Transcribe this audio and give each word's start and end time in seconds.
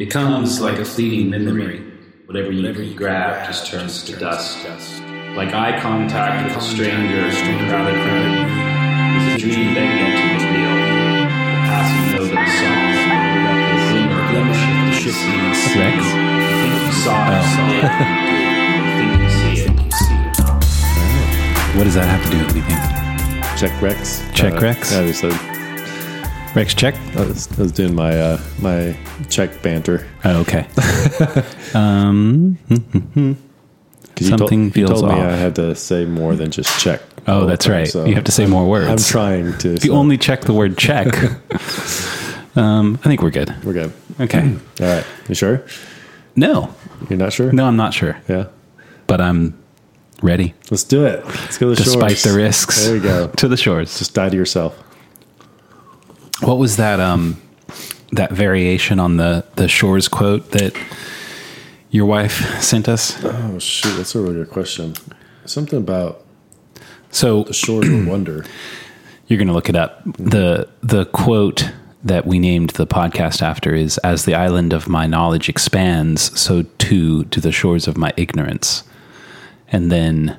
Becomes 0.00 0.62
like 0.62 0.78
a 0.78 0.84
fleeting 0.86 1.28
memory. 1.28 1.84
Whatever 2.24 2.50
you 2.52 2.94
grab 2.96 3.46
just 3.46 3.66
turns 3.66 4.02
to 4.04 4.16
dust. 4.16 4.64
Like 5.36 5.52
eye 5.52 5.78
contact 5.78 6.48
with 6.48 6.56
a 6.56 6.60
stranger 6.62 7.18
in 7.18 7.26
a 7.28 7.68
crowded 7.68 8.00
room. 8.00 8.48
Is 9.20 9.34
a 9.34 9.38
dream 9.38 9.74
begging 9.74 10.16
to 10.16 10.24
reveal. 10.40 10.72
The 10.72 11.60
passing 11.68 12.16
note 12.16 12.32
of 12.32 12.40
a 12.40 12.48
song. 12.48 12.88
The 13.68 13.76
glimmer 13.92 14.22
glimpse 14.32 14.56
of 14.64 14.72
the 14.88 14.96
shifting 14.96 15.52
sea. 15.52 15.80
Rex? 15.80 16.00
You 16.00 16.16
think 16.48 16.80
you 16.80 16.92
saw 16.96 17.20
it, 17.28 17.36
you 17.36 17.44
see 17.52 17.68
it. 17.76 17.84
You 18.72 18.88
think 18.96 19.12
you 19.20 19.28
see 19.28 19.52
it, 19.60 19.84
you 19.84 19.92
see 19.92 20.16
it. 20.16 21.76
What 21.76 21.84
does 21.84 21.92
that 21.96 22.08
have 22.08 22.24
to 22.24 22.30
do 22.30 22.38
with 22.38 22.56
anything? 22.56 22.80
Check 23.58 23.82
Rex. 23.82 24.24
Check 24.32 24.54
Uh, 24.54 24.60
Rex? 24.60 24.92
Yeah, 24.92 25.00
I 25.00 25.02
was, 25.02 25.22
uh, 25.22 25.59
Rex, 26.54 26.74
check. 26.74 26.96
I 27.16 27.24
was, 27.26 27.48
I 27.58 27.62
was 27.62 27.72
doing 27.72 27.94
my 27.94 28.18
uh, 28.18 28.40
my 28.60 28.96
check 29.28 29.62
banter. 29.62 30.06
Oh, 30.24 30.40
okay. 30.40 30.66
um, 31.74 32.58
'Cause 32.68 34.28
you 34.28 34.36
Something 34.36 34.38
told, 34.38 34.76
you 34.76 34.86
feels 34.86 35.00
told 35.00 35.12
me. 35.12 35.20
I 35.20 35.30
had 35.36 35.54
to 35.56 35.74
say 35.76 36.04
more 36.04 36.34
than 36.34 36.50
just 36.50 36.78
check. 36.80 37.00
oh, 37.28 37.46
that's 37.46 37.68
right. 37.68 37.86
So 37.86 38.04
you 38.04 38.14
have 38.16 38.24
to 38.24 38.32
say 38.32 38.46
more 38.46 38.68
words. 38.68 38.88
I'm 38.88 38.98
trying 38.98 39.56
to. 39.58 39.74
If 39.74 39.84
you 39.84 39.92
only 39.92 40.18
check 40.18 40.40
the 40.42 40.52
word 40.52 40.76
check, 40.76 41.06
um, 42.56 42.98
I 43.04 43.08
think 43.08 43.22
we're 43.22 43.30
good. 43.30 43.54
we're 43.64 43.72
good. 43.72 43.92
Okay. 44.18 44.56
All 44.80 44.86
right. 44.86 45.06
You 45.28 45.34
sure? 45.36 45.64
No, 46.34 46.74
You're 47.08 47.18
not 47.18 47.32
sure? 47.32 47.52
no, 47.52 47.64
I'm 47.66 47.76
not 47.76 47.94
sure, 47.94 48.16
Yeah. 48.28 48.46
but 49.06 49.20
I'm 49.20 49.56
ready. 50.22 50.54
Let's 50.70 50.84
do 50.84 51.04
it. 51.06 51.24
Let's 51.24 51.58
go 51.58 51.68
to 51.72 51.76
the 51.76 51.84
Despite 51.84 52.00
shores. 52.00 52.12
Despite 52.22 52.32
the 52.32 52.36
risks, 52.38 52.84
There 52.86 52.96
you 52.96 53.02
go. 53.02 53.28
to 53.36 53.48
the 53.48 53.56
shores. 53.56 53.98
Just 53.98 54.14
die 54.14 54.28
to 54.28 54.36
yourself. 54.36 54.76
What 56.40 56.58
was 56.58 56.76
that? 56.76 57.00
Um, 57.00 57.40
that 58.12 58.32
variation 58.32 58.98
on 58.98 59.16
the 59.16 59.44
the 59.56 59.68
shores 59.68 60.08
quote 60.08 60.50
that 60.52 60.76
your 61.90 62.06
wife 62.06 62.60
sent 62.62 62.88
us. 62.88 63.22
Oh 63.24 63.58
shoot, 63.58 63.96
that's 63.96 64.14
a 64.14 64.20
really 64.20 64.34
good 64.34 64.50
question. 64.50 64.94
Something 65.44 65.78
about 65.78 66.24
So 67.10 67.42
the 67.44 67.52
shores 67.52 67.88
of 67.88 68.06
wonder. 68.06 68.44
You're 69.26 69.38
going 69.38 69.48
to 69.48 69.54
look 69.54 69.68
it 69.68 69.76
up. 69.76 70.02
The 70.18 70.68
the 70.82 71.04
quote 71.06 71.70
that 72.02 72.26
we 72.26 72.38
named 72.38 72.70
the 72.70 72.86
podcast 72.86 73.42
after 73.42 73.74
is 73.74 73.98
as 73.98 74.24
the 74.24 74.34
island 74.34 74.72
of 74.72 74.88
my 74.88 75.06
knowledge 75.06 75.48
expands, 75.48 76.38
so 76.38 76.62
too 76.78 77.24
do 77.24 77.40
the 77.40 77.52
shores 77.52 77.86
of 77.86 77.96
my 77.96 78.12
ignorance. 78.16 78.82
And 79.68 79.92
then 79.92 80.38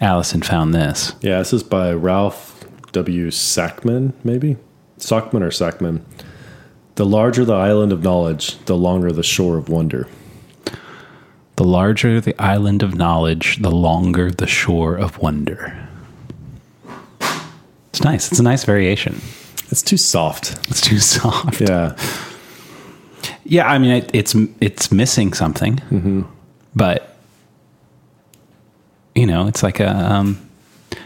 Allison 0.00 0.42
found 0.42 0.74
this. 0.74 1.14
Yeah, 1.22 1.38
this 1.38 1.52
is 1.52 1.62
by 1.62 1.92
Ralph 1.92 2.64
W. 2.92 3.30
Sackman, 3.30 4.12
maybe? 4.22 4.56
Sackman 4.98 5.42
or 5.42 5.50
Sackman. 5.50 6.00
The 6.96 7.04
larger 7.06 7.44
the 7.44 7.54
island 7.54 7.92
of 7.92 8.02
knowledge, 8.02 8.58
the 8.66 8.76
longer 8.76 9.10
the 9.12 9.22
shore 9.22 9.56
of 9.56 9.68
wonder. 9.68 10.06
The 11.56 11.64
larger 11.64 12.20
the 12.20 12.40
island 12.40 12.82
of 12.82 12.94
knowledge, 12.94 13.58
the 13.62 13.70
longer 13.70 14.30
the 14.30 14.46
shore 14.46 14.96
of 14.96 15.18
wonder. 15.18 15.88
It's 17.90 18.02
nice. 18.02 18.30
It's 18.30 18.40
a 18.40 18.44
nice 18.44 18.64
variation. 18.64 19.20
It's 19.70 19.82
too 19.82 19.96
soft. 19.96 20.58
It's 20.68 20.80
too 20.80 20.98
soft. 20.98 21.60
Yeah. 21.60 21.96
Yeah, 23.44 23.68
I 23.68 23.78
mean 23.78 23.90
it, 23.90 24.10
it's 24.14 24.34
it's 24.60 24.90
missing 24.90 25.32
something, 25.34 25.80
but 26.74 27.16
you 29.14 29.26
know, 29.26 29.46
it's 29.46 29.62
like 29.62 29.80
a 29.80 29.90
um, 29.90 30.48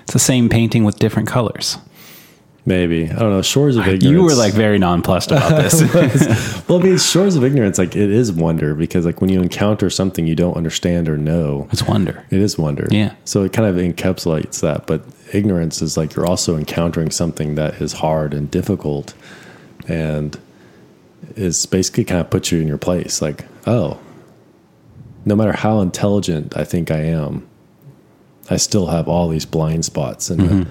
it's 0.03 0.13
the 0.13 0.19
same 0.19 0.49
painting 0.49 0.85
with 0.85 0.99
different 0.99 1.29
colors. 1.29 1.79
Maybe. 2.67 3.11
I 3.11 3.15
don't 3.19 3.31
know. 3.31 3.41
Shores 3.41 3.77
of 3.77 3.85
ignorance. 3.85 4.05
You 4.05 4.23
were 4.23 4.35
like 4.35 4.53
very 4.53 4.79
nonplussed 4.79 5.31
about 5.31 5.63
this. 5.63 5.81
well, 6.69 6.81
I 6.81 6.83
mean, 6.83 6.99
shores 6.99 7.35
of 7.35 7.43
ignorance, 7.45 7.79
like 7.79 7.97
it 7.97 8.11
is 8.11 8.31
wonder 8.31 8.75
because, 8.75 9.07
like, 9.07 9.23
when 9.23 9.31
you 9.31 9.41
encounter 9.41 9.89
something 9.89 10.27
you 10.27 10.35
don't 10.35 10.55
understand 10.57 11.09
or 11.09 11.17
know, 11.17 11.67
it's 11.73 11.83
wonder. 11.83 12.27
it 12.31 12.39
is 12.41 12.59
wonder. 12.59 12.87
Yeah. 12.91 13.15
So 13.25 13.43
it 13.45 13.55
kind 13.55 13.67
of 13.69 13.77
encapsulates 13.77 14.61
that. 14.61 14.87
But 14.87 15.03
ignorance 15.33 15.81
is 15.81 15.97
like 15.97 16.15
you're 16.15 16.27
also 16.27 16.57
encountering 16.57 17.11
something 17.11 17.55
that 17.55 17.81
is 17.81 17.95
hard 17.95 18.35
and 18.35 18.51
difficult 18.51 19.15
and 19.87 20.39
is 21.37 21.65
basically 21.65 22.05
kind 22.05 22.21
of 22.21 22.29
puts 22.29 22.53
you 22.53 22.61
in 22.61 22.69
your 22.69 22.77
place. 22.79 23.23
Like, 23.23 23.47
oh, 23.67 23.99
no 25.25 25.35
matter 25.35 25.53
how 25.53 25.81
intelligent 25.81 26.55
I 26.57 26.65
think 26.65 26.91
I 26.91 26.99
am, 27.01 27.49
I 28.51 28.57
still 28.57 28.89
have 28.89 29.09
all 29.09 29.29
these 29.31 29.47
blind 29.47 29.87
spots. 29.87 30.29
And, 30.29 30.41
Mm-hmm. 30.41 30.71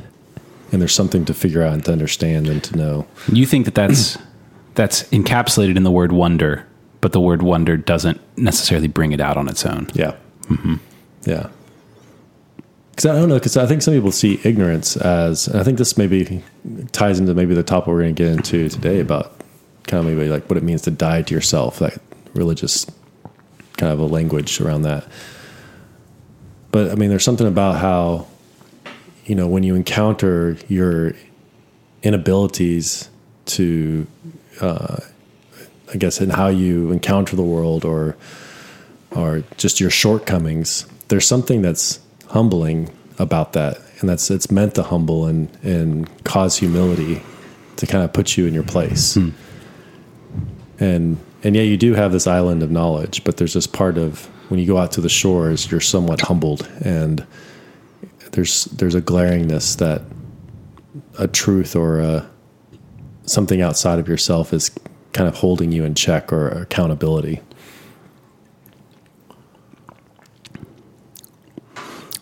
And 0.71 0.81
there's 0.81 0.93
something 0.93 1.25
to 1.25 1.33
figure 1.33 1.63
out 1.63 1.73
and 1.73 1.85
to 1.85 1.91
understand 1.91 2.47
and 2.47 2.63
to 2.63 2.77
know. 2.77 3.07
You 3.31 3.45
think 3.45 3.65
that 3.65 3.75
that's 3.75 4.17
that's 4.75 5.03
encapsulated 5.03 5.75
in 5.77 5.83
the 5.83 5.91
word 5.91 6.11
wonder, 6.11 6.65
but 7.01 7.11
the 7.11 7.21
word 7.21 7.41
wonder 7.41 7.77
doesn't 7.77 8.19
necessarily 8.37 8.87
bring 8.87 9.11
it 9.11 9.19
out 9.19 9.37
on 9.37 9.47
its 9.47 9.65
own. 9.65 9.89
Yeah. 9.93 10.15
Mm-hmm. 10.43 10.75
Yeah. 11.23 11.49
Because 12.91 13.11
I 13.11 13.15
don't 13.15 13.29
know, 13.29 13.35
because 13.35 13.57
I 13.57 13.67
think 13.67 13.83
some 13.83 13.93
people 13.93 14.11
see 14.11 14.39
ignorance 14.43 14.97
as, 14.97 15.47
and 15.47 15.59
I 15.59 15.63
think 15.63 15.77
this 15.77 15.97
maybe 15.97 16.41
ties 16.93 17.19
into 17.19 17.33
maybe 17.35 17.53
the 17.53 17.61
topic 17.61 17.87
we're 17.87 18.01
going 18.01 18.15
to 18.15 18.23
get 18.23 18.31
into 18.31 18.69
today 18.69 18.99
about 18.99 19.39
kind 19.85 20.05
of 20.05 20.11
maybe 20.11 20.29
like 20.29 20.49
what 20.49 20.57
it 20.57 20.63
means 20.63 20.81
to 20.83 20.91
die 20.91 21.21
to 21.21 21.33
yourself, 21.33 21.77
that 21.79 22.01
religious 22.33 22.87
kind 23.77 23.93
of 23.93 23.99
a 23.99 24.05
language 24.05 24.59
around 24.59 24.81
that. 24.81 25.05
But 26.71 26.91
I 26.91 26.95
mean, 26.95 27.09
there's 27.09 27.23
something 27.23 27.47
about 27.47 27.77
how, 27.77 28.27
you 29.27 29.35
know, 29.35 29.47
when 29.47 29.61
you 29.63 29.75
encounter 29.75 30.57
your 30.67 31.13
inabilities 32.01 33.09
to, 33.45 34.07
uh, 34.61 34.97
I 35.93 35.97
guess, 35.97 36.21
in 36.21 36.29
how 36.29 36.47
you 36.47 36.91
encounter 36.91 37.35
the 37.35 37.43
world 37.43 37.85
or, 37.85 38.15
or 39.11 39.43
just 39.57 39.79
your 39.79 39.89
shortcomings, 39.89 40.87
there's 41.09 41.27
something 41.27 41.61
that's 41.61 41.99
humbling 42.29 42.89
about 43.19 43.53
that. 43.53 43.79
And 43.99 44.09
that's 44.09 44.31
it's 44.31 44.49
meant 44.49 44.75
to 44.75 44.83
humble 44.83 45.25
and, 45.25 45.49
and 45.61 46.23
cause 46.23 46.57
humility 46.57 47.21
to 47.75 47.85
kind 47.85 48.03
of 48.03 48.13
put 48.13 48.37
you 48.37 48.45
in 48.47 48.53
your 48.53 48.63
place. 48.63 49.17
And 50.79 51.17
and 51.43 51.55
yet 51.55 51.63
you 51.63 51.77
do 51.77 51.93
have 51.93 52.11
this 52.11 52.27
island 52.27 52.63
of 52.63 52.71
knowledge, 52.71 53.23
but 53.23 53.37
there's 53.37 53.53
this 53.53 53.67
part 53.67 53.97
of 53.97 54.25
when 54.49 54.59
you 54.59 54.65
go 54.65 54.77
out 54.77 54.91
to 54.93 55.01
the 55.01 55.09
shores, 55.09 55.69
you're 55.71 55.81
somewhat 55.81 56.21
humbled 56.21 56.67
and 56.83 57.25
there's 58.31 58.65
there's 58.65 58.95
a 58.95 59.01
glaringness 59.01 59.77
that 59.77 60.01
a 61.19 61.27
truth 61.27 61.75
or 61.75 61.99
a, 61.99 62.29
something 63.25 63.61
outside 63.61 63.99
of 63.99 64.07
yourself 64.07 64.53
is 64.53 64.71
kind 65.13 65.27
of 65.27 65.35
holding 65.35 65.71
you 65.71 65.83
in 65.83 65.95
check 65.95 66.31
or 66.31 66.47
accountability. 66.49 67.41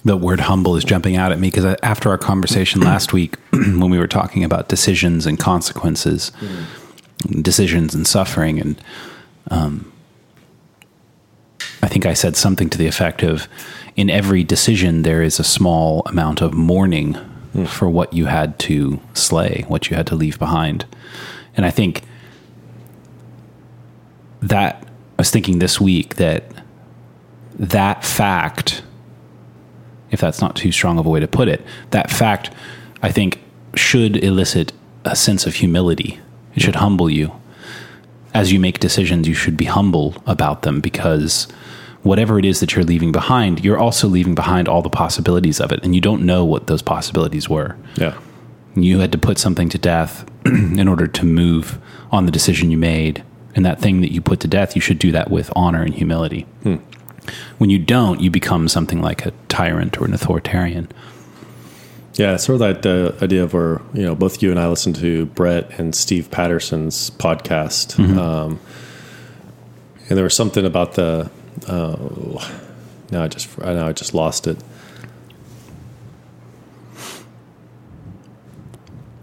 the 0.06 0.16
word 0.16 0.40
humble 0.40 0.76
is 0.76 0.84
jumping 0.84 1.18
out 1.18 1.32
at 1.32 1.40
me 1.40 1.50
because 1.50 1.66
after 1.82 2.10
our 2.10 2.18
conversation 2.18 2.80
last 2.82 3.12
week, 3.12 3.38
when 3.52 3.90
we 3.90 3.98
were 3.98 4.08
talking 4.08 4.44
about 4.44 4.70
decisions 4.70 5.26
and 5.26 5.40
consequences, 5.40 6.32
decisions 7.42 7.94
and 7.94 8.08
suffering, 8.08 8.60
and 8.60 8.82
um, 9.50 9.92
I 11.82 11.88
think 11.88 12.06
I 12.06 12.14
said 12.14 12.38
something 12.38 12.70
to 12.70 12.78
the 12.78 12.86
effect 12.88 13.24
of, 13.24 13.48
in 13.96 14.10
every 14.10 14.44
decision 14.44 15.04
there 15.04 15.22
is 15.22 15.40
a 15.40 15.44
small 15.44 16.02
amount 16.06 16.42
of 16.42 16.54
mourning 16.54 17.14
hmm. 17.14 17.66
for 17.66 17.90
what 17.90 18.14
you 18.14 18.26
had 18.26 18.60
to 18.60 19.00
slay, 19.14 19.66
what 19.68 19.90
you 19.90 19.96
had 19.96 20.08
to 20.08 20.16
leave 20.16 20.38
behind, 20.40 20.86
and 21.56 21.66
I 21.66 21.72
think 21.72 22.02
that 24.42 24.84
I 24.84 25.22
was 25.22 25.32
thinking 25.32 25.60
this 25.60 25.80
week 25.80 26.16
that 26.16 26.44
that 27.58 28.04
fact 28.04 28.84
if 30.12 30.22
that's 30.22 30.42
not 30.42 30.56
too 30.56 30.72
strong 30.72 30.98
of 30.98 31.06
a 31.06 31.10
way 31.10 31.20
to 31.20 31.28
put 31.28 31.48
it, 31.48 31.62
that 31.92 32.10
fact, 32.10 32.50
I 33.02 33.12
think, 33.12 33.42
should 33.76 34.24
elicit 34.24 34.72
a 35.04 35.16
sense 35.16 35.46
of 35.46 35.56
humility. 35.56 36.20
It 36.56 36.62
hmm. 36.62 36.62
should 36.62 36.76
humble 36.76 37.10
you. 37.10 37.32
As 38.34 38.52
you 38.52 38.60
make 38.60 38.80
decisions, 38.80 39.28
you 39.28 39.34
should 39.34 39.56
be 39.58 39.66
humble 39.66 40.22
about 40.26 40.64
them 40.64 40.82
because 40.82 41.48
whatever 42.06 42.38
it 42.38 42.46
is 42.46 42.60
that 42.60 42.76
you're 42.76 42.86
leaving 42.86 43.12
behind, 43.12 43.66
you're 43.66 43.80
also 43.80 44.08
leaving 44.08 44.36
behind 44.36 44.68
all 44.68 44.82
the 44.82 44.90
possibilities 44.90 45.60
of 45.60 45.72
it, 45.72 45.80
and 45.84 45.96
you 45.96 46.02
don't 46.02 46.24
know 46.26 46.46
what 46.46 46.68
those 46.68 46.82
possibilities 46.82 47.50
were. 47.50 47.76
Yeah. 47.96 48.18
You 48.76 49.00
had 49.00 49.12
to 49.12 49.18
put 49.18 49.40
something 49.40 49.70
to 49.70 49.78
death 49.78 50.30
in 50.46 50.88
order 50.88 51.08
to 51.08 51.26
move 51.26 51.80
on 52.12 52.26
the 52.26 52.32
decision 52.32 52.70
you 52.72 52.78
made. 52.78 53.24
And 53.56 53.66
that 53.66 53.80
thing 53.80 54.02
that 54.02 54.12
you 54.14 54.22
put 54.22 54.42
to 54.42 54.48
death, 54.48 54.76
you 54.76 54.82
should 54.82 55.00
do 55.00 55.12
that 55.14 55.32
with 55.32 55.52
honor 55.56 55.82
and 55.82 55.94
humility. 55.94 56.46
When 57.58 57.70
you 57.70 57.80
don't, 57.80 58.20
you 58.20 58.30
become 58.30 58.68
something 58.68 59.02
like 59.02 59.26
a 59.26 59.32
tyrant 59.48 60.00
or 60.00 60.06
an 60.06 60.14
authoritarian. 60.14 60.90
Yeah, 62.16 62.38
sort 62.38 62.62
of 62.62 62.82
that 62.82 62.86
uh, 62.86 63.24
idea 63.24 63.44
of 63.44 63.54
where 63.54 63.82
you 63.94 64.04
know 64.04 64.16
both 64.16 64.42
you 64.42 64.52
and 64.52 64.60
I 64.60 64.68
listened 64.68 64.96
to 64.98 65.26
Bret 65.28 65.80
and 65.80 65.94
Steve 65.96 66.32
Patterson's 66.32 67.10
podcast, 67.10 68.00
um, 68.18 68.60
and 70.08 70.18
there 70.18 70.24
was 70.24 70.36
something 70.36 70.66
about 70.66 70.94
the. 70.94 71.30
Uh, 71.68 71.96
now 73.12 73.24
I 73.24 73.28
just 73.28 73.50
I 73.62 73.74
now 73.74 73.88
I 73.88 73.94
just 73.94 74.14
lost 74.14 74.48
it. 74.48 74.58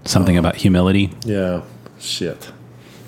Something 0.05 0.37
about 0.37 0.57
humility. 0.57 1.13
Yeah, 1.25 1.63
shit. 2.01 2.51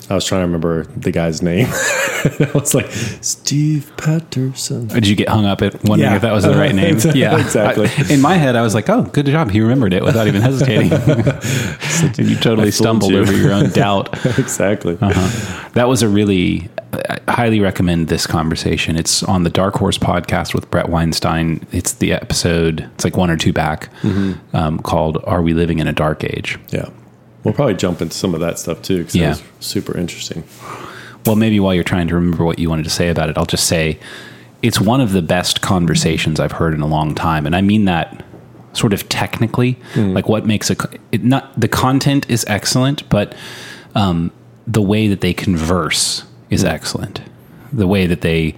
I 0.09 0.13
was 0.13 0.23
trying 0.23 0.41
to 0.41 0.45
remember 0.45 0.83
the 0.95 1.11
guy's 1.11 1.41
name. 1.41 1.67
I 1.71 2.51
was 2.53 2.75
like, 2.75 2.89
Steve 2.91 3.91
Patterson. 3.97 4.87
Did 4.87 5.07
you 5.07 5.15
get 5.15 5.27
hung 5.29 5.45
up 5.45 5.61
at 5.63 5.73
wondering 5.83 6.11
Yeah. 6.11 6.15
if 6.15 6.21
that 6.21 6.31
was 6.31 6.43
the 6.43 6.55
right 6.55 6.73
name? 6.75 6.97
Yeah, 7.15 7.39
Exactly. 7.39 7.87
I- 7.97 8.13
in 8.13 8.21
my 8.21 8.35
head, 8.35 8.55
I 8.55 8.61
was 8.61 8.75
like, 8.75 8.87
"Oh, 8.89 9.01
good 9.03 9.25
job! 9.25 9.49
He 9.51 9.61
remembered 9.61 9.93
it 9.93 10.03
without 10.03 10.27
even 10.27 10.41
hesitating." 10.41 10.91
you 12.29 12.35
totally 12.35 12.71
stumbled 12.71 13.11
you. 13.11 13.19
over 13.19 13.33
your 13.35 13.51
own 13.51 13.71
doubt. 13.71 14.13
exactly. 14.39 14.97
Uh-huh. 15.01 15.69
That 15.73 15.87
was 15.87 16.01
a 16.03 16.07
really, 16.07 16.69
I 17.27 17.31
highly 17.31 17.59
recommend 17.59 18.07
this 18.07 18.25
conversation. 18.27 18.95
It's 18.97 19.23
on 19.23 19.43
the 19.43 19.49
Dark 19.49 19.75
Horse 19.75 19.97
podcast 19.97 20.53
with 20.53 20.69
Bret 20.71 20.89
Weinstein. 20.89 21.65
It's 21.71 21.93
the 21.93 22.13
episode, 22.13 22.81
it's 22.95 23.03
like 23.03 23.17
one 23.17 23.29
or 23.29 23.37
two 23.37 23.53
back, 23.53 23.89
Mm-hmm. 24.01 24.55
um, 24.55 24.79
called 24.79 25.17
Are 25.25 25.41
We 25.41 25.53
Living 25.53 25.79
in 25.79 25.87
a 25.87 25.93
Dark 25.93 26.23
Age? 26.23 26.57
Yeah. 26.69 26.89
We'll 27.43 27.53
probably 27.53 27.75
jump 27.75 28.01
into 28.01 28.15
some 28.15 28.33
of 28.33 28.39
that 28.41 28.57
stuff 28.59 28.81
too 28.81 28.99
because 28.99 29.15
Yeah. 29.15 29.29
was 29.29 29.43
super 29.59 29.97
interesting. 29.97 30.43
Well, 31.25 31.35
maybe 31.35 31.59
while 31.59 31.73
you're 31.73 31.83
trying 31.83 32.07
to 32.07 32.15
remember 32.15 32.43
what 32.45 32.59
you 32.59 32.69
wanted 32.69 32.83
to 32.83 32.89
say 32.91 33.09
about 33.09 33.29
it, 33.29 33.37
I'll 33.37 33.45
just 33.45 33.65
say 33.67 33.99
it's 34.61 34.79
one 34.81 35.01
of 35.01 35.11
the 35.11 35.21
best 35.21 35.61
conversations 35.61 36.39
I've 36.39 36.53
heard 36.53 36.73
in 36.73 36.81
a 36.81 36.87
long 36.87 37.13
time. 37.15 37.45
And 37.45 37.55
I 37.55 37.61
mean 37.61 37.85
that 37.85 38.23
sort 38.73 38.93
of 38.93 39.07
technically, 39.09 39.77
like 39.95 40.27
what 40.27 40.45
makes 40.45 40.69
a, 40.69 40.75
it 41.11 41.23
not, 41.23 41.57
the 41.59 41.67
content 41.67 42.29
is 42.29 42.43
excellent, 42.47 43.07
but 43.09 43.33
um, 43.95 44.31
the 44.67 44.81
way 44.81 45.07
that 45.07 45.21
they 45.21 45.33
converse 45.33 46.23
is 46.49 46.63
excellent. 46.63 47.21
The 47.73 47.87
way 47.87 48.05
that 48.07 48.21
they 48.21 48.55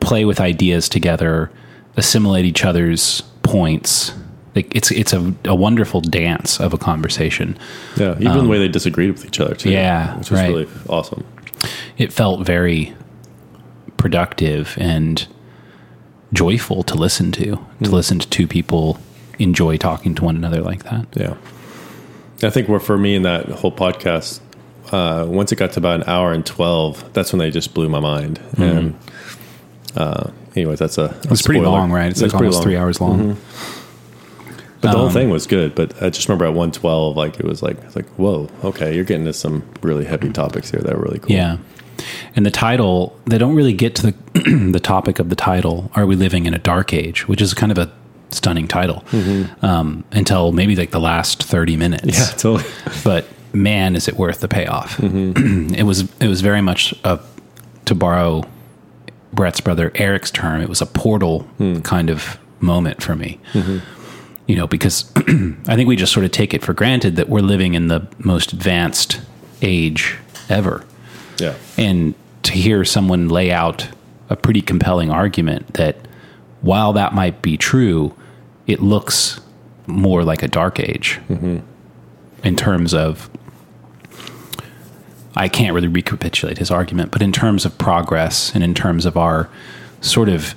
play 0.00 0.24
with 0.24 0.40
ideas 0.40 0.88
together, 0.88 1.50
assimilate 1.96 2.44
each 2.44 2.64
other's 2.64 3.22
points. 3.42 4.12
Like 4.54 4.74
it's 4.74 4.90
it's 4.90 5.12
a, 5.12 5.34
a 5.44 5.54
wonderful 5.54 6.00
dance 6.00 6.60
of 6.60 6.72
a 6.74 6.78
conversation. 6.78 7.58
Yeah. 7.96 8.16
Even 8.18 8.44
the 8.44 8.48
way 8.48 8.58
they 8.58 8.68
disagreed 8.68 9.10
with 9.12 9.24
each 9.24 9.38
other 9.40 9.54
too. 9.54 9.68
Um, 9.68 9.72
yeah, 9.74 10.16
Which 10.18 10.30
was 10.30 10.40
right. 10.40 10.48
really 10.48 10.68
awesome. 10.88 11.24
it 11.98 12.12
felt 12.12 12.44
very 12.46 12.94
productive 13.96 14.76
and 14.80 15.26
joyful 16.32 16.82
to 16.82 16.94
listen 16.94 17.32
to 17.32 17.56
to 17.82 17.90
listen 17.90 18.18
to 18.18 18.28
two 18.28 18.46
people 18.46 18.98
enjoy 19.38 19.76
talking 19.76 20.14
to 20.14 20.24
one 20.24 20.36
another 20.36 20.60
like 20.60 20.82
that 20.84 21.06
Yeah. 21.14 21.36
I 22.42 22.50
think 22.50 22.68
where 22.68 22.80
for 22.80 22.98
me 22.98 23.14
in 23.14 23.22
that 23.22 23.46
whole 23.48 23.72
podcast, 23.72 24.40
uh, 24.92 25.26
once 25.28 25.52
it 25.52 25.56
got 25.56 25.72
to 25.72 25.78
about 25.80 26.00
an 26.02 26.08
hour 26.08 26.32
and 26.32 26.44
12, 26.44 27.12
that's 27.12 27.32
when 27.32 27.38
they 27.38 27.50
just 27.50 27.74
blew 27.74 27.88
my 27.88 28.00
mind. 28.00 28.40
And, 28.58 28.96
uh, 29.96 30.30
anyways, 30.54 30.78
that's 30.78 30.98
a, 30.98 31.08
Mm-hmm. 31.08 31.32
it's 31.32 31.42
pretty 31.42 31.60
long 31.60 31.90
right 31.92 32.10
it's 32.10 32.22
like 32.22 32.34
almost 32.34 32.62
three 32.62 32.76
hours 32.76 33.00
long 33.00 33.36
But 34.80 34.92
the 34.92 34.98
whole 34.98 35.06
Um, 35.06 35.12
thing 35.12 35.30
was 35.30 35.46
good. 35.46 35.74
But 35.74 36.00
I 36.02 36.10
just 36.10 36.28
remember 36.28 36.44
at 36.44 36.50
112, 36.54 37.16
like 37.16 37.40
it 37.40 37.46
was 37.46 37.62
like, 37.62 37.78
it's 37.84 37.96
like, 37.96 38.06
whoa, 38.18 38.48
okay, 38.62 38.94
you're 38.94 39.04
getting 39.04 39.24
to 39.24 39.32
some 39.32 39.62
really 39.82 40.04
heavy 40.04 40.30
topics 40.30 40.70
here 40.70 40.80
that 40.80 40.92
are 40.92 40.98
really 41.00 41.18
cool. 41.18 41.34
yeah 41.34 41.56
and 42.34 42.44
the 42.44 42.50
title 42.50 43.18
they 43.24 43.38
don't 43.38 43.54
really 43.54 43.72
get 43.72 43.94
to 43.94 44.02
the 44.10 44.14
the 44.70 44.78
topic 44.80 45.18
of 45.18 45.30
the 45.30 45.34
title 45.34 45.90
are 45.94 46.04
we 46.04 46.14
living 46.14 46.44
in 46.44 46.52
a 46.52 46.58
dark 46.58 46.92
age 46.92 47.26
which 47.26 47.40
is 47.40 47.54
kind 47.54 47.72
of 47.72 47.78
a 47.78 47.90
stunning 48.28 48.68
title 48.68 49.02
um, 49.62 50.04
until 50.12 50.52
maybe 50.52 50.76
like 50.76 50.90
the 50.90 51.00
last 51.00 51.42
30 51.42 51.74
minutes 51.78 52.18
Yeah, 52.18 52.26
totally. 52.36 52.64
but 53.02 53.24
man, 53.56 53.96
is 53.96 54.08
it 54.08 54.16
worth 54.16 54.40
the 54.40 54.48
payoff? 54.48 54.96
Mm-hmm. 54.98 55.74
it 55.74 55.82
was 55.84 56.02
it 56.20 56.28
was 56.28 56.40
very 56.40 56.60
much 56.60 56.94
a 57.04 57.20
to 57.86 57.94
borrow 57.94 58.42
Bret's 59.32 59.60
brother 59.60 59.92
Eric's 59.94 60.30
term. 60.30 60.60
It 60.60 60.68
was 60.68 60.80
a 60.80 60.86
portal 60.86 61.40
hmm. 61.58 61.80
kind 61.80 62.10
of 62.10 62.38
moment 62.60 63.02
for 63.02 63.14
me. 63.14 63.38
Mm-hmm. 63.52 63.78
You 64.46 64.56
know, 64.56 64.66
because 64.66 65.10
I 65.16 65.74
think 65.74 65.88
we 65.88 65.96
just 65.96 66.12
sort 66.12 66.24
of 66.24 66.32
take 66.32 66.54
it 66.54 66.62
for 66.62 66.72
granted 66.72 67.16
that 67.16 67.28
we're 67.28 67.40
living 67.40 67.74
in 67.74 67.88
the 67.88 68.06
most 68.18 68.52
advanced 68.52 69.20
age 69.60 70.16
ever, 70.48 70.84
Yeah. 71.38 71.54
and 71.76 72.14
to 72.44 72.52
hear 72.52 72.84
someone 72.84 73.28
lay 73.28 73.50
out 73.50 73.88
a 74.30 74.36
pretty 74.36 74.62
compelling 74.62 75.10
argument 75.10 75.74
that 75.74 75.96
while 76.60 76.92
that 76.92 77.12
might 77.12 77.42
be 77.42 77.56
true, 77.56 78.14
it 78.66 78.80
looks 78.80 79.40
more 79.86 80.22
like 80.22 80.42
a 80.42 80.48
dark 80.48 80.78
age 80.80 81.20
mm-hmm. 81.28 81.58
in 82.44 82.56
terms 82.56 82.94
of 82.94 83.28
I 85.36 85.48
can't 85.48 85.74
really 85.74 85.88
recapitulate 85.88 86.58
his 86.58 86.70
argument, 86.70 87.10
but 87.10 87.20
in 87.22 87.30
terms 87.30 87.64
of 87.64 87.76
progress 87.76 88.54
and 88.54 88.64
in 88.64 88.74
terms 88.74 89.04
of 89.04 89.16
our 89.16 89.50
sort 90.00 90.28
of 90.28 90.54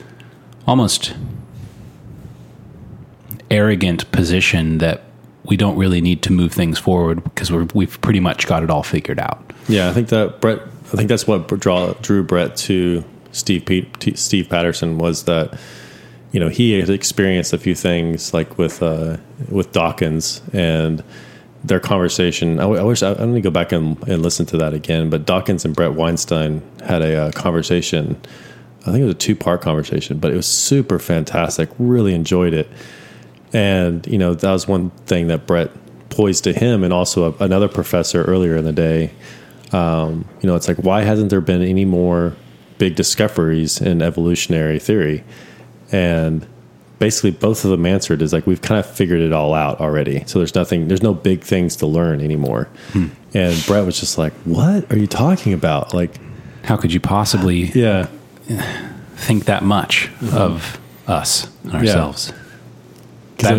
almost 0.65 1.13
arrogant 3.51 4.09
position 4.11 4.77
that 4.77 5.03
we 5.43 5.57
don't 5.57 5.77
really 5.77 5.99
need 5.99 6.21
to 6.21 6.31
move 6.31 6.53
things 6.53 6.77
forward 6.77 7.23
because 7.23 7.51
we're, 7.51 7.67
we've 7.73 7.99
pretty 8.01 8.19
much 8.19 8.47
got 8.47 8.63
it 8.63 8.69
all 8.69 8.83
figured 8.83 9.19
out. 9.19 9.51
Yeah, 9.67 9.89
I 9.89 9.93
think 9.93 10.09
that 10.09 10.39
Bret. 10.39 10.59
I 10.59 10.97
think 10.97 11.09
that's 11.09 11.27
what 11.27 11.47
draw, 11.59 11.93
drew 12.01 12.23
Bret 12.23 12.55
to 12.57 13.03
Steve 13.31 13.63
Steve 14.15 14.49
Patterson 14.49 14.97
was 14.97 15.25
that 15.25 15.59
you 16.31 16.39
know 16.39 16.49
he 16.49 16.79
had 16.79 16.89
experienced 16.89 17.53
a 17.53 17.57
few 17.57 17.75
things 17.75 18.33
like 18.33 18.57
with 18.57 18.81
uh, 18.81 19.17
with 19.49 19.71
Dawkins 19.71 20.41
and 20.53 21.03
their 21.63 21.79
conversation. 21.79 22.59
I 22.59 22.65
wish 22.65 23.03
I, 23.03 23.11
I'm 23.11 23.17
going 23.17 23.35
to 23.35 23.41
go 23.41 23.51
back 23.51 23.71
and, 23.71 24.01
and 24.07 24.21
listen 24.21 24.45
to 24.47 24.57
that 24.57 24.73
again. 24.73 25.09
But 25.09 25.25
Dawkins 25.25 25.65
and 25.65 25.75
Bret 25.75 25.93
Weinstein 25.93 26.61
had 26.85 27.01
a 27.01 27.23
uh, 27.23 27.31
conversation. 27.31 28.19
I 28.81 28.91
think 28.91 28.99
it 28.99 29.05
was 29.05 29.15
a 29.15 29.17
two 29.17 29.35
part 29.35 29.61
conversation, 29.61 30.19
but 30.19 30.31
it 30.31 30.35
was 30.35 30.47
super 30.47 30.99
fantastic. 30.99 31.69
Really 31.77 32.13
enjoyed 32.13 32.53
it. 32.53 32.69
And 33.51 34.05
you 34.07 34.17
know 34.17 34.35
that 34.35 34.51
was 34.51 34.67
one 34.67 34.91
thing 35.05 35.27
that 35.27 35.47
Bret 35.47 35.71
poised 36.09 36.43
to 36.45 36.53
him, 36.53 36.83
and 36.83 36.93
also 36.93 37.33
a, 37.33 37.43
another 37.43 37.67
professor 37.67 38.23
earlier 38.23 38.55
in 38.55 38.63
the 38.63 38.71
day. 38.71 39.11
Um, 39.71 40.27
you 40.41 40.47
know, 40.47 40.55
it's 40.55 40.67
like 40.67 40.77
why 40.77 41.01
hasn't 41.01 41.29
there 41.29 41.41
been 41.41 41.61
any 41.61 41.85
more 41.85 42.35
big 42.77 42.95
discoveries 42.95 43.81
in 43.81 44.01
evolutionary 44.01 44.79
theory? 44.79 45.23
And 45.91 46.47
basically, 46.99 47.31
both 47.31 47.63
of 47.65 47.71
them 47.71 47.85
answered 47.85 48.21
is 48.21 48.33
like 48.33 48.45
we've 48.45 48.61
kind 48.61 48.79
of 48.79 48.85
figured 48.85 49.21
it 49.21 49.33
all 49.33 49.53
out 49.53 49.79
already. 49.79 50.23
So 50.27 50.39
there's 50.39 50.53
nothing, 50.53 50.87
there's 50.87 51.01
no 51.01 51.13
big 51.13 51.41
things 51.41 51.75
to 51.77 51.87
learn 51.87 52.21
anymore. 52.21 52.69
Hmm. 52.91 53.07
And 53.33 53.65
Bret 53.65 53.85
was 53.85 53.99
just 53.99 54.17
like, 54.17 54.33
"What 54.43 54.91
are 54.91 54.97
you 54.97 55.07
talking 55.07 55.53
about?" 55.53 55.93
Like, 55.93 56.19
How 56.63 56.77
could 56.77 56.93
you 56.93 56.99
possibly 56.99 57.65
yeah, 57.65 58.07
think 59.15 59.45
that 59.45 59.63
much 59.63 60.09
mm-hmm. 60.19 60.37
of 60.37 60.79
us 61.07 61.49
and 61.63 61.73
ourselves? 61.73 62.27
That- 62.27 62.35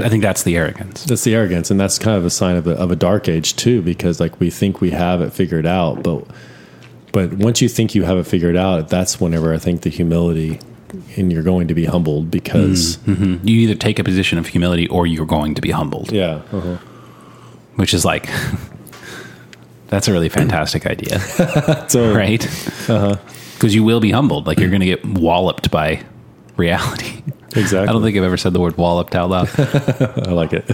I 0.02 0.10
think 0.10 0.22
that's 0.22 0.42
the 0.42 0.56
arrogance. 0.58 1.04
That's 1.04 1.24
the 1.24 1.34
arrogance, 1.34 1.70
and 1.70 1.80
that's 1.80 1.98
kind 1.98 2.16
of 2.16 2.26
a 2.26 2.30
sign 2.30 2.56
of 2.56 2.66
a, 2.66 2.72
of 2.72 2.90
a 2.90 2.96
dark 2.96 3.28
age 3.28 3.56
too, 3.56 3.80
because 3.80 4.20
like 4.20 4.38
we 4.38 4.50
think 4.50 4.82
we 4.82 4.90
have 4.90 5.22
it 5.22 5.32
figured 5.32 5.64
out, 5.64 6.02
but 6.02 6.26
but 7.12 7.32
once 7.32 7.60
you 7.60 7.68
think 7.68 7.94
you 7.94 8.04
have 8.04 8.18
it 8.18 8.24
figured 8.24 8.56
out, 8.56 8.88
that's 8.88 9.20
whenever 9.20 9.54
I 9.54 9.58
think 9.58 9.82
the 9.82 9.90
humility, 9.90 10.60
and 11.16 11.32
you're 11.32 11.42
going 11.42 11.68
to 11.68 11.74
be 11.74 11.84
humbled 11.84 12.30
because 12.30 12.96
Mhm. 13.06 13.40
You 13.48 13.56
either 13.60 13.74
take 13.74 13.98
a 13.98 14.04
position 14.04 14.38
of 14.38 14.46
humility 14.48 14.86
or 14.88 15.06
you're 15.06 15.26
going 15.26 15.54
to 15.54 15.60
be 15.62 15.70
humbled, 15.70 16.12
yeah, 16.12 16.40
uh-huh. 16.52 16.76
which 17.76 17.94
is 17.94 18.04
like 18.04 18.28
that's 19.88 20.08
a 20.08 20.12
really 20.12 20.28
fantastic 20.28 20.86
idea, 20.86 21.18
so 21.88 22.14
right? 22.14 22.40
Because 23.54 23.74
you 23.74 23.82
will 23.84 24.00
be 24.00 24.10
humbled, 24.10 24.46
like 24.46 24.58
you're 24.58 24.70
going 24.70 24.80
to 24.80 24.86
get 24.86 25.04
walloped 25.04 25.70
by 25.70 26.02
reality. 26.56 27.22
exactly. 27.56 27.88
I 27.88 27.92
don't 27.92 28.02
think 28.02 28.16
I've 28.16 28.22
ever 28.24 28.36
said 28.36 28.52
the 28.52 28.60
word 28.60 28.76
walloped 28.76 29.14
out 29.14 29.30
loud. 29.30 29.48
I 29.58 30.30
like 30.32 30.52
it, 30.52 30.64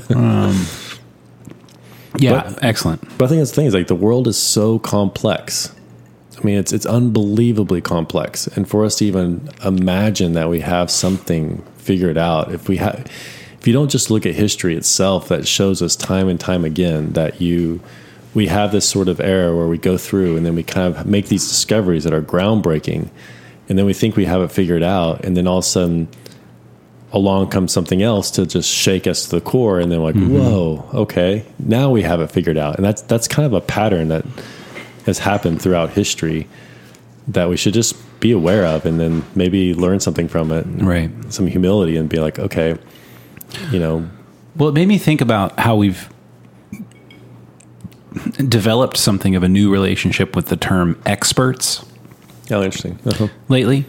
Yeah, 2.18 2.42
But- 2.44 2.64
excellent. 2.64 3.00
but 3.18 3.26
I 3.26 3.28
think 3.28 3.40
that's 3.40 3.50
the 3.50 3.56
thing 3.56 3.66
is 3.66 3.74
like 3.74 3.88
the 3.88 3.94
world 3.94 4.26
is 4.28 4.36
so 4.38 4.78
complex. 4.78 5.72
I 6.38 6.44
mean, 6.44 6.58
it's 6.58 6.72
it's 6.72 6.86
unbelievably 6.86 7.80
complex, 7.80 8.46
and 8.46 8.68
for 8.68 8.84
us 8.84 8.96
to 8.96 9.06
even 9.06 9.48
imagine 9.64 10.34
that 10.34 10.50
we 10.50 10.60
have 10.60 10.90
something 10.90 11.62
figured 11.78 12.18
out, 12.18 12.52
if 12.52 12.68
we 12.68 12.76
have, 12.76 13.06
if 13.58 13.66
you 13.66 13.72
don't 13.72 13.90
just 13.90 14.10
look 14.10 14.26
at 14.26 14.34
history 14.34 14.76
itself, 14.76 15.28
that 15.28 15.48
shows 15.48 15.80
us 15.80 15.96
time 15.96 16.28
and 16.28 16.38
time 16.38 16.64
again 16.64 17.12
that 17.14 17.40
you, 17.40 17.80
we 18.34 18.48
have 18.48 18.70
this 18.70 18.86
sort 18.88 19.08
of 19.08 19.18
era 19.20 19.56
where 19.56 19.66
we 19.66 19.78
go 19.78 19.96
through 19.96 20.36
and 20.36 20.44
then 20.44 20.54
we 20.54 20.62
kind 20.62 20.94
of 20.94 21.06
make 21.06 21.28
these 21.28 21.48
discoveries 21.48 22.04
that 22.04 22.12
are 22.12 22.22
groundbreaking, 22.22 23.08
and 23.68 23.78
then 23.78 23.86
we 23.86 23.94
think 23.94 24.14
we 24.14 24.26
have 24.26 24.42
it 24.42 24.52
figured 24.52 24.82
out, 24.82 25.24
and 25.24 25.36
then 25.36 25.46
all 25.46 25.58
of 25.58 25.64
a 25.64 25.66
sudden, 25.66 26.06
along 27.12 27.48
comes 27.48 27.72
something 27.72 28.02
else 28.02 28.30
to 28.32 28.44
just 28.44 28.68
shake 28.70 29.06
us 29.06 29.24
to 29.24 29.36
the 29.36 29.40
core, 29.40 29.80
and 29.80 29.90
then 29.90 30.02
like, 30.02 30.14
mm-hmm. 30.14 30.34
whoa, 30.34 30.88
okay, 30.92 31.46
now 31.58 31.88
we 31.88 32.02
have 32.02 32.20
it 32.20 32.30
figured 32.30 32.58
out, 32.58 32.76
and 32.76 32.84
that's 32.84 33.00
that's 33.02 33.26
kind 33.26 33.46
of 33.46 33.54
a 33.54 33.60
pattern 33.62 34.08
that 34.08 34.26
has 35.06 35.18
happened 35.20 35.62
throughout 35.62 35.90
history 35.90 36.46
that 37.28 37.48
we 37.48 37.56
should 37.56 37.74
just 37.74 37.96
be 38.20 38.30
aware 38.32 38.64
of 38.64 38.84
and 38.86 39.00
then 39.00 39.24
maybe 39.34 39.74
learn 39.74 40.00
something 40.00 40.28
from 40.28 40.50
it 40.52 40.64
Right. 40.82 41.10
some 41.32 41.46
humility 41.46 41.96
and 41.96 42.08
be 42.08 42.18
like 42.18 42.38
okay 42.38 42.76
you 43.70 43.78
know 43.78 44.08
Well, 44.56 44.68
it 44.68 44.72
made 44.74 44.88
me 44.88 44.98
think 44.98 45.20
about 45.20 45.58
how 45.58 45.76
we've 45.76 46.08
developed 48.48 48.96
something 48.96 49.36
of 49.36 49.42
a 49.42 49.48
new 49.48 49.70
relationship 49.70 50.34
with 50.34 50.46
the 50.46 50.56
term 50.56 51.00
experts 51.04 51.84
oh 52.50 52.62
interesting 52.62 52.98
uh-huh. 53.04 53.28
lately. 53.48 53.84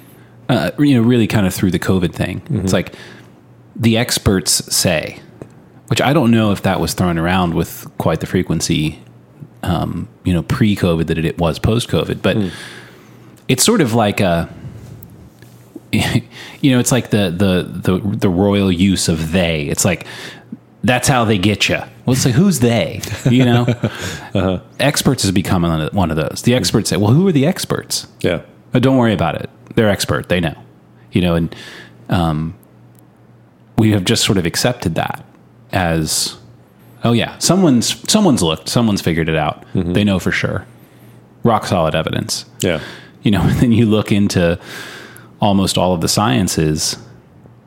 Uh, 0.50 0.72
you 0.80 0.96
know, 0.96 1.02
really 1.02 1.28
kind 1.28 1.46
of 1.46 1.54
through 1.54 1.70
the 1.72 1.80
COVID 1.80 2.14
thing. 2.14 2.42
It's 2.50 2.72
like 2.72 2.96
the 3.76 3.98
experts 3.98 4.74
say, 4.74 5.20
which 5.88 6.02
I 6.02 6.14
don't 6.14 6.32
know 6.32 6.52
if 6.54 6.62
that 6.62 6.80
was 6.80 6.94
thrown 6.94 7.18
around 7.18 7.54
with 7.54 7.86
quite 7.98 8.22
the 8.22 8.28
frequency, 8.28 8.98
um, 9.64 10.08
you 10.24 10.34
know, 10.34 10.44
pre-COVID 10.44 11.08
that 11.08 11.18
it 11.18 11.38
was 11.38 11.60
post-COVID. 11.60 12.22
But 12.22 12.38
it's 13.48 13.64
sort 13.64 13.82
of 13.82 13.94
like 13.94 14.20
a 14.20 14.50
you 15.92 16.72
know 16.72 16.80
it's 16.80 16.92
like 16.92 17.10
the 17.12 17.30
the 17.32 17.64
the 17.64 18.18
the 18.18 18.30
royal 18.30 18.72
use 18.72 19.08
of 19.08 19.32
they. 19.32 19.64
It's 19.64 19.86
like 19.86 20.06
that's 20.84 21.08
how 21.08 21.26
they 21.26 21.38
get 21.38 21.68
you 21.70 21.78
well 22.06 22.14
it's 22.14 22.26
like 22.26 22.36
who's 22.36 22.60
they? 22.60 23.02
You 23.30 23.46
know? 23.46 24.62
Experts 24.80 25.24
has 25.24 25.32
become 25.32 25.64
one 25.94 26.12
of- 26.12 26.18
those. 26.18 26.42
The 26.44 26.54
experts 26.56 26.90
say 26.90 26.98
well 26.98 27.12
who 27.12 27.28
are 27.28 27.32
the 27.32 27.46
experts? 27.46 28.08
Yeah. 28.22 28.42
but 28.72 28.84
don't 28.84 28.98
worry 28.98 29.14
about 29.14 29.36
it. 29.36 29.50
They're 29.76 29.90
expert. 29.90 30.30
They 30.30 30.40
know. 30.40 30.56
You 31.12 31.22
know 31.22 31.36
and 31.36 31.56
um, 32.10 32.54
we 33.78 33.92
have 33.92 34.04
just 34.06 34.24
sort 34.24 34.38
of 34.38 34.46
accepted 34.46 34.96
that 34.96 35.26
as 35.72 36.38
oh 37.04 37.12
yeah 37.12 37.38
someone's 37.40 38.10
someone's 38.10 38.42
looked 38.42 38.70
someone's 38.70 39.02
figured 39.02 39.30
it 39.30 39.36
out 39.36 39.62
mm-hmm. 39.74 39.94
they 39.94 40.04
know 40.04 40.20
for 40.20 40.32
sure 40.32 40.66
rock 41.44 41.66
solid 41.66 41.96
evidence 41.96 42.46
Yeah. 42.62 42.82
you 43.22 43.32
know, 43.32 43.42
and 43.50 43.58
then 43.60 43.72
you 43.72 43.86
look 43.86 44.12
into 44.12 44.60
almost 45.40 45.78
all 45.78 45.94
of 45.94 46.02
the 46.02 46.08
sciences, 46.08 46.98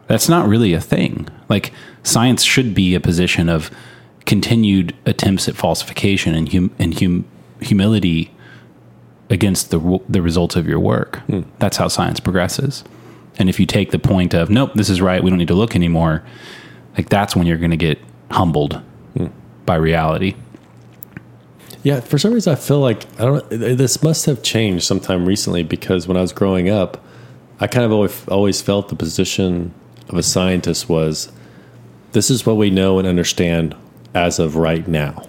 that's 0.06 0.28
not 0.28 0.48
really 0.48 0.72
a 0.74 0.80
thing. 0.80 1.28
Like 1.48 1.72
science 2.02 2.42
should 2.42 2.74
be 2.74 2.94
a 2.94 3.00
position 3.00 3.48
of 3.48 3.70
continued 4.26 4.94
attempts 5.06 5.48
at 5.48 5.54
falsification 5.56 6.34
and 6.34 6.52
hum- 6.52 6.74
and 6.78 6.98
hum- 7.00 7.24
humility 7.60 8.30
against 9.30 9.70
the 9.70 10.00
the 10.08 10.20
results 10.20 10.56
of 10.56 10.66
your 10.66 10.80
work. 10.80 11.18
Hmm. 11.28 11.42
That's 11.58 11.76
how 11.76 11.88
science 11.88 12.20
progresses. 12.20 12.84
And 13.38 13.48
if 13.48 13.58
you 13.60 13.66
take 13.66 13.92
the 13.92 13.98
point 13.98 14.34
of 14.34 14.50
nope, 14.50 14.72
this 14.74 14.90
is 14.90 15.00
right, 15.00 15.22
we 15.22 15.30
don't 15.30 15.38
need 15.38 15.48
to 15.48 15.54
look 15.54 15.74
anymore, 15.76 16.22
like 16.96 17.08
that's 17.08 17.34
when 17.36 17.46
you're 17.46 17.56
going 17.58 17.70
to 17.70 17.76
get 17.76 17.98
humbled 18.30 18.82
by 19.66 19.76
reality. 19.76 20.34
Yeah, 21.82 22.00
for 22.00 22.18
some 22.18 22.34
reason 22.34 22.52
I 22.52 22.56
feel 22.56 22.80
like 22.80 23.06
I 23.18 23.24
don't. 23.24 23.48
This 23.48 24.02
must 24.02 24.26
have 24.26 24.42
changed 24.42 24.84
sometime 24.84 25.24
recently 25.26 25.62
because 25.62 26.06
when 26.06 26.16
I 26.16 26.20
was 26.20 26.32
growing 26.32 26.68
up, 26.68 27.02
I 27.58 27.66
kind 27.66 27.84
of 27.84 27.92
always 27.92 28.28
always 28.28 28.60
felt 28.60 28.88
the 28.88 28.96
position 28.96 29.72
of 30.08 30.18
a 30.18 30.22
scientist 30.22 30.88
was, 30.88 31.30
this 32.12 32.30
is 32.30 32.44
what 32.44 32.56
we 32.56 32.68
know 32.68 32.98
and 32.98 33.06
understand 33.06 33.76
as 34.14 34.38
of 34.38 34.56
right 34.56 34.86
now. 34.86 35.26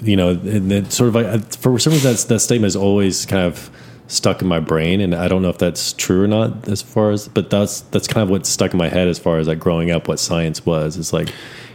You 0.00 0.16
know, 0.16 0.30
and 0.30 0.70
then 0.70 0.90
sort 0.90 1.08
of 1.08 1.14
like 1.14 1.54
for 1.54 1.78
some 1.78 1.92
reason 1.92 2.12
that 2.28 2.40
statement 2.40 2.68
is 2.68 2.76
always 2.76 3.26
kind 3.26 3.42
of 3.42 3.70
stuck 4.14 4.40
in 4.40 4.48
my 4.48 4.60
brain, 4.60 5.00
and 5.00 5.14
I 5.14 5.28
don't 5.28 5.42
know 5.42 5.50
if 5.50 5.58
that's 5.58 5.92
true 5.92 6.24
or 6.24 6.26
not 6.26 6.68
as 6.68 6.82
far 6.82 7.10
as, 7.10 7.28
but 7.28 7.50
that's 7.50 7.82
that's 7.82 8.06
kind 8.06 8.22
of 8.22 8.30
what 8.30 8.46
stuck 8.46 8.72
in 8.72 8.78
my 8.78 8.88
head 8.88 9.08
as 9.08 9.18
far 9.18 9.38
as 9.38 9.48
like 9.48 9.58
growing 9.58 9.90
up, 9.90 10.08
what 10.08 10.18
science 10.18 10.64
was. 10.64 10.96
It's 10.96 11.12
like 11.12 11.28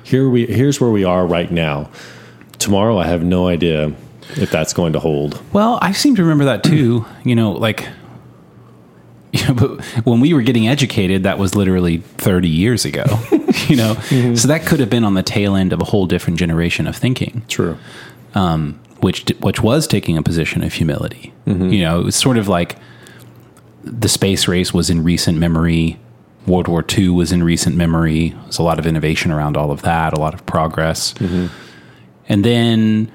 here 0.09 0.29
we 0.29 0.45
here's 0.47 0.81
where 0.81 0.89
we 0.89 1.03
are 1.03 1.25
right 1.25 1.51
now 1.51 1.89
tomorrow 2.57 2.97
i 2.97 3.05
have 3.05 3.23
no 3.23 3.47
idea 3.47 3.93
if 4.35 4.51
that's 4.51 4.73
going 4.73 4.93
to 4.93 4.99
hold 4.99 5.41
Well, 5.53 5.79
I 5.81 5.91
seem 5.91 6.15
to 6.15 6.21
remember 6.21 6.45
that 6.45 6.63
too. 6.63 7.05
You 7.23 7.35
know, 7.35 7.51
like 7.51 7.87
you 9.33 9.47
know, 9.47 9.53
but 9.53 9.83
when 10.05 10.19
we 10.19 10.33
were 10.33 10.41
getting 10.41 10.67
educated, 10.67 11.23
that 11.23 11.37
was 11.37 11.53
literally 11.53 11.97
30 11.97 12.47
years 12.47 12.85
ago. 12.85 13.03
you 13.67 13.75
know, 13.75 13.93
mm-hmm. 14.09 14.35
so 14.35 14.47
that 14.47 14.65
could 14.65 14.79
have 14.79 14.89
been 14.89 15.03
on 15.03 15.13
the 15.13 15.21
tail 15.21 15.55
end 15.55 15.73
of 15.73 15.81
a 15.81 15.83
whole 15.83 16.07
different 16.07 16.39
generation 16.39 16.87
of 16.87 16.95
thinking, 16.95 17.43
true 17.47 17.77
um, 18.33 18.79
which 19.01 19.25
which 19.39 19.61
was 19.61 19.87
taking 19.87 20.17
a 20.17 20.23
position 20.23 20.63
of 20.63 20.73
humility. 20.73 21.33
Mm-hmm. 21.45 21.69
You 21.69 21.81
know, 21.83 21.99
it 21.99 22.03
was 22.03 22.15
sort 22.15 22.37
of 22.37 22.47
like 22.47 22.77
the 23.83 24.09
space 24.09 24.47
race 24.47 24.73
was 24.73 24.89
in 24.89 25.03
recent 25.03 25.37
memory. 25.37 25.99
World 26.47 26.67
War 26.67 26.83
II 26.97 27.09
was 27.09 27.31
in 27.31 27.43
recent 27.43 27.75
memory. 27.75 28.29
There's 28.29 28.59
a 28.59 28.63
lot 28.63 28.79
of 28.79 28.87
innovation 28.87 29.31
around 29.31 29.55
all 29.55 29.71
of 29.71 29.81
that, 29.83 30.13
a 30.13 30.19
lot 30.19 30.33
of 30.33 30.45
progress. 30.45 31.13
Mm-hmm. 31.13 31.47
And 32.27 32.45
then 32.45 33.11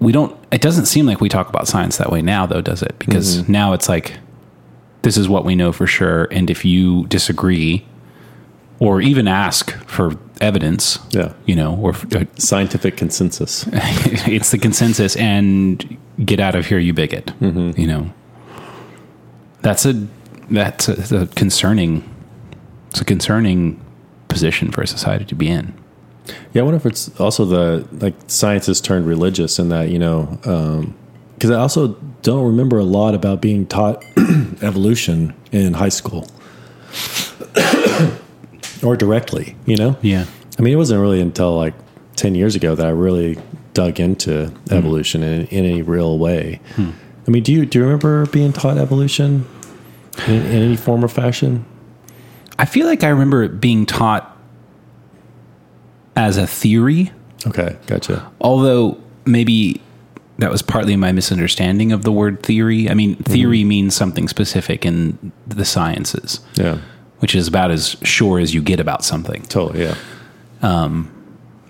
we 0.00 0.12
don't 0.12 0.36
it 0.50 0.60
doesn't 0.60 0.86
seem 0.86 1.06
like 1.06 1.20
we 1.20 1.28
talk 1.28 1.48
about 1.48 1.68
science 1.68 1.98
that 1.98 2.10
way 2.10 2.22
now 2.22 2.46
though 2.46 2.60
does 2.60 2.82
it 2.82 2.98
because 2.98 3.38
mm-hmm. 3.42 3.52
now 3.52 3.72
it's 3.72 3.88
like 3.88 4.18
this 5.02 5.16
is 5.16 5.28
what 5.28 5.44
we 5.44 5.54
know 5.54 5.72
for 5.72 5.86
sure 5.86 6.24
and 6.30 6.50
if 6.50 6.64
you 6.64 7.06
disagree 7.06 7.86
or 8.78 9.00
even 9.00 9.28
ask 9.28 9.72
for 9.86 10.16
evidence 10.40 10.98
Yeah. 11.10 11.32
you 11.46 11.54
know 11.54 11.76
or 11.76 11.94
uh, 12.14 12.24
scientific 12.36 12.96
consensus. 12.96 13.64
it's 14.26 14.50
the 14.50 14.58
consensus 14.58 15.16
and 15.16 15.96
get 16.24 16.40
out 16.40 16.54
of 16.54 16.66
here 16.66 16.78
you 16.78 16.92
bigot. 16.94 17.32
You 17.40 17.86
know. 17.86 18.10
That's 19.62 19.84
a 19.86 20.06
that's 20.50 20.88
a, 20.88 21.22
a 21.22 21.26
concerning 21.28 22.02
it's 22.90 23.00
a 23.00 23.04
concerning 23.04 23.78
position 24.28 24.70
for 24.72 24.82
a 24.82 24.86
society 24.86 25.24
to 25.26 25.34
be 25.34 25.48
in. 25.48 25.74
Yeah 26.52 26.62
i 26.62 26.64
wonder 26.64 26.76
if 26.76 26.86
it's 26.86 27.08
also 27.20 27.44
the 27.44 27.86
like 28.04 28.14
science 28.28 28.66
has 28.66 28.80
turned 28.80 29.06
religious 29.06 29.58
in 29.58 29.68
that 29.70 29.88
you 29.88 29.98
know 29.98 30.38
because 31.34 31.50
i 31.50 31.58
also 31.58 31.88
don't 32.22 32.46
remember 32.46 32.78
a 32.78 32.84
lot 32.84 33.14
about 33.14 33.40
being 33.40 33.66
taught 33.66 34.02
evolution 34.62 35.34
in 35.52 35.74
high 35.74 35.88
school 35.88 36.26
or 38.82 38.96
directly 38.96 39.56
you 39.66 39.76
know 39.76 39.96
yeah 40.02 40.24
I 40.60 40.62
mean, 40.62 40.74
it 40.74 40.76
wasn't 40.76 41.00
really 41.00 41.22
until 41.22 41.56
like 41.56 41.72
10 42.16 42.34
years 42.34 42.54
ago 42.54 42.74
that 42.74 42.86
I 42.86 42.90
really 42.90 43.38
dug 43.72 43.98
into 43.98 44.48
hmm. 44.48 44.74
evolution 44.74 45.22
in, 45.22 45.46
in 45.46 45.64
any 45.64 45.80
real 45.80 46.18
way. 46.18 46.60
Hmm. 46.74 46.90
I 47.26 47.30
mean, 47.30 47.42
do 47.42 47.50
you, 47.50 47.64
do 47.64 47.78
you 47.78 47.84
remember 47.84 48.26
being 48.26 48.52
taught 48.52 48.76
evolution 48.76 49.46
in, 50.26 50.34
in 50.34 50.62
any 50.62 50.76
form 50.76 51.02
or 51.02 51.08
fashion? 51.08 51.64
I 52.58 52.66
feel 52.66 52.86
like 52.86 53.02
I 53.02 53.08
remember 53.08 53.42
it 53.42 53.58
being 53.58 53.86
taught 53.86 54.36
as 56.14 56.36
a 56.36 56.46
theory, 56.46 57.10
Okay, 57.46 57.78
gotcha. 57.86 58.30
although 58.38 58.98
maybe 59.24 59.80
that 60.38 60.50
was 60.50 60.60
partly 60.60 60.94
my 60.94 61.12
misunderstanding 61.12 61.90
of 61.90 62.02
the 62.02 62.12
word 62.12 62.42
theory. 62.42 62.90
I 62.90 62.94
mean, 62.94 63.16
theory 63.16 63.60
mm-hmm. 63.60 63.68
means 63.68 63.94
something 63.94 64.28
specific 64.28 64.84
in 64.84 65.32
the 65.46 65.64
sciences, 65.64 66.40
Yeah, 66.54 66.80
which 67.20 67.34
is 67.34 67.48
about 67.48 67.70
as 67.70 67.96
sure 68.02 68.38
as 68.38 68.52
you 68.54 68.62
get 68.62 68.80
about 68.80 69.04
something. 69.04 69.42
totally. 69.42 69.84
Yeah. 69.84 69.94
Um, 70.62 71.10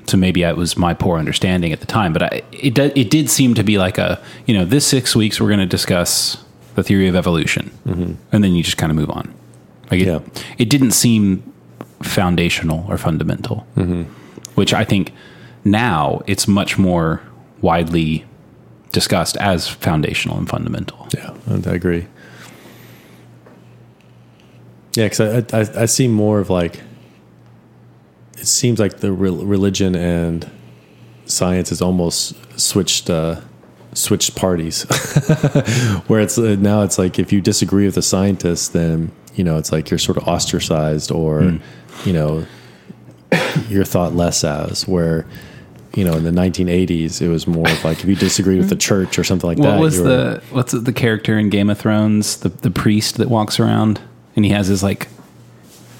so 0.06 0.16
maybe 0.16 0.42
it 0.42 0.56
was 0.56 0.76
my 0.76 0.94
poor 0.94 1.18
understanding 1.18 1.72
at 1.72 1.80
the 1.80 1.86
time, 1.86 2.12
but 2.12 2.22
I, 2.22 2.42
it 2.50 2.74
did, 2.74 2.96
it 2.98 3.10
did 3.10 3.30
seem 3.30 3.54
to 3.54 3.62
be 3.62 3.78
like 3.78 3.96
a 3.98 4.20
you 4.46 4.54
know 4.54 4.64
this 4.64 4.86
six 4.86 5.14
weeks 5.14 5.40
we're 5.40 5.48
going 5.48 5.60
to 5.60 5.66
discuss 5.66 6.42
the 6.74 6.82
theory 6.82 7.06
of 7.08 7.14
evolution, 7.14 7.70
mm-hmm. 7.86 8.14
and 8.32 8.42
then 8.42 8.54
you 8.54 8.62
just 8.62 8.76
kind 8.76 8.90
of 8.90 8.96
move 8.96 9.10
on. 9.10 9.32
Like 9.90 10.00
it, 10.00 10.06
Yeah. 10.06 10.20
it 10.58 10.68
didn't 10.68 10.92
seem 10.92 11.42
foundational 12.02 12.84
or 12.88 12.96
fundamental, 12.98 13.66
mm-hmm. 13.76 14.02
which 14.54 14.72
I 14.72 14.84
think 14.84 15.12
now 15.64 16.22
it's 16.26 16.48
much 16.48 16.78
more 16.78 17.20
widely 17.60 18.24
discussed 18.92 19.36
as 19.36 19.68
foundational 19.68 20.38
and 20.38 20.48
fundamental. 20.48 21.06
Yeah, 21.14 21.34
I 21.66 21.74
agree. 21.74 22.06
Yeah, 24.96 25.06
because 25.08 25.52
I, 25.52 25.58
I 25.60 25.82
I 25.82 25.86
see 25.86 26.08
more 26.08 26.40
of 26.40 26.50
like 26.50 26.80
it 28.38 28.46
seems 28.46 28.78
like 28.78 28.98
the 28.98 29.12
re- 29.12 29.30
religion 29.30 29.94
and 29.94 30.50
science 31.26 31.68
has 31.68 31.80
almost 31.80 32.34
switched 32.58 33.08
uh, 33.10 33.40
switched 33.92 34.34
parties, 34.34 34.82
where 36.06 36.20
it's 36.20 36.38
uh, 36.38 36.56
now 36.58 36.82
it's 36.82 36.98
like 36.98 37.18
if 37.18 37.32
you 37.32 37.40
disagree 37.40 37.86
with 37.86 37.96
a 37.96 38.02
scientist, 38.02 38.72
then 38.72 39.12
you 39.34 39.44
know 39.44 39.58
it's 39.58 39.70
like 39.72 39.90
you're 39.90 39.98
sort 39.98 40.16
of 40.18 40.26
ostracized 40.26 41.10
or 41.12 41.58
you 42.04 42.12
know 42.12 42.46
you're 43.68 43.84
thought 43.84 44.14
less 44.14 44.44
as 44.44 44.86
where. 44.88 45.26
You 45.96 46.04
know, 46.04 46.12
in 46.16 46.22
the 46.22 46.30
1980s, 46.30 47.20
it 47.20 47.26
was 47.28 47.48
more 47.48 47.68
of 47.68 47.84
like 47.84 47.98
if 47.98 48.04
you 48.04 48.14
disagreed 48.14 48.58
with 48.58 48.68
the 48.68 48.76
church 48.76 49.18
or 49.18 49.24
something 49.24 49.48
like 49.48 49.58
What 49.58 49.70
that. 49.72 49.80
was 49.80 49.98
the 50.00 50.40
what's 50.52 50.70
the 50.70 50.92
character 50.92 51.36
in 51.36 51.50
Game 51.50 51.68
of 51.68 51.78
Thrones? 51.78 52.36
The 52.36 52.48
the 52.48 52.70
priest 52.70 53.16
that 53.16 53.28
walks 53.28 53.58
around 53.58 54.00
and 54.40 54.44
he 54.46 54.52
has 54.52 54.68
his 54.68 54.82
like 54.82 55.06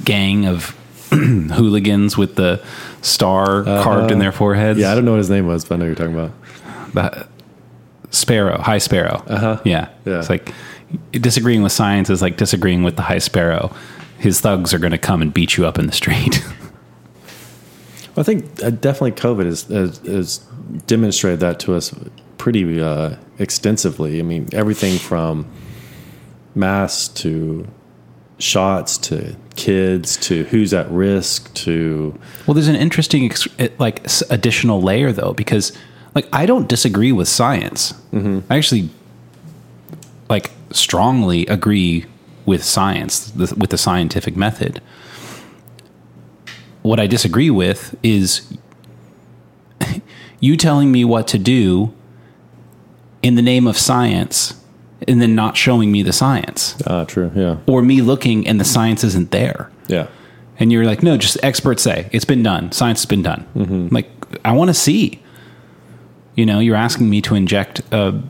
gang 0.03 0.47
of 0.47 0.71
hooligans 1.11 2.17
with 2.17 2.37
the 2.37 2.65
star 3.03 3.65
carved 3.65 4.11
in 4.11 4.19
their 4.19 4.33
foreheads. 4.33 4.79
Yeah, 4.79 4.91
I 4.91 4.95
don't 4.95 5.05
know 5.05 5.11
what 5.11 5.19
his 5.19 5.29
name 5.29 5.47
was, 5.47 5.67
but 5.67 5.75
I 5.75 5.79
know 5.79 5.85
you're 5.85 5.95
talking 5.95 6.15
about. 6.15 6.33
the 6.95 7.29
sparrow, 8.11 8.59
high 8.59 8.79
sparrow. 8.79 9.23
Uh-huh. 9.27 9.61
Yeah. 9.67 9.91
Yeah. 10.07 10.21
It's 10.21 10.31
like 10.31 10.55
disagreeing 11.13 11.63
with 11.63 11.73
science 11.73 12.09
is 12.09 12.23
like 12.23 12.39
disagreeing 12.39 12.83
with 12.83 12.97
the 12.97 13.03
high 13.03 13.19
sparrow. 13.19 13.75
His 14.19 14.41
thugs 14.41 14.73
are 14.73 14.79
going 14.79 14.93
to 14.93 14.99
come 14.99 15.21
and 15.21 15.35
beat 15.35 15.59
you 15.59 15.67
up 15.67 15.79
in 15.79 15.87
the 15.87 15.93
street. 15.93 16.43
well, 18.17 18.21
I 18.21 18.23
think 18.23 18.63
uh, 18.63 18.71
definitely 18.71 19.13
COVID 19.13 19.45
has, 19.45 19.65
has, 19.65 19.99
has 19.99 20.39
demonstrated 20.87 21.41
that 21.41 21.61
to 21.61 21.75
us 21.75 21.95
pretty 22.39 22.81
uh, 22.81 23.17
extensively. 23.39 24.19
I 24.19 24.23
mean, 24.23 24.49
everything 24.55 24.99
from 24.99 25.47
masks 26.55 27.09
to 27.23 27.67
shots 28.43 28.97
to 28.99 29.37
kids 29.57 30.17
to 30.17 30.45
who's 30.45 30.73
at 30.73 30.91
risk 30.91 31.53
to 31.55 32.19
Well, 32.47 32.55
there's 32.55 32.69
an 32.69 32.77
interesting 32.77 33.31
eh, 33.59 33.69
like 33.79 34.07
additional 34.31 34.81
layer 34.81 35.13
though, 35.13 35.33
because 35.33 35.77
like 36.15 36.27
I 36.33 36.47
don't 36.47 36.69
disagree 36.69 37.13
with 37.13 37.29
science. 37.29 37.93
Mm-hmm. 38.13 38.41
I 38.51 38.57
actually 38.57 38.91
like 40.29 40.51
strongly 40.71 41.47
agree 41.47 42.07
with 42.47 42.65
science, 42.65 43.33
with 43.37 43.71
the 43.71 43.79
scientific 43.79 44.37
method. 44.37 44.81
What 46.83 46.99
I 46.99 47.07
disagree 47.07 47.51
with 47.51 47.95
is 48.03 48.57
you 50.41 50.57
telling 50.57 50.91
me 50.91 51.05
what 51.05 51.29
to 51.29 51.39
do 51.39 51.95
in 53.23 53.35
the 53.35 53.43
name 53.43 53.67
of 53.67 53.77
science 53.77 54.60
and 55.09 55.21
then 55.23 55.35
not 55.35 55.57
showing 55.57 55.91
me 55.91 56.03
the 56.03 56.13
science 56.13 56.75
Ah, 56.87 57.05
true. 57.05 57.31
Yeah. 57.35 57.57
or 57.67 57.83
me 57.83 58.01
looking 58.03 58.47
and 58.47 58.61
the 58.61 58.65
science 58.65 59.03
isn't 59.05 59.31
there. 59.31 59.71
Yeah. 59.89 60.09
And 60.59 60.71
you're 60.71 60.85
like, 60.85 61.03
no, 61.03 61.17
just 61.17 61.39
experts 61.43 61.83
say 61.83 62.09
it's 62.13 62.27
been 62.27 62.43
done. 62.43 62.71
Science 62.73 63.01
has 63.01 63.07
been 63.07 63.23
done. 63.23 63.47
Mm-hmm. 63.57 63.95
Like, 63.95 64.11
I 64.45 64.53
want 64.53 64.69
to 64.69 64.75
see. 64.75 65.23
You 66.37 66.45
know, 66.47 66.61
you're 66.61 66.77
asking 66.77 67.09
me 67.11 67.21
to 67.23 67.35
inject 67.35 67.81
a 67.93 68.23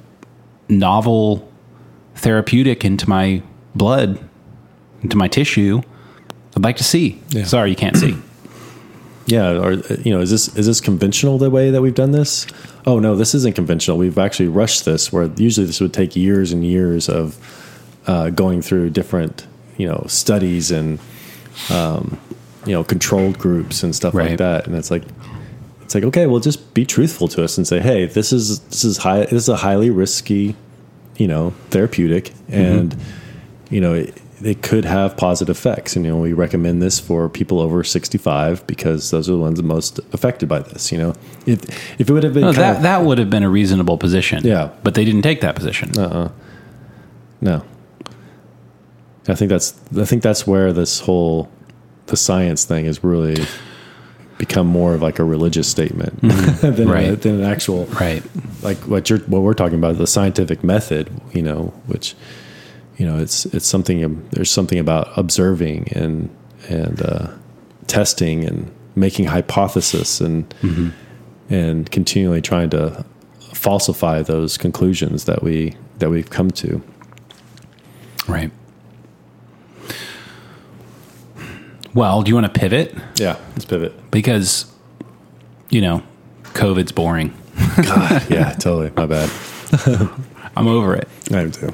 novel 0.69 1.51
therapeutic 2.15 2.85
into 2.85 3.09
my 3.09 3.43
blood, 3.75 4.19
into 5.03 5.17
my 5.17 5.29
tissue. 5.29 5.83
I'd 6.57 6.63
like 6.65 6.77
to 6.77 6.85
see. 6.85 7.21
Yeah. 7.31 7.45
Sorry, 7.45 7.71
you 7.71 7.77
can't 7.77 7.97
see. 7.97 8.17
Yeah, 9.31 9.51
or 9.59 9.73
you 10.05 10.13
know, 10.13 10.21
is 10.21 10.31
this 10.31 10.55
is 10.57 10.67
this 10.67 10.81
conventional 10.81 11.39
the 11.39 11.51
way 11.51 11.71
that 11.71 11.81
we've 11.81 11.95
done 11.95 12.11
this? 12.11 12.47
Oh 12.85 12.99
no, 12.99 13.15
this 13.15 13.33
isn't 13.35 13.55
conventional. 13.55 13.97
We've 13.97 14.19
actually 14.19 14.49
rushed 14.49 14.85
this. 14.85 15.13
Where 15.13 15.27
usually 15.37 15.67
this 15.67 15.81
would 15.81 15.93
take 15.95 16.17
years 16.17 16.51
and 16.53 16.65
years 16.65 17.09
of 17.09 17.37
uh, 18.09 18.31
going 18.31 18.61
through 18.61 18.91
different 18.91 19.47
you 19.77 19.87
know 19.87 20.05
studies 20.09 20.71
and 20.73 20.99
um, 21.71 22.19
you 22.67 22.73
know 22.73 22.83
controlled 22.83 23.39
groups 23.39 23.83
and 23.85 23.95
stuff 23.95 24.15
Right. 24.15 24.31
like 24.31 24.39
that. 24.39 24.67
And 24.67 24.75
it's 24.75 24.91
like 24.91 25.05
it's 25.83 25.95
like 25.95 26.05
okay, 26.05 26.27
well, 26.27 26.41
just 26.41 26.75
be 26.75 26.85
truthful 26.85 27.29
to 27.29 27.45
us 27.45 27.57
and 27.57 27.67
say, 27.67 27.79
hey, 27.81 28.07
this 28.07 28.33
is 28.33 28.59
this 28.61 28.83
is 28.85 28.99
high. 28.99 29.21
This 29.21 29.45
is 29.45 29.49
a 29.49 29.57
highly 29.57 29.91
risky, 29.91 30.57
you 31.19 31.29
know, 31.29 31.51
therapeutic, 31.71 32.33
and 32.49 32.97
you 33.71 33.81
know. 33.81 33.95
It, 33.95 34.21
it 34.43 34.63
could 34.63 34.85
have 34.85 35.17
positive 35.17 35.55
effects, 35.57 35.97
and 35.97 36.05
you 36.05 36.13
know 36.13 36.19
we 36.19 36.33
recommend 36.33 36.81
this 36.83 36.99
for 36.99 37.29
people 37.29 37.61
over 37.61 37.85
sixty-five 37.85 38.67
because 38.67 39.11
those 39.11 39.29
are 39.29 39.33
the 39.33 39.39
ones 39.39 39.63
most 39.63 39.99
affected 40.13 40.49
by 40.49 40.61
this. 40.61 40.91
You 40.91 40.99
know, 40.99 41.15
if 41.47 41.63
if 42.01 42.09
it 42.09 42.13
would 42.13 42.23
have 42.25 42.35
been 42.35 42.43
No, 42.43 42.53
that 42.53 42.77
of- 42.77 42.83
that 42.83 43.03
would 43.05 43.19
have 43.19 43.31
been 43.31 43.43
a 43.43 43.51
reasonable 43.51 43.99
position. 43.99 44.45
Yeah. 44.45 44.71
but 44.83 44.95
they 44.95 45.05
didn't 45.05 45.23
take 45.23 45.41
that 45.43 45.55
position. 45.57 45.91
no, 47.43 47.63
I 49.29 49.35
think 49.35 49.51
that's 49.51 49.79
I 49.97 50.05
think 50.05 50.23
that's 50.23 50.47
where 50.47 50.73
this 50.73 51.01
whole 51.01 51.49
the 52.07 52.17
science 52.17 52.65
thing 52.65 52.87
is 52.87 53.05
really 53.05 53.45
become 54.39 54.67
more 54.67 54.95
of 54.95 55.03
like 55.03 55.19
a 55.19 55.25
religious 55.25 55.69
statement 55.69 56.19
than, 56.23 56.31
Mm-hmm. 56.31 56.91
Right. 56.91 57.21
than 57.21 57.41
an 57.43 57.45
actual 57.45 57.85
Right. 57.87 58.23
like 58.63 58.79
what 58.89 59.11
you're 59.11 59.19
what 59.21 59.43
we're 59.43 59.55
talking 59.55 59.79
about 59.79 59.99
the 59.99 60.07
scientific 60.07 60.65
method 60.65 61.11
you 61.33 61.43
know 61.43 61.73
which 61.87 62.15
you 63.01 63.07
know 63.07 63.19
it's 63.19 63.47
it's 63.47 63.67
something 63.67 64.05
um, 64.05 64.23
there's 64.33 64.51
something 64.51 64.79
about 64.79 65.09
observing 65.17 65.89
and 65.93 66.29
and 66.69 67.01
uh, 67.03 67.29
testing 67.87 68.45
and 68.45 68.71
making 68.95 69.25
hypothesis 69.25 70.21
and 70.21 70.55
and 71.49 71.91
continually 71.91 72.43
trying 72.43 72.69
to 72.71 73.05
falsify 73.55 74.21
those 74.23 74.59
conclusions 74.59 75.25
that 75.25 75.43
we 75.43 75.75
that 75.99 76.11
we've 76.11 76.29
come 76.31 76.51
to 76.51 76.83
Right. 78.29 78.53
Well, 81.95 82.23
do 82.23 82.29
you 82.29 82.35
want 82.37 82.53
to 82.53 82.61
pivot? 82.61 82.95
yeah 83.17 83.37
let's 83.53 83.65
pivot 83.65 83.93
Because, 84.11 84.71
you 85.71 85.81
know, 85.81 86.03
COVID's 86.53 86.93
boring. 86.93 87.33
God, 87.83 88.31
yeah 88.31 88.53
totally 88.53 88.93
my 88.95 89.07
bad 89.07 89.31
I'm 90.57 90.69
over 90.69 90.95
it. 90.95 91.09
I 91.33 91.41
am 91.41 91.51
too 91.51 91.73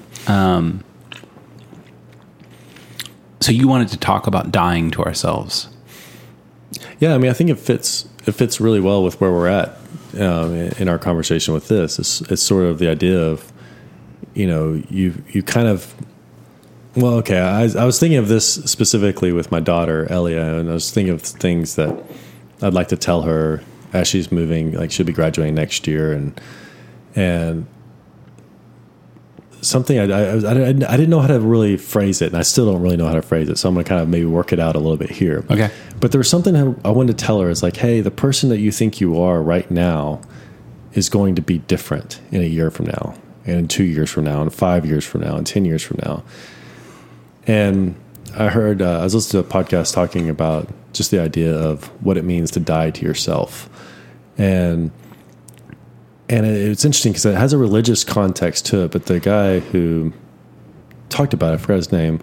So 3.46 3.52
you 3.52 3.68
wanted 3.68 3.86
to 3.90 3.96
talk 3.96 4.26
about 4.26 4.50
dying 4.50 4.90
to 4.90 5.04
ourselves. 5.04 5.68
Yeah, 6.98 7.14
I 7.14 7.18
mean, 7.18 7.30
I 7.30 7.32
think 7.32 7.48
it 7.48 7.60
fits. 7.60 8.08
It 8.26 8.32
fits 8.32 8.60
really 8.60 8.80
well 8.80 9.04
with 9.04 9.20
where 9.20 9.30
we're 9.30 9.46
at 9.46 9.78
um, 10.18 10.52
in 10.52 10.88
our 10.88 10.98
conversation 10.98 11.54
with 11.54 11.68
this. 11.68 12.00
It's, 12.00 12.22
it's 12.22 12.42
sort 12.42 12.64
of 12.64 12.80
the 12.80 12.88
idea 12.88 13.22
of, 13.22 13.52
you 14.34 14.48
know, 14.48 14.82
you 14.90 15.22
you 15.28 15.44
kind 15.44 15.68
of. 15.68 15.94
Well, 16.96 17.12
okay. 17.18 17.38
I, 17.38 17.68
I 17.80 17.84
was 17.84 18.00
thinking 18.00 18.18
of 18.18 18.26
this 18.26 18.54
specifically 18.64 19.30
with 19.30 19.52
my 19.52 19.60
daughter 19.60 20.10
Elia, 20.10 20.58
and 20.58 20.68
I 20.68 20.72
was 20.72 20.90
thinking 20.90 21.14
of 21.14 21.22
things 21.22 21.76
that 21.76 21.96
I'd 22.62 22.74
like 22.74 22.88
to 22.88 22.96
tell 22.96 23.22
her 23.22 23.62
as 23.92 24.08
she's 24.08 24.32
moving. 24.32 24.72
Like 24.72 24.90
she'll 24.90 25.06
be 25.06 25.12
graduating 25.12 25.54
next 25.54 25.86
year, 25.86 26.12
and 26.12 26.40
and 27.14 27.68
something 29.60 29.98
I, 29.98 30.04
I, 30.04 30.36
I, 30.36 30.68
I 30.68 30.72
didn't 30.72 31.10
know 31.10 31.20
how 31.20 31.28
to 31.28 31.40
really 31.40 31.76
phrase 31.76 32.22
it, 32.22 32.28
and 32.28 32.36
I 32.36 32.42
still 32.42 32.70
don't 32.70 32.80
really 32.80 32.96
know 32.96 33.06
how 33.06 33.14
to 33.14 33.22
phrase 33.22 33.48
it. 33.48 33.58
So 33.58 33.68
I'm 33.68 33.74
going 33.74 33.84
to 33.84 33.88
kind 33.88 34.00
of 34.00 34.08
maybe 34.08 34.26
work 34.26 34.52
it 34.52 34.60
out 34.60 34.76
a 34.76 34.78
little 34.78 34.96
bit 34.96 35.10
here. 35.10 35.44
Okay. 35.50 35.70
But 36.00 36.12
there 36.12 36.18
was 36.18 36.30
something 36.30 36.56
I, 36.56 36.74
I 36.88 36.90
wanted 36.90 37.18
to 37.18 37.24
tell 37.24 37.40
her 37.40 37.50
is 37.50 37.62
like, 37.62 37.76
hey, 37.76 38.00
the 38.00 38.10
person 38.10 38.48
that 38.50 38.58
you 38.58 38.70
think 38.70 39.00
you 39.00 39.20
are 39.20 39.42
right 39.42 39.70
now 39.70 40.20
is 40.92 41.08
going 41.08 41.34
to 41.34 41.42
be 41.42 41.58
different 41.58 42.20
in 42.30 42.40
a 42.40 42.46
year 42.46 42.70
from 42.70 42.86
now, 42.86 43.14
and 43.44 43.56
in 43.56 43.68
two 43.68 43.84
years 43.84 44.10
from 44.10 44.24
now, 44.24 44.42
and 44.42 44.52
five 44.52 44.86
years 44.86 45.04
from 45.04 45.22
now, 45.22 45.36
and 45.36 45.46
10 45.46 45.64
years 45.64 45.82
from 45.82 45.98
now. 46.02 46.22
And 47.46 47.94
I 48.36 48.48
heard, 48.48 48.82
uh, 48.82 49.00
I 49.00 49.04
was 49.04 49.14
listening 49.14 49.42
to 49.44 49.48
a 49.48 49.52
podcast 49.62 49.94
talking 49.94 50.28
about 50.28 50.68
just 50.92 51.10
the 51.10 51.20
idea 51.20 51.54
of 51.54 51.84
what 52.04 52.16
it 52.16 52.24
means 52.24 52.50
to 52.52 52.60
die 52.60 52.90
to 52.90 53.04
yourself. 53.04 53.68
And 54.36 54.90
and 56.28 56.44
it's 56.46 56.84
interesting 56.84 57.12
because 57.12 57.26
it 57.26 57.34
has 57.34 57.52
a 57.52 57.58
religious 57.58 58.04
context 58.04 58.66
to 58.66 58.84
it. 58.84 58.90
But 58.90 59.06
the 59.06 59.20
guy 59.20 59.60
who 59.60 60.12
talked 61.08 61.32
about 61.32 61.52
it, 61.52 61.54
I 61.54 61.56
forgot 61.58 61.76
his 61.76 61.92
name, 61.92 62.20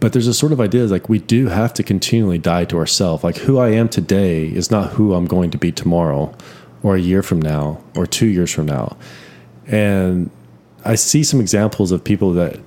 but 0.00 0.12
there's 0.12 0.26
a 0.26 0.34
sort 0.34 0.52
of 0.52 0.60
idea 0.60 0.84
like 0.86 1.08
we 1.08 1.20
do 1.20 1.46
have 1.46 1.72
to 1.74 1.82
continually 1.82 2.38
die 2.38 2.64
to 2.66 2.78
ourselves. 2.78 3.22
Like 3.22 3.36
who 3.36 3.58
I 3.58 3.70
am 3.70 3.88
today 3.88 4.46
is 4.46 4.70
not 4.70 4.90
who 4.90 5.14
I'm 5.14 5.26
going 5.26 5.50
to 5.52 5.58
be 5.58 5.70
tomorrow, 5.70 6.34
or 6.82 6.96
a 6.96 7.00
year 7.00 7.22
from 7.22 7.40
now, 7.40 7.82
or 7.94 8.06
two 8.06 8.26
years 8.26 8.50
from 8.50 8.66
now. 8.66 8.96
And 9.66 10.30
I 10.84 10.96
see 10.96 11.22
some 11.22 11.40
examples 11.40 11.92
of 11.92 12.02
people 12.02 12.32
that 12.32 12.58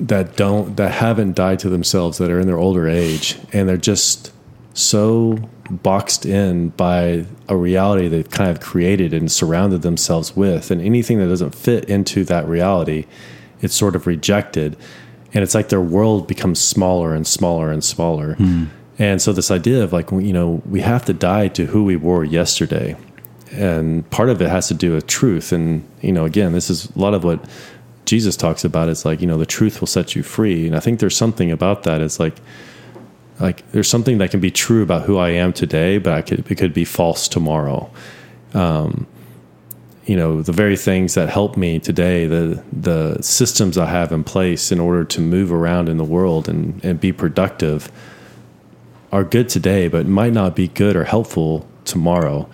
that 0.00 0.36
don't 0.36 0.76
that 0.78 0.90
haven't 0.90 1.36
died 1.36 1.58
to 1.60 1.68
themselves 1.68 2.18
that 2.18 2.30
are 2.30 2.40
in 2.40 2.46
their 2.46 2.58
older 2.58 2.88
age 2.88 3.38
and 3.52 3.68
they're 3.68 3.76
just 3.76 4.32
so 4.74 5.38
boxed 5.70 6.26
in 6.26 6.70
by 6.70 7.24
a 7.48 7.56
reality 7.56 8.08
they've 8.08 8.30
kind 8.30 8.50
of 8.50 8.60
created 8.60 9.14
and 9.14 9.30
surrounded 9.30 9.82
themselves 9.82 10.36
with. 10.36 10.70
And 10.70 10.80
anything 10.80 11.18
that 11.18 11.28
doesn't 11.28 11.54
fit 11.54 11.84
into 11.86 12.24
that 12.24 12.46
reality 12.46 13.06
it's 13.62 13.74
sort 13.74 13.96
of 13.96 14.06
rejected. 14.06 14.76
And 15.32 15.42
it's 15.42 15.54
like 15.54 15.70
their 15.70 15.80
world 15.80 16.26
becomes 16.26 16.60
smaller 16.60 17.14
and 17.14 17.26
smaller 17.26 17.70
and 17.70 17.82
smaller. 17.82 18.34
Hmm. 18.34 18.64
And 18.98 19.22
so 19.22 19.32
this 19.32 19.50
idea 19.50 19.82
of 19.82 19.92
like 19.92 20.10
you 20.10 20.32
know 20.32 20.60
we 20.68 20.82
have 20.82 21.06
to 21.06 21.14
die 21.14 21.48
to 21.48 21.66
who 21.66 21.84
we 21.84 21.96
were 21.96 22.24
yesterday. 22.24 22.96
And 23.52 24.08
part 24.10 24.28
of 24.28 24.42
it 24.42 24.50
has 24.50 24.68
to 24.68 24.74
do 24.74 24.92
with 24.92 25.06
truth. 25.06 25.52
And 25.52 25.88
you 26.02 26.12
know 26.12 26.26
again 26.26 26.52
this 26.52 26.68
is 26.68 26.90
a 26.94 26.98
lot 26.98 27.14
of 27.14 27.24
what 27.24 27.42
jesus 28.04 28.36
talks 28.36 28.64
about 28.64 28.88
it's 28.88 29.04
like 29.04 29.20
you 29.20 29.28
know 29.28 29.38
the 29.38 29.46
truth 29.46 29.80
will 29.80 29.86
set 29.86 30.14
you 30.14 30.22
free. 30.22 30.66
And 30.66 30.76
i 30.76 30.80
think 30.80 31.00
there's 31.00 31.16
something 31.16 31.50
about 31.50 31.84
that. 31.84 32.00
It's 32.02 32.20
like 32.20 32.36
like 33.40 33.70
there's 33.72 33.88
something 33.88 34.18
that 34.18 34.30
can 34.30 34.40
be 34.40 34.50
true 34.50 34.82
about 34.82 35.02
who 35.02 35.18
i 35.18 35.30
am 35.30 35.52
today 35.52 35.98
but 35.98 36.12
I 36.12 36.22
could, 36.22 36.50
it 36.50 36.54
could 36.56 36.74
be 36.74 36.84
false 36.84 37.28
tomorrow. 37.28 37.90
Um, 38.54 39.06
you 40.04 40.16
know 40.16 40.42
the 40.42 40.52
very 40.52 40.76
things 40.76 41.14
that 41.14 41.28
help 41.28 41.56
me 41.56 41.78
today 41.78 42.26
the 42.26 42.62
the 42.72 43.22
systems 43.22 43.78
i 43.78 43.86
have 43.86 44.10
in 44.10 44.24
place 44.24 44.72
in 44.72 44.80
order 44.80 45.04
to 45.04 45.20
move 45.20 45.52
around 45.52 45.88
in 45.88 45.96
the 45.96 46.04
world 46.04 46.48
and, 46.48 46.84
and 46.84 47.00
be 47.00 47.12
productive 47.12 47.90
are 49.12 49.22
good 49.22 49.48
today 49.48 49.86
but 49.86 50.06
might 50.06 50.32
not 50.32 50.56
be 50.56 50.68
good 50.68 50.96
or 50.96 51.04
helpful 51.04 51.68
tomorrow. 51.84 52.48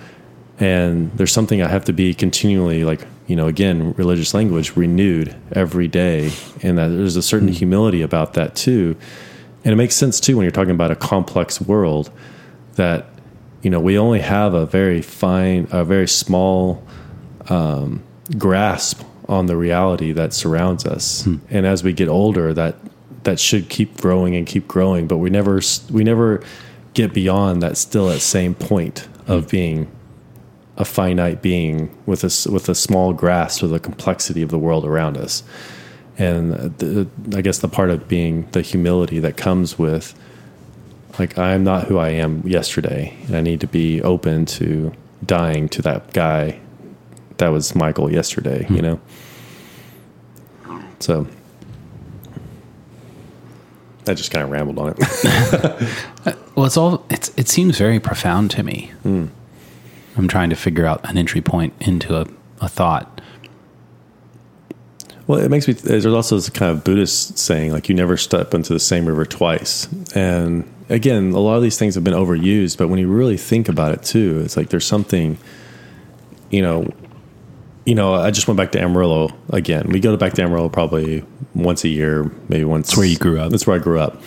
And 0.61 1.13
there's 1.13 1.33
something 1.33 1.63
i 1.63 1.69
have 1.69 1.85
to 1.85 1.93
be 1.93 2.13
continually 2.13 2.85
like 2.85 3.07
you 3.29 3.37
know 3.37 3.47
again 3.47 3.93
religious 3.95 4.35
language 4.35 4.77
renewed 4.77 5.35
every 5.53 5.89
day. 5.89 6.33
And 6.63 6.77
that 6.77 6.89
there's 6.89 7.17
a 7.17 7.23
certain 7.23 7.49
humility 7.49 8.03
about 8.03 8.35
that 8.35 8.57
too 8.57 8.97
and 9.65 9.73
it 9.73 9.77
makes 9.77 9.95
sense 9.95 10.21
too 10.21 10.37
when 10.37 10.45
you're 10.45 10.51
talking 10.51 10.71
about 10.71 10.91
a 10.91 10.97
complex 10.97 11.61
world 11.61 12.11
that 12.75 13.07
you 13.63 13.71
know 13.71 13.81
we 13.81 13.99
only 13.99 14.21
have 14.21 14.55
a 14.55 14.67
very 14.67 15.03
fine 15.03 15.67
a 15.71 15.85
very 15.85 16.09
small 16.09 16.83
um, 17.49 18.03
grasp 18.37 19.03
on 19.29 19.47
the 19.47 19.57
reality 19.57 20.13
that 20.13 20.33
surrounds 20.33 20.87
us. 20.87 21.27
And 21.51 21.67
as 21.67 21.85
we 21.85 21.93
get 21.93 22.09
older 22.09 22.55
that 22.55 22.77
that 23.25 23.39
should 23.39 23.69
keep 23.69 24.01
growing 24.01 24.35
and 24.35 24.47
keep 24.47 24.67
growing 24.69 25.07
but 25.07 25.19
we 25.19 25.29
never 25.29 25.61
we 25.91 26.05
never 26.05 26.43
get 26.95 27.13
beyond 27.13 27.63
that 27.63 27.77
still 27.77 28.09
at 28.11 28.21
same 28.21 28.55
point 28.55 29.09
of 29.27 29.49
being 29.51 29.91
a 30.77 30.85
finite 30.85 31.43
being 31.43 31.95
with 32.07 32.23
a 32.23 32.51
with 32.51 32.69
a 32.69 32.75
small 32.75 33.13
grasp 33.13 33.63
of 33.63 33.71
the 33.71 33.81
complexity 33.81 34.41
of 34.41 34.51
the 34.51 34.59
world 34.59 34.85
around 34.87 35.17
us 35.17 35.43
and 36.19 36.53
the, 36.79 37.07
I 37.37 37.41
guess 37.41 37.59
the 37.59 37.69
part 37.69 37.91
of 37.91 38.09
being 38.09 38.49
the 38.51 38.61
humility 38.61 39.21
that 39.21 39.37
comes 39.37 39.79
with 39.79 40.15
like 41.19 41.39
I'm 41.39 41.65
not 41.65 41.85
who 41.85 41.99
I 41.99 42.11
am 42.11 42.47
yesterday. 42.47 43.17
And 43.27 43.37
I 43.37 43.41
need 43.41 43.61
to 43.61 43.67
be 43.67 44.03
open 44.03 44.47
to 44.47 44.93
dying 45.25 45.69
to 45.71 45.83
that 45.83 46.13
guy 46.13 46.61
that 47.39 47.49
was 47.49 47.75
Michael 47.75 48.11
yesterday 48.11 48.67
you 48.69 48.77
hmm. 48.77 48.83
know? 48.83 49.01
So 51.01 51.27
I 54.07 54.15
just 54.15 54.31
kind 54.31 54.43
of 54.43 54.51
rambled 54.51 54.79
on 54.79 54.95
it. 54.97 56.35
Well, 56.59 56.67
it's 56.67 56.77
all 56.77 57.07
it's 57.09 57.31
it 57.37 57.49
seems 57.49 57.79
very 57.79 58.01
profound 58.01 58.51
to 58.51 58.65
me. 58.65 58.91
Hmm. 59.05 59.27
I'm 60.17 60.27
trying 60.27 60.51
to 60.51 60.57
figure 60.57 60.87
out 60.87 61.09
an 61.09 61.17
entry 61.17 61.41
point 61.41 61.73
into 61.79 62.17
a, 62.17 62.27
a 62.61 62.69
thought. 62.69 63.21
Well, 65.29 65.41
it 65.41 65.51
makes 65.51 65.69
me. 65.69 65.75
There's 65.75 66.07
also 66.07 66.37
this 66.37 66.49
kind 66.49 66.73
of 66.73 66.83
Buddhist 66.85 67.39
saying 67.39 67.73
like 67.73 67.91
you 67.91 67.95
never 67.95 68.17
step 68.17 68.55
into 68.55 68.73
the 68.73 68.81
same 68.81 69.05
river 69.05 69.27
twice. 69.27 69.87
And 70.15 70.65
again, 70.89 71.33
a 71.33 71.39
lot 71.39 71.57
of 71.57 71.63
these 71.63 71.79
things 71.79 71.95
have 71.97 72.03
been 72.03 72.15
overused, 72.15 72.79
but 72.79 72.89
when 72.89 72.99
you 72.99 73.09
really 73.09 73.37
think 73.37 73.69
about 73.69 73.93
it 73.93 74.03
too, 74.03 74.41
it's 74.43 74.57
like 74.57 74.71
there's 74.71 74.87
something. 74.87 75.37
You 76.51 76.63
know, 76.63 76.91
you 77.85 77.95
know. 77.95 78.15
I 78.15 78.31
just 78.31 78.49
went 78.49 78.57
back 78.57 78.73
to 78.73 78.81
Amarillo 78.81 79.29
again. 79.51 79.91
We 79.91 80.01
go 80.01 80.17
back 80.17 80.33
to 80.33 80.43
Amarillo 80.43 80.71
probably 80.71 81.23
once 81.55 81.85
a 81.85 81.89
year, 81.89 82.33
maybe 82.49 82.65
once. 82.65 82.89
That's 82.89 82.97
where 82.97 83.07
you 83.07 83.19
grew 83.19 83.39
up. 83.39 83.51
That's 83.51 83.67
where 83.67 83.77
I 83.77 83.81
grew 83.81 84.01
up, 84.01 84.23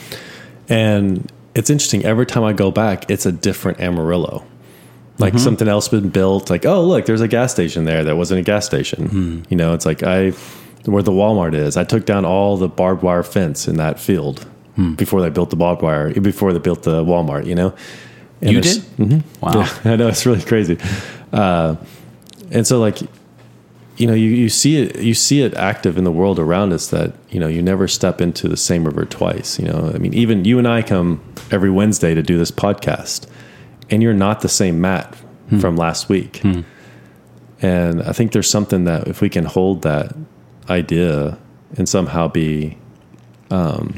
and 0.70 1.32
it's 1.56 1.72
interesting. 1.72 2.06
Every 2.06 2.28
time 2.28 2.44
I 2.44 2.54
go 2.54 2.70
back, 2.70 3.10
it's 3.10 3.26
a 3.26 3.32
different 3.32 3.80
Amarillo. 3.80 4.46
Like 5.18 5.34
mm-hmm. 5.34 5.44
something 5.44 5.68
else 5.68 5.88
been 5.88 6.10
built. 6.10 6.52
Like, 6.52 6.68
oh 6.68 6.84
look, 6.84 7.08
there's 7.08 7.22
a 7.22 7.28
gas 7.28 7.52
station 7.52 7.86
there 7.86 8.04
that 8.04 8.16
wasn't 8.16 8.42
a 8.42 8.44
gas 8.44 8.68
station. 8.68 9.08
Hmm. 9.08 9.42
You 9.50 9.58
know, 9.58 9.74
it's 9.74 9.86
like 9.88 10.04
I 10.04 10.34
where 10.86 11.04
the 11.04 11.12
Walmart 11.12 11.54
is. 11.54 11.78
I 11.78 11.84
took 11.84 12.06
down 12.06 12.26
all 12.26 12.58
the 12.58 12.68
barbed 12.68 13.04
wire 13.04 13.24
fence 13.24 13.68
in 13.68 13.78
that 13.78 14.00
field 14.00 14.46
hmm. 14.76 14.94
before 14.96 15.22
they 15.22 15.30
built 15.30 15.50
the 15.50 15.56
barbed 15.56 15.82
wire. 15.82 16.14
Before 16.20 16.54
they 16.54 16.60
built 16.60 16.84
the 16.84 17.04
Walmart. 17.04 17.46
You 17.46 17.56
know, 17.56 17.76
And 18.42 18.52
you 18.52 18.62
did? 18.62 18.78
Mm-hmm. 18.78 19.46
Wow. 19.46 19.62
yeah, 19.62 19.80
I 19.94 19.96
know 19.96 20.08
it's 20.08 20.26
really 20.26 20.42
crazy. 20.42 20.78
Uh, 21.32 21.76
and 22.50 22.66
so 22.66 22.80
like 22.80 23.00
you 23.98 24.08
know, 24.08 24.14
you, 24.14 24.30
you 24.30 24.50
see 24.50 24.82
it 24.82 25.00
you 25.00 25.14
see 25.14 25.44
it 25.44 25.54
active 25.54 25.98
in 25.98 26.04
the 26.04 26.12
world 26.12 26.40
around 26.40 26.74
us 26.74 26.88
that, 26.88 27.14
you 27.30 27.40
know, 27.40 27.48
you 27.48 27.62
never 27.62 27.88
step 27.88 28.20
into 28.20 28.48
the 28.48 28.58
same 28.58 28.84
river 28.84 29.06
twice. 29.06 29.60
You 29.60 29.66
know, 29.66 29.92
I 29.94 30.00
mean, 30.00 30.14
even 30.16 30.44
you 30.44 30.58
and 30.58 30.68
I 30.68 30.82
come 30.82 31.22
every 31.52 31.70
Wednesday 31.70 32.16
to 32.16 32.24
do 32.24 32.38
this 32.38 32.50
podcast, 32.50 33.28
and 33.92 34.02
you're 34.02 34.14
not 34.14 34.42
the 34.42 34.50
same 34.50 34.82
Matt 34.82 35.14
hmm. 35.50 35.60
from 35.60 35.76
last 35.76 36.10
week. 36.10 36.38
Hmm. 36.38 36.62
And 37.62 38.02
I 38.02 38.12
think 38.12 38.32
there's 38.32 38.50
something 38.50 38.86
that 38.86 39.08
if 39.08 39.22
we 39.22 39.30
can 39.30 39.46
hold 39.46 39.84
that 39.84 40.16
idea 40.70 41.38
and 41.78 41.88
somehow 41.88 42.28
be 42.28 42.78
um 43.50 43.96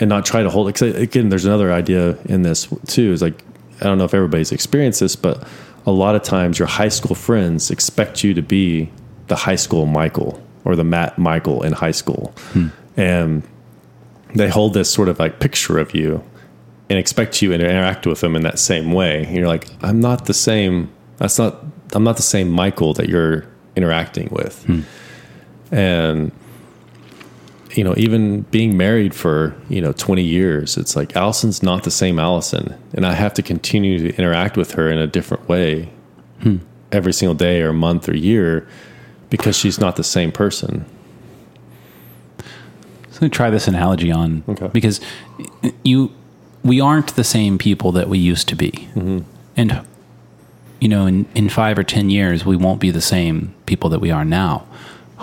and 0.00 0.08
not 0.08 0.26
try 0.26 0.42
to 0.42 0.50
hold 0.50 0.68
it. 0.68 0.82
again, 0.82 1.28
there's 1.28 1.44
another 1.44 1.72
idea 1.72 2.18
in 2.24 2.42
this 2.42 2.68
too. 2.86 3.12
Is 3.12 3.22
like 3.22 3.42
I 3.80 3.84
don't 3.84 3.98
know 3.98 4.04
if 4.04 4.14
everybody's 4.14 4.52
experienced 4.52 5.00
this, 5.00 5.16
but 5.16 5.46
a 5.86 5.92
lot 5.92 6.14
of 6.14 6.22
times 6.22 6.58
your 6.58 6.68
high 6.68 6.88
school 6.88 7.14
friends 7.14 7.70
expect 7.70 8.24
you 8.24 8.34
to 8.34 8.42
be 8.42 8.90
the 9.28 9.36
high 9.36 9.56
school 9.56 9.86
Michael 9.86 10.42
or 10.64 10.76
the 10.76 10.84
Matt 10.84 11.18
Michael 11.18 11.62
in 11.62 11.72
high 11.72 11.90
school, 11.92 12.34
and 12.96 13.42
they 14.34 14.48
hold 14.48 14.74
this 14.74 14.90
sort 14.90 15.08
of 15.08 15.18
like 15.18 15.38
picture 15.40 15.78
of 15.78 15.94
you 15.94 16.22
and 16.90 16.98
expect 16.98 17.40
you 17.40 17.50
to 17.50 17.54
interact 17.54 18.06
with 18.06 18.20
them 18.20 18.34
in 18.36 18.42
that 18.42 18.58
same 18.58 18.92
way. 18.92 19.24
And 19.24 19.36
you're 19.36 19.48
like, 19.48 19.66
I'm 19.82 20.00
not 20.00 20.26
the 20.26 20.34
same. 20.34 20.90
That's 21.18 21.38
not. 21.38 21.62
I'm 21.92 22.02
not 22.04 22.16
the 22.16 22.22
same 22.22 22.50
Michael 22.50 22.94
that 22.94 23.08
you're 23.08 23.46
interacting 23.76 24.28
with, 24.32 24.64
and 25.74 26.30
you 27.72 27.82
know, 27.82 27.94
even 27.96 28.42
being 28.52 28.76
married 28.76 29.12
for, 29.12 29.52
you 29.68 29.80
know, 29.80 29.90
20 29.92 30.22
years, 30.22 30.76
it's 30.76 30.94
like 30.94 31.16
Allison's 31.16 31.60
not 31.60 31.82
the 31.82 31.90
same 31.90 32.20
Allison. 32.20 32.72
And 32.92 33.04
I 33.04 33.14
have 33.14 33.34
to 33.34 33.42
continue 33.42 33.98
to 33.98 34.16
interact 34.16 34.56
with 34.56 34.72
her 34.72 34.88
in 34.88 34.98
a 34.98 35.08
different 35.08 35.48
way 35.48 35.88
every 36.92 37.12
single 37.12 37.34
day 37.34 37.62
or 37.62 37.72
month 37.72 38.08
or 38.08 38.16
year 38.16 38.68
because 39.28 39.56
she's 39.56 39.80
not 39.80 39.96
the 39.96 40.04
same 40.04 40.30
person. 40.30 40.84
So 42.38 42.44
let 43.14 43.22
me 43.22 43.28
try 43.30 43.50
this 43.50 43.66
analogy 43.66 44.12
on 44.12 44.44
Okay. 44.48 44.68
because 44.72 45.00
you 45.82 46.12
we 46.62 46.80
aren't 46.80 47.16
the 47.16 47.24
same 47.24 47.58
people 47.58 47.90
that 47.92 48.08
we 48.08 48.18
used 48.18 48.48
to 48.48 48.54
be, 48.56 48.70
Mm-hmm. 48.94 49.18
and 49.56 49.80
you 50.80 50.88
know, 50.88 51.06
in 51.06 51.26
in 51.34 51.48
five 51.48 51.76
or 51.78 51.82
ten 51.82 52.08
years, 52.10 52.44
we 52.44 52.56
won't 52.56 52.80
be 52.80 52.90
the 52.90 53.00
same 53.00 53.52
people 53.66 53.90
that 53.90 53.98
we 54.00 54.10
are 54.12 54.24
now. 54.24 54.64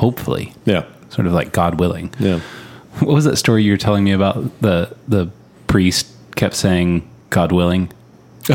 Hopefully, 0.01 0.53
Yeah. 0.65 0.83
sort 1.09 1.27
of 1.27 1.33
like 1.33 1.51
God 1.53 1.79
willing. 1.79 2.13
Yeah. 2.19 2.39
What 2.99 3.13
was 3.15 3.23
that 3.23 3.37
story 3.37 3.63
you 3.63 3.71
were 3.71 3.77
telling 3.77 4.03
me 4.03 4.11
about? 4.11 4.35
The 4.59 4.93
the 5.07 5.29
priest 5.67 6.07
kept 6.35 6.55
saying, 6.55 7.07
"God 7.29 7.51
willing." 7.53 7.89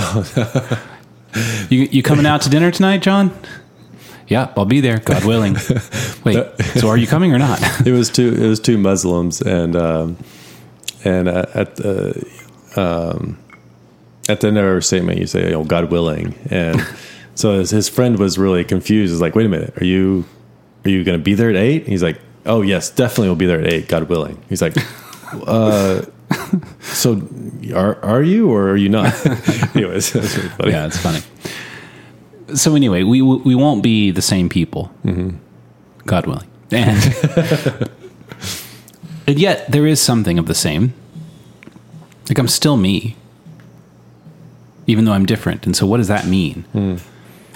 you 1.71 1.89
you 1.91 2.03
coming 2.03 2.27
out 2.27 2.43
to 2.43 2.51
dinner 2.51 2.71
tonight, 2.71 3.03
John? 3.03 3.31
Yeah, 4.29 4.53
I'll 4.57 4.65
be 4.65 4.81
there. 4.81 4.99
God 4.99 5.25
willing. 5.25 5.55
Wait, 6.25 6.45
so 6.81 6.89
are 6.89 6.97
you 6.99 7.07
coming 7.07 7.33
or 7.33 7.39
not? 7.39 7.61
it 7.87 7.93
was 7.93 8.11
two 8.11 8.35
it 8.35 8.47
was 8.47 8.61
two 8.61 8.77
Muslims 8.79 9.41
and 9.41 9.77
um, 9.77 10.17
and 11.05 11.29
uh, 11.29 11.47
at 11.55 11.77
the 11.77 12.27
um, 12.77 13.39
at 14.29 14.41
the 14.41 14.49
end 14.49 14.59
of 14.59 14.65
every 14.65 14.83
statement 14.83 15.19
you 15.19 15.27
say, 15.27 15.55
"Oh, 15.55 15.65
God 15.65 15.91
willing," 15.91 16.35
and 16.51 16.85
so 17.35 17.59
his, 17.59 17.71
his 17.71 17.89
friend 17.89 18.19
was 18.19 18.37
really 18.39 18.65
confused. 18.65 19.13
He's 19.13 19.21
like, 19.23 19.35
"Wait 19.35 19.47
a 19.47 19.49
minute, 19.49 19.81
are 19.81 19.85
you 19.87 20.25
are 20.87 20.91
you 20.91 21.05
going 21.05 21.19
to 21.19 21.23
be 21.23 21.35
there 21.35 21.51
at 21.51 21.57
8? 21.57 21.87
He's 21.87 22.03
like, 22.03 22.19
"Oh 22.47 22.63
yes, 22.63 22.91
definitely 22.91 23.29
we'll 23.29 23.37
be 23.37 23.47
there 23.47 23.61
at 23.61 23.73
eight, 23.73 23.89
God 23.89 24.05
willing." 24.09 24.41
He's 24.49 24.63
like, 24.63 24.77
uh, 25.47 26.03
"So 26.81 27.21
are 27.75 28.03
are 28.05 28.23
you 28.23 28.51
or 28.51 28.71
are 28.71 28.77
you 28.77 28.89
not?" 28.89 29.15
Anyways, 29.77 30.13
that's 30.13 30.37
really 30.37 30.49
funny. 30.51 30.71
yeah, 30.71 30.87
it's 30.87 30.99
funny. 30.99 31.21
So 32.55 32.77
anyway, 32.77 33.03
we 33.03 33.21
we 33.21 33.55
won't 33.55 33.83
be 33.83 34.13
the 34.13 34.23
same 34.23 34.49
people, 34.49 34.93
God 36.07 36.27
willing, 36.27 36.49
and 36.71 37.03
and 39.27 39.39
yet 39.39 39.71
there 39.71 39.87
is 39.87 40.01
something 40.01 40.39
of 40.39 40.47
the 40.47 40.55
same. 40.55 40.95
Like 42.29 42.39
I'm 42.39 42.49
still 42.49 42.77
me, 42.77 43.17
even 44.87 45.05
though 45.05 45.13
I'm 45.13 45.27
different. 45.27 45.67
And 45.67 45.77
so, 45.77 45.87
what 45.87 45.97
does 45.97 46.09
that 46.09 46.27
mean? 46.27 47.01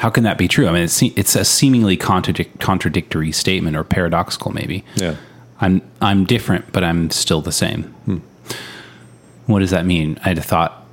How 0.00 0.08
can 0.10 0.24
that 0.24 0.38
be 0.38 0.48
true? 0.48 0.66
I 0.66 0.72
mean, 0.72 0.82
it's 0.84 1.02
it's 1.02 1.36
a 1.36 1.44
seemingly 1.44 1.96
contradic- 1.96 2.58
contradictory 2.58 3.32
statement 3.32 3.76
or 3.76 3.84
paradoxical, 3.84 4.50
maybe. 4.50 4.82
yeah. 4.96 5.16
I'm 5.60 5.82
I'm 6.00 6.24
different, 6.24 6.72
but 6.72 6.82
I'm 6.82 7.10
still 7.10 7.42
the 7.42 7.52
same. 7.52 7.94
What 9.46 9.58
does 9.58 9.70
that 9.72 9.84
mean? 9.84 10.18
I 10.24 10.28
had 10.28 10.38
a 10.38 10.42
thought 10.42 10.86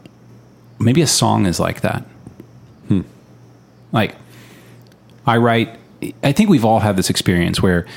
maybe 0.77 1.01
a 1.01 1.07
song 1.07 1.45
is 1.45 1.59
like 1.59 1.81
that. 1.81 2.03
Like 3.93 4.15
I 5.25 5.37
write. 5.37 5.79
I 6.21 6.33
think 6.33 6.49
we've 6.49 6.65
all 6.65 6.79
had 6.79 6.97
this 6.97 7.09
experience 7.09 7.61
where 7.61 7.87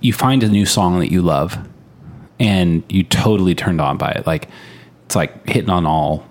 you 0.00 0.12
find 0.12 0.42
a 0.44 0.48
new 0.48 0.64
song 0.64 1.00
that 1.00 1.10
you 1.10 1.20
love, 1.22 1.58
and 2.38 2.84
you 2.88 3.02
totally 3.02 3.56
turned 3.56 3.80
on 3.80 3.96
by 3.98 4.12
it. 4.12 4.26
Like 4.28 4.48
it's 5.06 5.16
like 5.16 5.44
hitting 5.48 5.70
on 5.70 5.86
all 5.86 6.24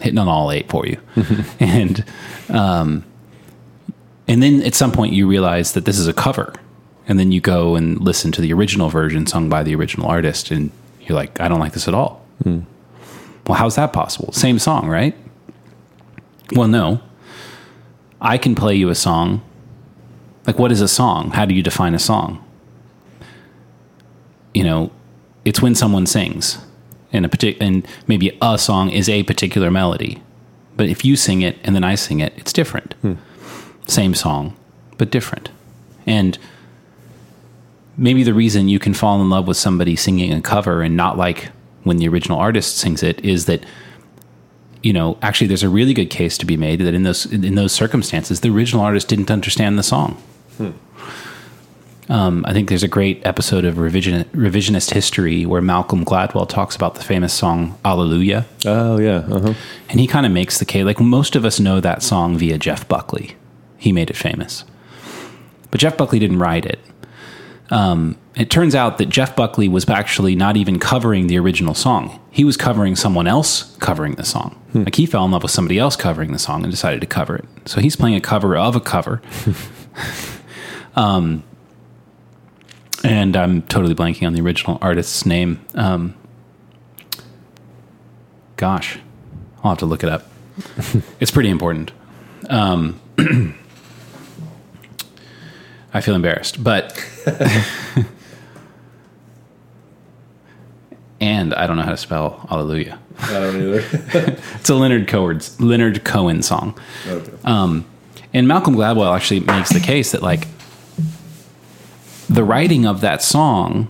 hitting 0.00 0.18
on 0.18 0.28
all 0.28 0.52
eight 0.52 0.68
for 0.68 0.86
you, 0.86 1.00
and 1.60 2.04
um, 2.50 3.04
and 4.26 4.42
then 4.42 4.62
at 4.62 4.74
some 4.74 4.92
point 4.92 5.12
you 5.12 5.28
realize 5.28 5.72
that 5.72 5.84
this 5.84 5.98
is 5.98 6.06
a 6.06 6.12
cover. 6.12 6.54
And 7.06 7.18
then 7.18 7.32
you 7.32 7.40
go 7.40 7.74
and 7.74 8.00
listen 8.00 8.32
to 8.32 8.40
the 8.40 8.52
original 8.52 8.88
version 8.88 9.26
sung 9.26 9.50
by 9.50 9.62
the 9.62 9.74
original 9.74 10.06
artist 10.06 10.50
and 10.50 10.70
you're 11.02 11.16
like 11.16 11.38
i 11.38 11.48
don't 11.48 11.60
like 11.60 11.72
this 11.72 11.86
at 11.86 11.94
all. 11.94 12.24
Hmm. 12.42 12.60
Well 13.46 13.58
how's 13.58 13.76
that 13.76 13.92
possible? 13.92 14.32
Same 14.32 14.58
song 14.58 14.88
right? 14.88 15.14
Well 16.52 16.68
no. 16.68 17.00
I 18.20 18.38
can 18.38 18.54
play 18.54 18.74
you 18.74 18.88
a 18.88 18.94
song. 18.94 19.42
Like 20.46 20.58
what 20.58 20.72
is 20.72 20.80
a 20.80 20.88
song? 20.88 21.30
How 21.30 21.44
do 21.44 21.54
you 21.54 21.62
define 21.62 21.94
a 21.94 21.98
song? 21.98 22.42
You 24.54 24.64
know 24.64 24.90
it's 25.44 25.60
when 25.60 25.74
someone 25.74 26.06
sings 26.06 26.58
and 27.12 27.24
a 27.24 27.28
partic- 27.28 27.58
and 27.60 27.86
maybe 28.06 28.36
a 28.40 28.58
song 28.58 28.90
is 28.90 29.08
a 29.08 29.22
particular 29.24 29.70
melody 29.70 30.22
but 30.76 30.88
if 30.88 31.04
you 31.04 31.16
sing 31.16 31.42
it 31.42 31.56
and 31.62 31.74
then 31.74 31.84
i 31.84 31.94
sing 31.94 32.20
it 32.20 32.32
it's 32.36 32.52
different 32.52 32.94
hmm. 33.02 33.14
Same 33.86 34.14
song, 34.14 34.56
but 34.98 35.10
different. 35.10 35.50
And 36.06 36.38
maybe 37.96 38.22
the 38.22 38.34
reason 38.34 38.68
you 38.68 38.78
can 38.78 38.94
fall 38.94 39.20
in 39.20 39.30
love 39.30 39.46
with 39.46 39.56
somebody 39.56 39.96
singing 39.96 40.32
a 40.32 40.40
cover 40.40 40.82
and 40.82 40.96
not 40.96 41.16
like 41.16 41.50
when 41.84 41.98
the 41.98 42.08
original 42.08 42.38
artist 42.38 42.76
sings 42.78 43.02
it 43.02 43.20
is 43.24 43.44
that 43.46 43.64
you 44.82 44.92
know 44.92 45.16
actually 45.22 45.46
there's 45.46 45.62
a 45.62 45.68
really 45.68 45.94
good 45.94 46.10
case 46.10 46.36
to 46.38 46.46
be 46.46 46.56
made 46.56 46.80
that 46.80 46.94
in 46.94 47.02
those 47.04 47.26
in 47.26 47.54
those 47.54 47.72
circumstances 47.72 48.40
the 48.40 48.50
original 48.50 48.82
artist 48.82 49.08
didn't 49.08 49.30
understand 49.30 49.78
the 49.78 49.82
song. 49.82 50.20
Um, 52.06 52.44
I 52.46 52.52
think 52.52 52.68
there's 52.68 52.82
a 52.82 52.88
great 52.88 53.24
episode 53.24 53.64
of 53.64 53.78
revision, 53.78 54.24
revisionist 54.34 54.90
history 54.92 55.46
where 55.46 55.62
Malcolm 55.62 56.04
Gladwell 56.04 56.46
talks 56.46 56.76
about 56.76 56.96
the 56.96 57.02
famous 57.02 57.32
song 57.32 57.78
"Hallelujah," 57.82 58.44
Oh 58.66 58.98
yeah. 58.98 59.24
Uh-huh. 59.30 59.54
and 59.88 60.00
he 60.00 60.06
kind 60.06 60.26
of 60.26 60.32
makes 60.32 60.58
the 60.58 60.66
case 60.66 60.84
like 60.84 61.00
most 61.00 61.34
of 61.34 61.46
us 61.46 61.58
know 61.58 61.80
that 61.80 62.02
song 62.02 62.36
via 62.36 62.58
Jeff 62.58 62.86
Buckley. 62.88 63.36
He 63.76 63.92
made 63.92 64.10
it 64.10 64.16
famous, 64.16 64.64
but 65.70 65.80
Jeff 65.80 65.96
Buckley 65.96 66.18
didn't 66.18 66.38
write 66.38 66.66
it. 66.66 66.78
Um, 67.70 68.18
it 68.36 68.50
turns 68.50 68.74
out 68.74 68.98
that 68.98 69.08
Jeff 69.08 69.34
Buckley 69.36 69.68
was 69.68 69.88
actually 69.88 70.34
not 70.34 70.56
even 70.56 70.78
covering 70.78 71.28
the 71.28 71.38
original 71.38 71.74
song. 71.74 72.20
He 72.30 72.44
was 72.44 72.56
covering 72.56 72.96
someone 72.96 73.26
else 73.26 73.76
covering 73.78 74.14
the 74.14 74.24
song. 74.24 74.60
Like 74.74 74.96
he 74.96 75.06
fell 75.06 75.24
in 75.24 75.30
love 75.30 75.42
with 75.42 75.52
somebody 75.52 75.78
else 75.78 75.96
covering 75.96 76.32
the 76.32 76.38
song 76.38 76.62
and 76.62 76.70
decided 76.70 77.00
to 77.00 77.06
cover 77.06 77.36
it. 77.36 77.44
So 77.66 77.80
he's 77.80 77.96
playing 77.96 78.16
a 78.16 78.20
cover 78.20 78.56
of 78.56 78.74
a 78.74 78.80
cover. 78.80 79.22
um, 80.96 81.44
and 83.04 83.36
I'm 83.36 83.62
totally 83.62 83.94
blanking 83.94 84.26
on 84.26 84.32
the 84.32 84.40
original 84.40 84.78
artist's 84.80 85.24
name. 85.24 85.64
Um, 85.74 86.14
gosh, 88.56 88.98
I'll 89.62 89.72
have 89.72 89.78
to 89.78 89.86
look 89.86 90.02
it 90.02 90.08
up. 90.08 90.26
it's 91.20 91.30
pretty 91.30 91.50
important. 91.50 91.92
Um, 92.48 93.00
I 95.94 96.00
feel 96.00 96.14
embarrassed, 96.16 96.62
but 96.62 96.92
and 101.20 101.54
I 101.54 101.66
don't 101.66 101.76
know 101.76 101.82
how 101.82 101.90
to 101.90 101.96
spell 101.96 102.44
Hallelujah. 102.48 102.98
I 103.20 103.32
don't 103.32 103.56
either. 103.56 104.36
It's 104.56 104.68
a 104.68 104.74
Leonard 104.74 105.06
Cohen 105.08 105.40
Leonard 105.60 106.04
Cohen 106.04 106.42
song. 106.42 106.78
okay. 107.06 107.32
Um, 107.44 107.84
and 108.32 108.48
Malcolm 108.48 108.74
Gladwell 108.74 109.14
actually 109.14 109.40
makes 109.40 109.70
the 109.72 109.80
case 109.80 110.12
that 110.12 110.22
like 110.22 110.48
the 112.28 112.42
writing 112.42 112.86
of 112.86 113.00
that 113.02 113.22
song 113.22 113.88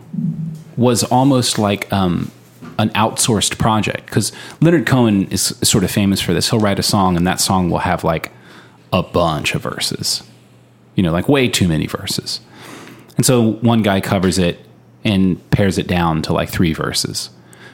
was 0.77 1.05
almost 1.05 1.59
like 1.59 1.90
um, 1.93 2.31
an 2.79 2.90
outsourced 2.90 3.59
project 3.59 4.07
because 4.07 4.33
Leonard 4.61 4.87
Cohen 4.87 5.27
is 5.29 5.43
sort 5.62 5.85
of 5.85 5.90
famous 5.90 6.21
for 6.21 6.35
this. 6.35 6.51
He'll 6.51 6.61
write 6.61 6.79
a 6.79 6.83
song 6.83 7.17
and 7.17 7.27
that 7.27 7.40
song 7.40 7.71
will 7.71 7.79
have 7.79 8.05
like 8.05 8.31
a 8.93 9.03
bunch 9.03 9.55
of 9.55 9.62
verses, 9.62 10.23
you 10.94 11.02
know, 11.02 11.12
like 11.12 11.28
way 11.28 11.48
too 11.48 11.68
many 11.68 11.87
verses. 11.87 12.40
And 13.16 13.24
so 13.24 13.52
one 13.54 13.83
guy 13.83 14.00
covers 14.00 14.38
it 14.38 14.59
and 15.04 15.38
pares 15.50 15.78
it 15.78 15.87
down 15.87 16.22
to 16.22 16.33
like 16.33 16.48
three 16.48 16.72
verses. 16.72 17.30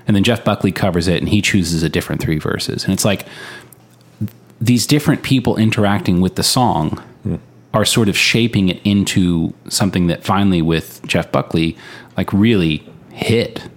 And 0.07 0.17
then 0.17 0.25
Jeff 0.25 0.45
Buckley 0.45 0.73
covers 0.73 1.09
it 1.09 1.19
and 1.19 1.29
he 1.29 1.41
chooses 1.41 1.83
a 1.83 1.89
different 1.89 2.21
three 2.21 2.39
verses. 2.39 2.85
And 2.85 2.93
it's 2.93 3.05
like 3.05 3.27
these 4.61 4.87
different 4.87 5.23
people 5.23 5.57
interacting 5.57 6.21
with 6.21 6.37
the 6.37 6.43
song 6.43 6.99
hmm. 7.23 7.37
are 7.73 7.85
sort 7.85 8.09
of 8.09 8.17
shaping 8.17 8.69
it 8.69 8.81
into 8.85 9.55
something 9.69 10.09
that 10.09 10.25
finally 10.25 10.63
with 10.63 11.01
Jeff 11.07 11.31
Buckley 11.33 11.77
like 12.17 12.33
really 12.33 12.87
hit. 13.13 13.69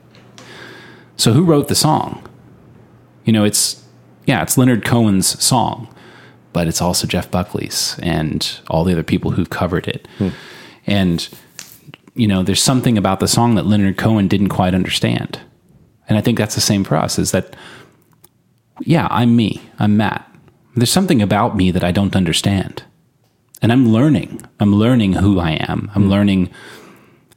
So 1.15 1.33
who 1.33 1.43
wrote 1.43 1.67
the 1.67 1.75
song? 1.75 2.27
You 3.25 3.31
know, 3.31 3.43
it's 3.43 3.83
yeah, 4.25 4.41
it's 4.41 4.57
Leonard 4.57 4.85
Cohen's 4.85 5.41
song, 5.43 5.87
but 6.53 6.67
it's 6.67 6.81
also 6.81 7.07
Jeff 7.07 7.29
Buckley's 7.29 7.99
and 8.01 8.59
all 8.69 8.83
the 8.83 8.93
other 8.93 9.03
people 9.03 9.31
who've 9.31 9.49
covered 9.49 9.87
it. 9.87 10.07
Hmm. 10.17 10.29
And 10.85 11.27
you 12.15 12.27
know, 12.27 12.43
there's 12.43 12.61
something 12.61 12.97
about 12.97 13.19
the 13.19 13.27
song 13.27 13.55
that 13.55 13.65
Leonard 13.65 13.97
Cohen 13.97 14.27
didn't 14.27 14.49
quite 14.49 14.75
understand. 14.75 15.39
And 16.07 16.17
I 16.17 16.21
think 16.21 16.37
that's 16.37 16.55
the 16.55 16.61
same 16.61 16.83
for 16.83 16.95
us 16.95 17.17
is 17.17 17.31
that 17.31 17.55
yeah, 18.81 19.07
I'm 19.11 19.35
me. 19.35 19.61
I'm 19.79 19.97
Matt. 19.97 20.29
There's 20.75 20.91
something 20.91 21.21
about 21.21 21.55
me 21.55 21.71
that 21.71 21.83
I 21.83 21.91
don't 21.91 22.15
understand. 22.15 22.83
And 23.61 23.71
I'm 23.71 23.89
learning. 23.89 24.41
I'm 24.59 24.73
learning 24.73 25.13
who 25.13 25.39
I 25.39 25.51
am. 25.51 25.91
I'm 25.95 26.03
hmm. 26.03 26.09
learning 26.09 26.49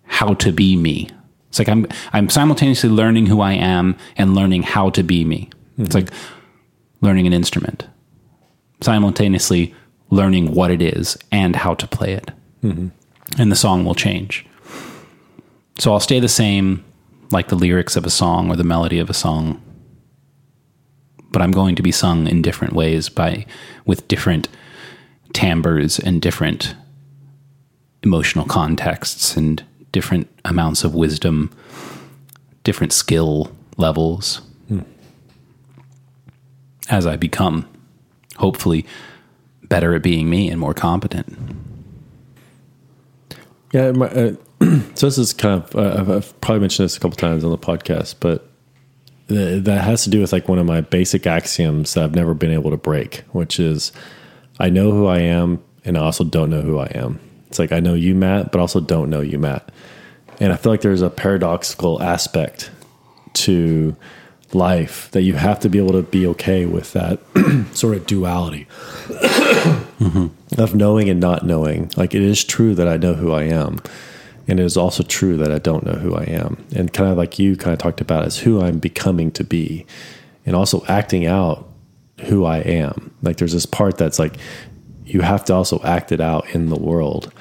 how 0.04 0.34
to 0.34 0.52
be 0.52 0.76
me. 0.76 1.08
It's 1.48 1.58
like 1.58 1.68
I'm 1.68 1.86
I'm 2.12 2.28
simultaneously 2.28 2.90
learning 2.90 3.26
who 3.26 3.40
I 3.40 3.52
am 3.52 3.96
and 4.16 4.34
learning 4.34 4.62
how 4.62 4.90
to 4.90 5.02
be 5.02 5.24
me. 5.24 5.50
It's 5.78 5.94
hmm. 5.94 6.00
like 6.00 6.10
learning 7.00 7.26
an 7.26 7.32
instrument. 7.32 7.86
Simultaneously 8.80 9.74
learning 10.10 10.52
what 10.52 10.70
it 10.70 10.82
is 10.82 11.16
and 11.32 11.56
how 11.56 11.74
to 11.74 11.86
play 11.86 12.12
it. 12.12 12.30
Mm-hmm. 12.62 12.88
And 13.40 13.52
the 13.52 13.56
song 13.56 13.84
will 13.84 13.94
change. 13.94 14.46
So 15.78 15.92
I'll 15.92 16.00
stay 16.00 16.20
the 16.20 16.28
same 16.28 16.84
like 17.30 17.48
the 17.48 17.56
lyrics 17.56 17.96
of 17.96 18.06
a 18.06 18.10
song 18.10 18.50
or 18.50 18.56
the 18.56 18.64
melody 18.64 18.98
of 18.98 19.10
a 19.10 19.14
song 19.14 19.60
but 21.36 21.42
I'm 21.42 21.52
going 21.52 21.76
to 21.76 21.82
be 21.82 21.92
sung 21.92 22.26
in 22.26 22.40
different 22.40 22.72
ways 22.72 23.10
by 23.10 23.44
with 23.84 24.08
different 24.08 24.48
timbres 25.34 25.98
and 25.98 26.22
different 26.22 26.74
emotional 28.02 28.46
contexts 28.46 29.36
and 29.36 29.62
different 29.92 30.30
amounts 30.46 30.82
of 30.82 30.94
wisdom, 30.94 31.54
different 32.64 32.94
skill 32.94 33.54
levels. 33.76 34.40
Hmm. 34.68 34.80
As 36.88 37.06
I 37.06 37.16
become 37.16 37.68
hopefully 38.38 38.86
better 39.64 39.94
at 39.94 40.02
being 40.02 40.30
me 40.30 40.48
and 40.50 40.60
more 40.60 40.74
competent. 40.74 41.36
Yeah, 43.72 43.92
my, 43.92 44.06
uh, 44.06 44.32
so 44.94 45.06
this 45.06 45.18
is 45.18 45.32
kind 45.32 45.62
of 45.62 45.76
uh, 45.76 46.00
I've, 46.00 46.10
I've 46.10 46.40
probably 46.40 46.60
mentioned 46.60 46.84
this 46.84 46.96
a 46.96 47.00
couple 47.00 47.16
times 47.16 47.44
on 47.44 47.50
the 47.50 47.58
podcast, 47.58 48.16
but 48.20 48.48
th- 49.28 49.64
that 49.64 49.84
has 49.84 50.04
to 50.04 50.10
do 50.10 50.20
with 50.20 50.32
like 50.32 50.48
one 50.48 50.58
of 50.58 50.66
my 50.66 50.80
basic 50.80 51.26
axioms 51.26 51.94
that 51.94 52.04
I've 52.04 52.14
never 52.14 52.34
been 52.34 52.52
able 52.52 52.70
to 52.70 52.76
break, 52.76 53.24
which 53.32 53.60
is 53.60 53.92
I 54.58 54.70
know 54.70 54.92
who 54.92 55.06
I 55.06 55.18
am, 55.18 55.62
and 55.84 55.98
I 55.98 56.02
also 56.02 56.24
don't 56.24 56.50
know 56.50 56.62
who 56.62 56.78
I 56.78 56.90
am. 56.94 57.20
It's 57.48 57.58
like 57.58 57.72
I 57.72 57.80
know 57.80 57.94
you, 57.94 58.14
Matt, 58.14 58.52
but 58.52 58.60
also 58.60 58.80
don't 58.80 59.10
know 59.10 59.20
you, 59.20 59.38
Matt. 59.38 59.70
And 60.40 60.52
I 60.52 60.56
feel 60.56 60.72
like 60.72 60.82
there's 60.82 61.02
a 61.02 61.10
paradoxical 61.10 62.02
aspect 62.02 62.70
to 63.34 63.96
life 64.56 65.10
that 65.12 65.22
you 65.22 65.34
have 65.34 65.60
to 65.60 65.68
be 65.68 65.78
able 65.78 65.92
to 65.92 66.02
be 66.02 66.26
okay 66.26 66.66
with 66.66 66.92
that 66.92 67.20
sort 67.76 67.96
of 67.96 68.06
duality 68.06 68.66
mm-hmm. 69.08 70.60
of 70.60 70.74
knowing 70.74 71.08
and 71.08 71.20
not 71.20 71.44
knowing. 71.44 71.90
Like 71.96 72.14
it 72.14 72.22
is 72.22 72.44
true 72.44 72.74
that 72.74 72.88
I 72.88 72.96
know 72.96 73.14
who 73.14 73.32
I 73.32 73.44
am. 73.44 73.78
And 74.48 74.60
it 74.60 74.64
is 74.64 74.76
also 74.76 75.02
true 75.02 75.36
that 75.38 75.50
I 75.50 75.58
don't 75.58 75.84
know 75.84 75.94
who 75.94 76.14
I 76.14 76.24
am. 76.24 76.64
And 76.74 76.92
kind 76.92 77.10
of 77.10 77.18
like 77.18 77.38
you 77.38 77.56
kind 77.56 77.72
of 77.72 77.78
talked 77.78 78.00
about 78.00 78.24
as 78.24 78.38
who 78.38 78.60
I'm 78.60 78.78
becoming 78.78 79.30
to 79.32 79.44
be. 79.44 79.86
And 80.44 80.54
also 80.54 80.84
acting 80.86 81.26
out 81.26 81.68
who 82.22 82.44
I 82.44 82.58
am. 82.58 83.12
Like 83.22 83.38
there's 83.38 83.52
this 83.52 83.66
part 83.66 83.98
that's 83.98 84.18
like 84.18 84.36
you 85.04 85.20
have 85.20 85.44
to 85.46 85.54
also 85.54 85.80
act 85.82 86.12
it 86.12 86.20
out 86.20 86.48
in 86.50 86.68
the 86.68 86.78
world. 86.78 87.32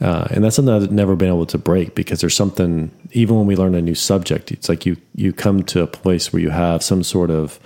Uh, 0.00 0.28
and 0.30 0.44
that's 0.44 0.54
something 0.56 0.72
I've 0.72 0.92
never 0.92 1.16
been 1.16 1.28
able 1.28 1.46
to 1.46 1.58
break 1.58 1.94
because 1.96 2.20
there's 2.20 2.36
something 2.36 2.90
even 3.12 3.36
when 3.36 3.46
we 3.46 3.56
learn 3.56 3.74
a 3.74 3.82
new 3.82 3.96
subject, 3.96 4.52
it's 4.52 4.68
like 4.68 4.86
you 4.86 4.96
you 5.14 5.32
come 5.32 5.62
to 5.64 5.82
a 5.82 5.86
place 5.88 6.32
where 6.32 6.40
you 6.40 6.50
have 6.50 6.82
some 6.84 7.02
sort 7.02 7.30
of 7.30 7.58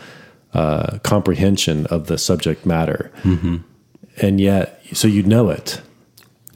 uh, 0.54 0.98
comprehension 1.02 1.86
of 1.88 2.06
the 2.06 2.16
subject 2.16 2.64
matter, 2.64 3.10
and 4.22 4.40
yet 4.40 4.80
so 4.94 5.08
you 5.08 5.22
know 5.22 5.50
it, 5.50 5.82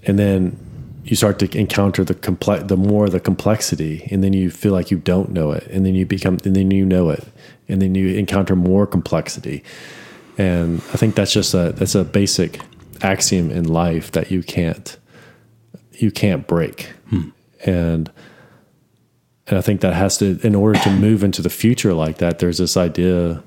and 0.05 0.19
then 0.19 0.59
you 1.05 1.15
start 1.15 1.39
to 1.39 1.59
encounter 1.59 2.05
the 2.05 2.15
complex 2.15 2.65
the 2.65 2.77
more 2.77 3.11
the 3.11 3.21
complexity, 3.21 4.09
and 4.11 4.25
then 4.25 4.33
you 4.33 4.51
feel 4.51 4.73
like 4.73 4.91
you 4.91 4.97
don't 4.99 5.31
know 5.31 5.53
it, 5.53 5.67
and 5.67 5.85
then 5.85 5.95
you 5.95 6.07
become 6.07 6.39
and 6.47 6.57
then 6.57 6.71
you 6.71 6.87
know 6.87 7.11
it, 7.11 7.25
and 7.69 7.83
then 7.83 7.95
you 7.95 8.17
encounter 8.17 8.57
more 8.57 8.87
complexity, 8.87 9.63
and 10.39 10.79
I 10.95 10.97
think 10.97 11.17
that's 11.17 11.33
just 11.33 11.53
a 11.53 11.73
that's 11.73 11.95
a 11.95 12.03
basic 12.03 12.61
axiom 13.03 13.51
in 13.51 13.65
life 13.69 14.13
that 14.13 14.31
you 14.31 14.43
can't 14.43 14.97
you 15.99 16.11
can't 16.11 16.47
break. 16.47 16.91
Hmm. 17.09 17.29
And 17.65 18.11
and 19.49 19.59
I 19.59 19.61
think 19.61 19.81
that 19.81 19.95
has 19.95 20.19
to 20.19 20.39
in 20.43 20.55
order 20.55 20.79
to 20.81 20.91
move 20.91 21.23
into 21.23 21.43
the 21.43 21.51
future 21.51 21.95
like 21.95 22.19
that, 22.19 22.39
there's 22.39 22.59
this 22.59 22.77
idea, 22.77 23.43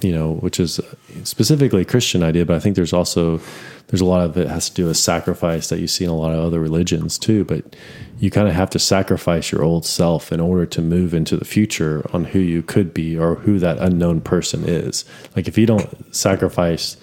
you 0.00 0.12
know, 0.12 0.34
which 0.34 0.60
is 0.60 0.80
specifically 1.24 1.82
a 1.82 1.84
Christian 1.84 2.22
idea, 2.22 2.44
but 2.44 2.56
I 2.56 2.60
think 2.60 2.76
there's 2.76 2.92
also 2.92 3.40
there's 3.88 4.00
a 4.00 4.04
lot 4.04 4.24
of 4.24 4.36
it 4.36 4.48
has 4.48 4.68
to 4.70 4.74
do 4.74 4.86
with 4.86 4.96
sacrifice 4.96 5.68
that 5.68 5.78
you 5.78 5.86
see 5.86 6.04
in 6.04 6.10
a 6.10 6.16
lot 6.16 6.32
of 6.32 6.42
other 6.42 6.60
religions 6.60 7.18
too. 7.18 7.44
But 7.44 7.76
you 8.18 8.30
kind 8.30 8.48
of 8.48 8.54
have 8.54 8.70
to 8.70 8.78
sacrifice 8.78 9.52
your 9.52 9.62
old 9.62 9.84
self 9.84 10.32
in 10.32 10.40
order 10.40 10.66
to 10.66 10.80
move 10.80 11.14
into 11.14 11.36
the 11.36 11.44
future 11.44 12.08
on 12.12 12.26
who 12.26 12.38
you 12.38 12.62
could 12.62 12.94
be 12.94 13.16
or 13.16 13.36
who 13.36 13.58
that 13.58 13.78
unknown 13.78 14.20
person 14.20 14.64
is. 14.66 15.04
Like 15.36 15.48
if 15.48 15.58
you 15.58 15.66
don't 15.66 16.14
sacrifice 16.14 16.96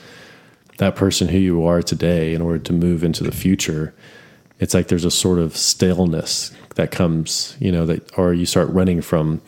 that 0.78 0.96
person 0.96 1.28
who 1.28 1.38
you 1.38 1.63
are 1.63 1.82
today 1.82 2.34
in 2.34 2.41
order 2.41 2.60
to 2.60 2.74
move 2.74 3.04
into 3.04 3.24
the 3.24 3.32
future, 3.32 3.94
it's 4.62 4.76
like 4.76 4.88
there's 4.88 5.04
a 5.04 5.12
sort 5.12 5.39
of 5.39 5.58
staleness 5.58 6.52
that 6.76 6.91
comes, 6.91 7.58
you 7.60 7.71
know, 7.71 7.86
that 7.88 8.17
or 8.17 8.34
you 8.34 8.45
start 8.45 8.69
running 8.69 9.02
from, 9.02 9.41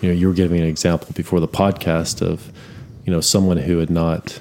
you 0.00 0.08
know, 0.08 0.14
you 0.14 0.26
were 0.26 0.34
giving 0.34 0.58
an 0.58 0.66
example 0.66 1.08
before 1.14 1.38
the 1.38 1.46
podcast 1.46 2.22
of, 2.22 2.50
you 3.04 3.12
know, 3.12 3.20
someone 3.20 3.58
who 3.58 3.78
had 3.78 3.90
not 3.90 4.40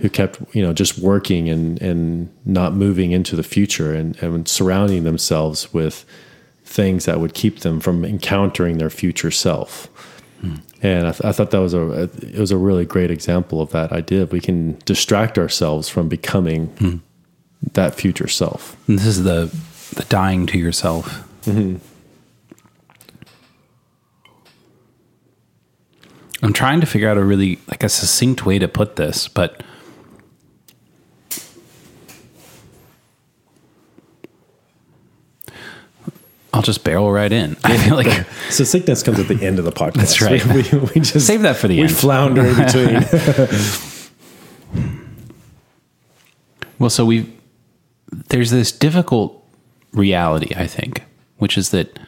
who 0.00 0.10
kept, 0.10 0.40
you 0.54 0.60
know, 0.60 0.72
just 0.72 0.98
working 0.98 1.48
and 1.48 1.80
and 1.80 2.34
not 2.44 2.74
moving 2.74 3.12
into 3.12 3.36
the 3.36 3.44
future 3.44 3.94
and, 3.94 4.20
and 4.20 4.48
surrounding 4.48 5.04
themselves 5.04 5.72
with 5.72 6.04
things 6.64 7.04
that 7.04 7.20
would 7.20 7.32
keep 7.32 7.60
them 7.60 7.78
from 7.78 8.04
encountering 8.04 8.78
their 8.78 8.90
future 8.90 9.30
self. 9.30 9.86
Hmm. 10.40 10.56
And 10.82 11.06
I, 11.06 11.12
th- 11.12 11.24
I 11.24 11.30
thought 11.30 11.52
that 11.52 11.60
was 11.60 11.74
a 11.74 12.10
it 12.20 12.38
was 12.38 12.50
a 12.50 12.56
really 12.56 12.84
great 12.84 13.12
example 13.12 13.62
of 13.62 13.70
that 13.70 13.92
idea. 13.92 14.26
We 14.26 14.40
can 14.40 14.78
distract 14.84 15.38
ourselves 15.38 15.88
from 15.88 16.08
becoming 16.08 16.66
hmm. 16.66 16.96
That 17.72 17.94
future 17.94 18.28
self. 18.28 18.76
And 18.88 18.98
this 18.98 19.06
is 19.06 19.24
the 19.24 19.54
the 19.94 20.04
dying 20.04 20.46
to 20.46 20.58
yourself. 20.58 21.06
Mm-hmm. 21.42 21.76
I'm 26.44 26.52
trying 26.52 26.80
to 26.80 26.86
figure 26.86 27.08
out 27.08 27.16
a 27.18 27.24
really 27.24 27.58
like 27.68 27.82
a 27.84 27.88
succinct 27.88 28.44
way 28.44 28.58
to 28.58 28.66
put 28.66 28.96
this, 28.96 29.28
but 29.28 29.62
I'll 36.54 36.62
just 36.62 36.84
barrel 36.84 37.10
right 37.10 37.32
in. 37.32 37.56
I 37.64 37.76
feel 37.78 37.96
like 37.96 38.26
So 38.50 38.64
sickness 38.64 39.02
comes 39.02 39.18
at 39.18 39.28
the 39.28 39.42
end 39.44 39.58
of 39.58 39.64
the 39.64 39.72
podcast. 39.72 39.94
That's 39.94 40.20
right. 40.20 40.44
We, 40.46 40.62
we, 40.62 40.78
we 40.94 41.00
just 41.00 41.26
Save 41.26 41.42
that 41.42 41.56
for 41.56 41.68
the 41.68 41.76
we 41.76 41.82
end. 41.84 41.92
flounder 41.96 42.44
in 42.46 42.56
between. 42.56 43.02
Well, 46.78 46.90
so 46.90 47.04
we 47.04 47.32
there's 48.12 48.50
this 48.50 48.72
difficult 48.72 49.42
reality, 49.92 50.54
I 50.56 50.66
think, 50.66 51.02
which 51.38 51.56
is 51.58 51.70
that 51.70 51.98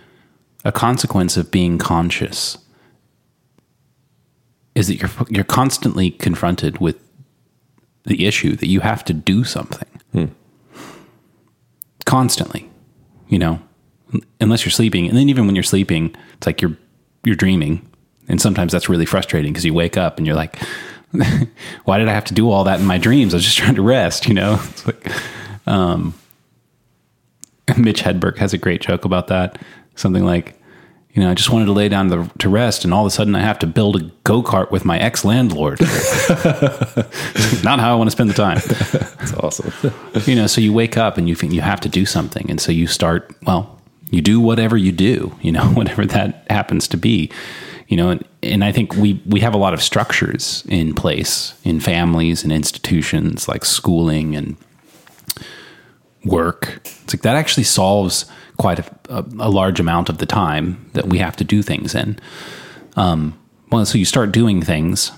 a 0.64 0.73
consequence 0.73 1.37
of 1.37 1.51
being 1.51 1.79
conscious 1.79 2.59
is 4.75 4.88
that 4.88 4.97
you're 4.97 5.11
you're 5.29 5.45
constantly 5.45 6.11
confronted 6.11 6.79
with 6.79 6.97
the 8.05 8.27
issue 8.27 8.57
that 8.57 8.67
you 8.69 8.81
have 8.81 9.05
to 9.05 9.12
do 9.12 9.45
something. 9.45 9.88
Hmm. 10.12 10.27
Constantly. 12.05 12.69
you 13.29 13.38
know, 13.38 13.61
unless 14.40 14.64
you're 14.64 14.71
sleeping. 14.71 15.09
And 15.09 15.17
then 15.17 15.29
even 15.29 15.47
when 15.47 15.57
you're 15.57 15.62
sleeping, 15.64 16.14
it's 16.37 16.47
like 16.47 16.61
you're 16.62 16.77
you're 17.25 17.35
dreaming. 17.37 17.88
And 18.29 18.40
sometimes 18.40 18.73
that's 18.73 18.88
really 18.88 19.07
frustrating 19.07 19.53
because 19.53 19.64
you 19.64 19.75
wake 19.75 19.97
up 19.97 20.19
and 20.19 20.27
you're 20.27 20.37
like, 20.37 20.59
why 21.85 21.99
did 21.99 22.09
I 22.09 22.12
have 22.12 22.25
to 22.27 22.35
do 22.35 22.51
all 22.51 22.64
that 22.64 22.81
in 22.81 22.87
my 22.87 22.99
dreams? 22.99 23.35
I 23.35 23.38
was 23.38 23.45
just 23.45 23.57
trying 23.59 23.75
to 23.75 23.83
rest, 23.83 24.27
you 24.29 24.35
know? 24.35 24.61
It's 24.71 24.87
like, 24.87 25.12
um, 25.66 26.14
Mitch 27.77 28.03
Hedberg 28.03 28.37
has 28.38 28.53
a 28.53 28.59
great 28.59 28.81
joke 28.81 29.05
about 29.05 29.29
that. 29.29 29.61
Something 29.96 30.24
like, 30.24 30.61
you 31.12 31.22
know, 31.22 31.31
I 31.31 31.35
just 31.35 31.50
wanted 31.50 31.66
to 31.66 31.72
lay 31.72 31.88
down 31.88 32.11
to, 32.11 32.31
to 32.38 32.48
rest, 32.48 32.85
and 32.85 32.92
all 32.92 33.03
of 33.03 33.07
a 33.07 33.11
sudden 33.11 33.35
I 33.37 33.40
have 33.40 33.59
to 33.61 33.66
build 33.66 33.96
a 33.96 34.11
go 34.24 34.42
kart 34.42 34.70
with 34.70 34.85
my 34.85 34.98
ex 34.98 35.24
landlord. 35.24 35.81
Not 37.62 37.79
how 37.79 37.92
I 37.92 37.94
want 37.94 38.09
to 38.09 38.11
spend 38.11 38.31
the 38.31 38.35
time. 38.35 38.59
That's 39.18 39.33
awesome. 39.35 39.72
You 40.27 40.35
know, 40.35 40.46
so 40.46 40.61
you 40.61 40.72
wake 40.72 40.96
up 40.96 41.18
and 41.18 41.29
you 41.29 41.35
think 41.35 41.53
you 41.53 41.61
have 41.61 41.81
to 41.83 41.88
do 41.88 42.05
something, 42.05 42.50
and 42.50 42.61
so 42.61 42.72
you 42.72 42.87
start. 42.87 43.33
Well, 43.46 43.81
you 44.11 44.22
do 44.22 44.40
whatever 44.40 44.77
you 44.77 44.90
do. 44.92 45.35
You 45.40 45.53
know, 45.53 45.64
whatever 45.74 46.05
that 46.07 46.46
happens 46.50 46.88
to 46.88 46.96
be. 46.96 47.31
You 47.87 47.96
know, 47.96 48.11
and, 48.11 48.24
and 48.42 48.64
I 48.64 48.72
think 48.72 48.96
we 48.96 49.22
we 49.24 49.40
have 49.40 49.55
a 49.55 49.59
lot 49.59 49.74
of 49.74 49.83
structures 49.83 50.64
in 50.68 50.94
place 50.94 51.55
in 51.62 51.79
families 51.79 52.42
and 52.42 52.53
institutions 52.53 53.46
like 53.46 53.64
schooling 53.64 54.35
and 54.35 54.57
work. 56.25 56.81
It's 57.05 57.15
like 57.15 57.23
that 57.23 57.37
actually 57.37 57.65
solves 57.65 58.27
quite 58.57 58.79
a, 58.79 58.85
a, 59.09 59.25
a 59.39 59.51
large 59.51 59.81
amount 59.81 60.09
of 60.09 60.19
the 60.19 60.27
time 60.27 60.91
that 60.93 61.07
we 61.07 61.19
have 61.19 61.37
to 61.37 61.45
do 61.45 61.63
things 61.63 61.95
in. 61.95 62.19
Um, 62.97 63.39
well, 63.71 63.85
so 63.85 63.99
you 63.99 64.05
start 64.05 64.33
doing 64.33 64.63
things, 64.63 65.11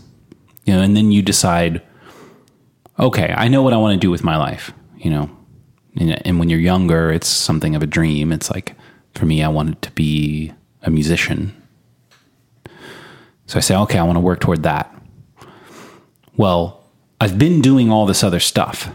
you 0.64 0.74
know, 0.74 0.80
and 0.80 0.96
then 0.96 1.12
you 1.12 1.22
decide, 1.22 1.82
okay, 2.98 3.34
I 3.36 3.48
know 3.48 3.62
what 3.62 3.72
I 3.72 3.76
want 3.76 3.94
to 3.94 4.04
do 4.04 4.10
with 4.10 4.24
my 4.24 4.36
life, 4.36 4.72
you 4.96 5.10
know. 5.10 5.30
And, 5.96 6.26
and 6.26 6.38
when 6.38 6.48
you're 6.48 6.60
younger, 6.60 7.10
it's 7.10 7.28
something 7.28 7.74
of 7.74 7.82
a 7.82 7.86
dream. 7.86 8.32
It's 8.32 8.50
like, 8.50 8.74
for 9.14 9.26
me, 9.26 9.42
I 9.42 9.48
wanted 9.48 9.80
to 9.82 9.90
be 9.92 10.52
a 10.82 10.90
musician. 10.90 11.54
So 13.46 13.58
I 13.58 13.60
say, 13.60 13.76
okay, 13.76 13.98
I 13.98 14.02
want 14.02 14.16
to 14.16 14.20
work 14.20 14.40
toward 14.40 14.62
that. 14.64 14.92
Well, 16.36 16.84
I've 17.20 17.38
been 17.38 17.62
doing 17.62 17.90
all 17.90 18.06
this 18.06 18.24
other 18.24 18.40
stuff 18.40 18.90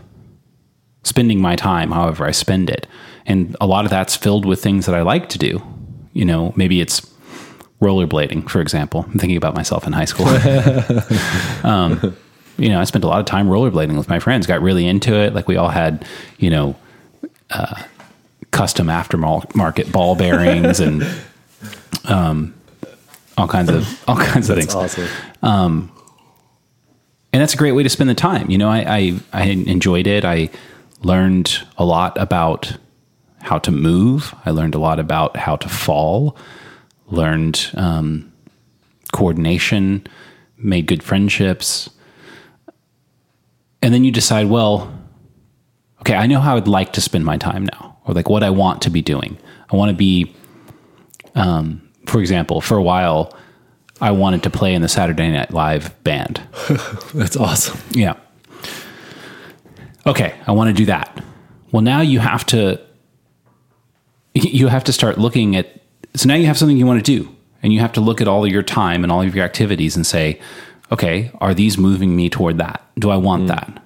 spending 1.04 1.42
my 1.42 1.56
time 1.56 1.92
however 1.92 2.26
I 2.26 2.32
spend 2.32 2.70
it. 2.70 2.88
And 3.26 3.56
a 3.62 3.68
lot 3.68 3.86
of 3.86 3.92
that's 3.92 4.16
filled 4.16 4.46
with 4.46 4.62
things 4.62 4.86
that 4.86 4.96
I 4.96 5.02
like 5.02 5.30
to 5.30 5.38
do. 5.38 5.62
You 6.14 6.26
know, 6.26 6.54
maybe 6.56 6.82
it's 6.82 7.02
rollerblading, 7.82 8.50
for 8.50 8.62
example. 8.62 9.06
I'm 9.08 9.18
thinking 9.18 9.38
about 9.38 9.56
myself 9.56 9.88
in 9.88 9.94
high 9.94 10.06
school. 10.06 10.28
um, 11.64 12.16
you 12.58 12.70
know, 12.70 12.80
I 12.80 12.84
spent 12.84 13.04
a 13.04 13.08
lot 13.08 13.20
of 13.20 13.26
time 13.26 13.48
rollerblading 13.48 13.98
with 13.98 14.10
my 14.10 14.20
friends, 14.20 14.46
got 14.46 14.62
really 14.62 14.88
into 14.88 15.16
it. 15.16 15.34
Like 15.34 15.48
we 15.48 15.56
all 15.58 15.70
had, 15.70 16.06
you 16.38 16.50
know, 16.50 16.76
uh, 17.50 17.84
custom 18.52 18.88
aftermarket 18.88 19.92
ball 19.92 20.16
bearings 20.16 20.80
and 20.80 21.08
um, 22.06 22.54
all 23.38 23.48
kinds 23.48 23.70
of 23.70 24.04
all 24.08 24.18
kinds 24.18 24.50
of 24.50 24.58
things. 24.58 24.76
Awesome. 24.76 25.08
and 27.34 27.42
that's 27.42 27.54
a 27.54 27.58
great 27.58 27.72
way 27.72 27.84
to 27.84 27.90
spend 27.90 28.10
the 28.10 28.16
time. 28.16 28.50
You 28.50 28.58
know, 28.58 28.70
I, 28.70 28.98
I, 28.98 29.20
I 29.34 29.44
enjoyed 29.46 30.06
it. 30.06 30.26
I 30.26 30.50
learned 31.02 31.68
a 31.78 31.86
lot 31.86 32.20
about 32.20 32.78
how 33.40 33.58
to 33.60 33.72
move. 33.72 34.34
I 34.46 34.52
learned 34.52 34.76
a 34.76 34.80
lot 34.80 35.00
about 35.00 35.36
how 35.36 35.56
to 35.56 35.70
fall. 35.70 36.38
Learned 37.08 37.72
um, 37.76 38.32
coordination. 39.12 40.08
Made 40.58 40.86
good 40.86 41.04
friendships. 41.04 41.90
And 43.82 43.94
then 43.94 44.04
you 44.04 44.12
decide, 44.12 44.48
well, 44.48 44.94
okay, 46.02 46.16
I 46.16 46.28
know 46.28 46.40
how 46.40 46.56
I'd 46.56 46.68
like 46.68 46.94
to 46.94 47.02
spend 47.02 47.26
my 47.26 47.38
time 47.38 47.66
now, 47.66 47.98
or 48.06 48.14
like 48.14 48.30
what 48.30 48.44
I 48.44 48.52
want 48.52 48.84
to 48.84 48.92
be 48.92 49.02
doing. 49.02 49.38
I 49.72 49.76
want 49.76 49.90
to 49.90 49.96
be, 49.96 50.36
um, 51.34 51.82
for 52.06 52.20
example, 52.20 52.62
for 52.62 52.78
a 52.78 52.84
while, 52.84 53.36
I 54.00 54.12
wanted 54.12 54.44
to 54.44 54.50
play 54.52 54.76
in 54.76 54.84
the 54.84 54.88
Saturday 54.88 55.32
Night 55.32 55.52
Live 55.52 56.04
band. 56.04 56.42
That's 57.14 57.36
awesome. 57.36 57.80
Yeah. 57.92 58.16
Okay, 60.06 60.36
I 60.48 60.52
want 60.52 60.70
to 60.70 60.74
do 60.74 60.86
that. 60.86 61.24
Well, 61.72 61.82
now 61.82 62.02
you 62.02 62.20
have 62.20 62.46
to 62.48 62.80
you 64.34 64.68
have 64.68 64.84
to 64.86 64.94
start 64.94 65.18
looking 65.18 65.56
at 65.56 65.82
so 66.16 66.28
now 66.28 66.36
you 66.36 66.46
have 66.48 66.58
something 66.58 66.78
you 66.78 66.86
want 66.86 67.04
to 67.04 67.18
do 67.18 67.34
and 67.64 67.72
you 67.72 67.80
have 67.80 67.94
to 67.94 68.02
look 68.02 68.22
at 68.22 68.28
all 68.28 68.44
of 68.44 68.52
your 68.52 68.64
time 68.64 69.04
and 69.04 69.12
all 69.12 69.22
of 69.22 69.36
your 69.36 69.46
activities 69.46 69.96
and 69.96 70.06
say, 70.06 70.40
okay, 70.92 71.32
are 71.40 71.54
these 71.54 71.78
moving 71.78 72.16
me 72.16 72.30
toward 72.30 72.58
that? 72.58 72.86
Do 73.00 73.10
I 73.10 73.18
want 73.18 73.48
that? 73.48 73.82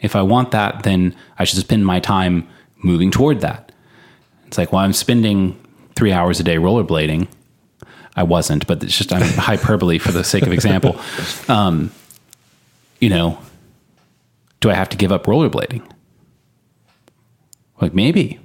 If 0.00 0.16
I 0.16 0.22
want 0.22 0.50
that, 0.50 0.82
then 0.82 1.14
I 1.38 1.44
should 1.44 1.60
spend 1.60 1.86
my 1.86 2.00
time 2.00 2.48
moving 2.82 3.10
toward 3.10 3.40
that. 3.40 3.72
It's 4.46 4.58
like, 4.58 4.72
well, 4.72 4.82
I'm 4.82 4.92
spending 4.92 5.58
three 5.94 6.12
hours 6.12 6.40
a 6.40 6.42
day 6.42 6.56
rollerblading. 6.56 7.28
I 8.16 8.24
wasn't, 8.24 8.66
but 8.66 8.82
it's 8.82 8.98
just 8.98 9.12
I'm 9.12 9.22
hyperbole 9.38 9.98
for 9.98 10.12
the 10.12 10.24
sake 10.24 10.42
of 10.42 10.52
example. 10.52 11.00
Um, 11.48 11.90
you 13.00 13.08
know, 13.08 13.38
do 14.62 14.70
I 14.70 14.74
have 14.74 14.88
to 14.88 14.96
give 14.96 15.12
up 15.12 15.24
rollerblading? 15.26 15.82
Like 17.80 17.92
maybe. 17.92 18.38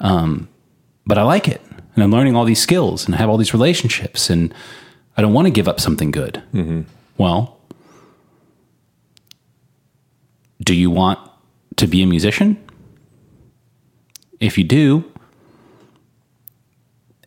Um, 0.00 0.48
but 1.06 1.18
I 1.18 1.22
like 1.22 1.46
it, 1.46 1.60
and 1.94 2.02
I'm 2.02 2.10
learning 2.10 2.34
all 2.34 2.44
these 2.44 2.60
skills, 2.60 3.04
and 3.04 3.14
I 3.14 3.18
have 3.18 3.28
all 3.28 3.36
these 3.36 3.52
relationships, 3.52 4.30
and 4.30 4.52
I 5.16 5.22
don't 5.22 5.34
want 5.34 5.46
to 5.46 5.52
give 5.52 5.68
up 5.68 5.78
something 5.78 6.10
good. 6.10 6.42
Well, 7.18 7.60
do 10.64 10.74
you 10.74 10.90
want 10.90 11.20
to 11.76 11.86
be 11.86 12.02
a 12.02 12.06
musician? 12.06 12.56
If 14.40 14.56
you 14.58 14.64
do, 14.64 15.04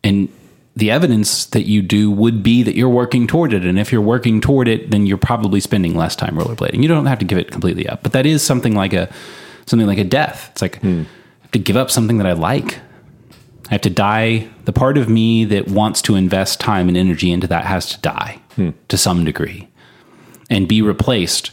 and 0.03 0.27
the 0.75 0.91
evidence 0.91 1.45
that 1.47 1.65
you 1.65 1.81
do 1.81 2.11
would 2.11 2.43
be 2.43 2.61
that 2.63 2.75
you're 2.75 2.89
working 2.89 3.27
toward 3.27 3.53
it. 3.53 3.65
And 3.65 3.79
if 3.79 3.91
you're 3.91 4.01
working 4.01 4.41
toward 4.41 4.67
it, 4.67 4.91
then 4.91 5.05
you're 5.05 5.17
probably 5.17 5.61
spending 5.61 5.95
less 5.95 6.15
time 6.15 6.35
rollerblading. 6.35 6.81
You 6.81 6.89
don't 6.89 7.05
have 7.05 7.19
to 7.19 7.25
give 7.25 7.37
it 7.37 7.51
completely 7.51 7.87
up, 7.87 8.03
but 8.03 8.11
that 8.11 8.25
is 8.25 8.43
something 8.43 8.75
like 8.75 8.93
a 8.93 9.09
something 9.65 9.87
like 9.87 9.97
a 9.97 10.03
death. 10.03 10.49
It's 10.51 10.61
like 10.61 10.79
hmm. 10.79 11.03
I 11.39 11.41
have 11.43 11.51
to 11.51 11.59
give 11.59 11.77
up 11.77 11.89
something 11.89 12.17
that 12.17 12.27
I 12.27 12.33
like. 12.33 12.79
I 13.69 13.73
have 13.73 13.81
to 13.81 13.89
die. 13.89 14.49
The 14.65 14.73
part 14.73 14.97
of 14.97 15.09
me 15.09 15.45
that 15.45 15.69
wants 15.69 16.01
to 16.03 16.15
invest 16.15 16.59
time 16.59 16.87
and 16.87 16.97
energy 16.97 17.31
into 17.31 17.47
that 17.47 17.65
has 17.65 17.89
to 17.89 18.01
die 18.01 18.41
hmm. 18.55 18.71
to 18.89 18.97
some 18.97 19.23
degree 19.23 19.69
and 20.49 20.67
be 20.67 20.81
replaced 20.81 21.51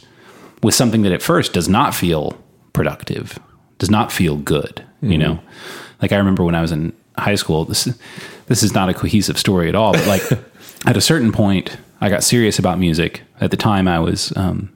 with 0.61 0.75
something 0.75 1.01
that 1.03 1.11
at 1.11 1.21
first 1.21 1.53
does 1.53 1.69
not 1.69 1.95
feel 1.95 2.37
productive, 2.73 3.39
does 3.79 3.89
not 3.89 4.11
feel 4.11 4.35
good. 4.35 4.83
You 5.01 5.13
hmm. 5.13 5.21
know, 5.21 5.39
like 6.01 6.11
I 6.11 6.17
remember 6.17 6.43
when 6.43 6.55
I 6.55 6.61
was 6.61 6.73
in 6.73 6.93
high 7.17 7.35
school. 7.35 7.65
This 7.65 7.85
this 8.47 8.63
is 8.63 8.73
not 8.73 8.89
a 8.89 8.93
cohesive 8.93 9.37
story 9.37 9.69
at 9.69 9.75
all, 9.75 9.93
but 9.93 10.07
like 10.07 10.23
at 10.85 10.97
a 10.97 11.01
certain 11.01 11.31
point, 11.31 11.77
I 12.01 12.09
got 12.09 12.23
serious 12.23 12.59
about 12.59 12.79
music. 12.79 13.21
At 13.39 13.51
the 13.51 13.57
time, 13.57 13.87
I 13.87 13.99
was 13.99 14.35
um, 14.35 14.71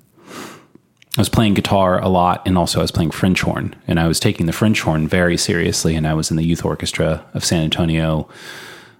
I 1.17 1.21
was 1.21 1.29
playing 1.29 1.55
guitar 1.55 1.99
a 1.99 2.07
lot, 2.07 2.43
and 2.45 2.57
also 2.57 2.79
I 2.79 2.83
was 2.83 2.91
playing 2.91 3.11
French 3.11 3.41
horn, 3.41 3.75
and 3.87 3.99
I 3.99 4.07
was 4.07 4.19
taking 4.19 4.45
the 4.45 4.53
French 4.53 4.81
horn 4.81 5.07
very 5.07 5.37
seriously. 5.37 5.95
And 5.95 6.07
I 6.07 6.13
was 6.13 6.29
in 6.29 6.37
the 6.37 6.45
youth 6.45 6.63
orchestra 6.63 7.25
of 7.33 7.43
San 7.43 7.63
Antonio, 7.63 8.29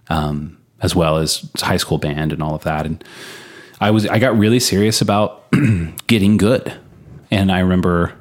um, 0.10 0.58
as 0.82 0.96
well 0.96 1.18
as 1.18 1.50
high 1.58 1.78
school 1.78 2.00
band 2.00 2.34
and 2.34 2.42
all 2.42 2.56
of 2.56 2.64
that. 2.64 2.86
And 2.86 3.04
I 3.80 3.92
was 3.92 4.08
I 4.08 4.18
got 4.20 4.38
really 4.38 4.60
serious 4.60 5.02
about 5.02 5.46
getting 6.08 6.38
good, 6.38 6.74
and 7.30 7.52
I 7.52 7.60
remember 7.60 8.17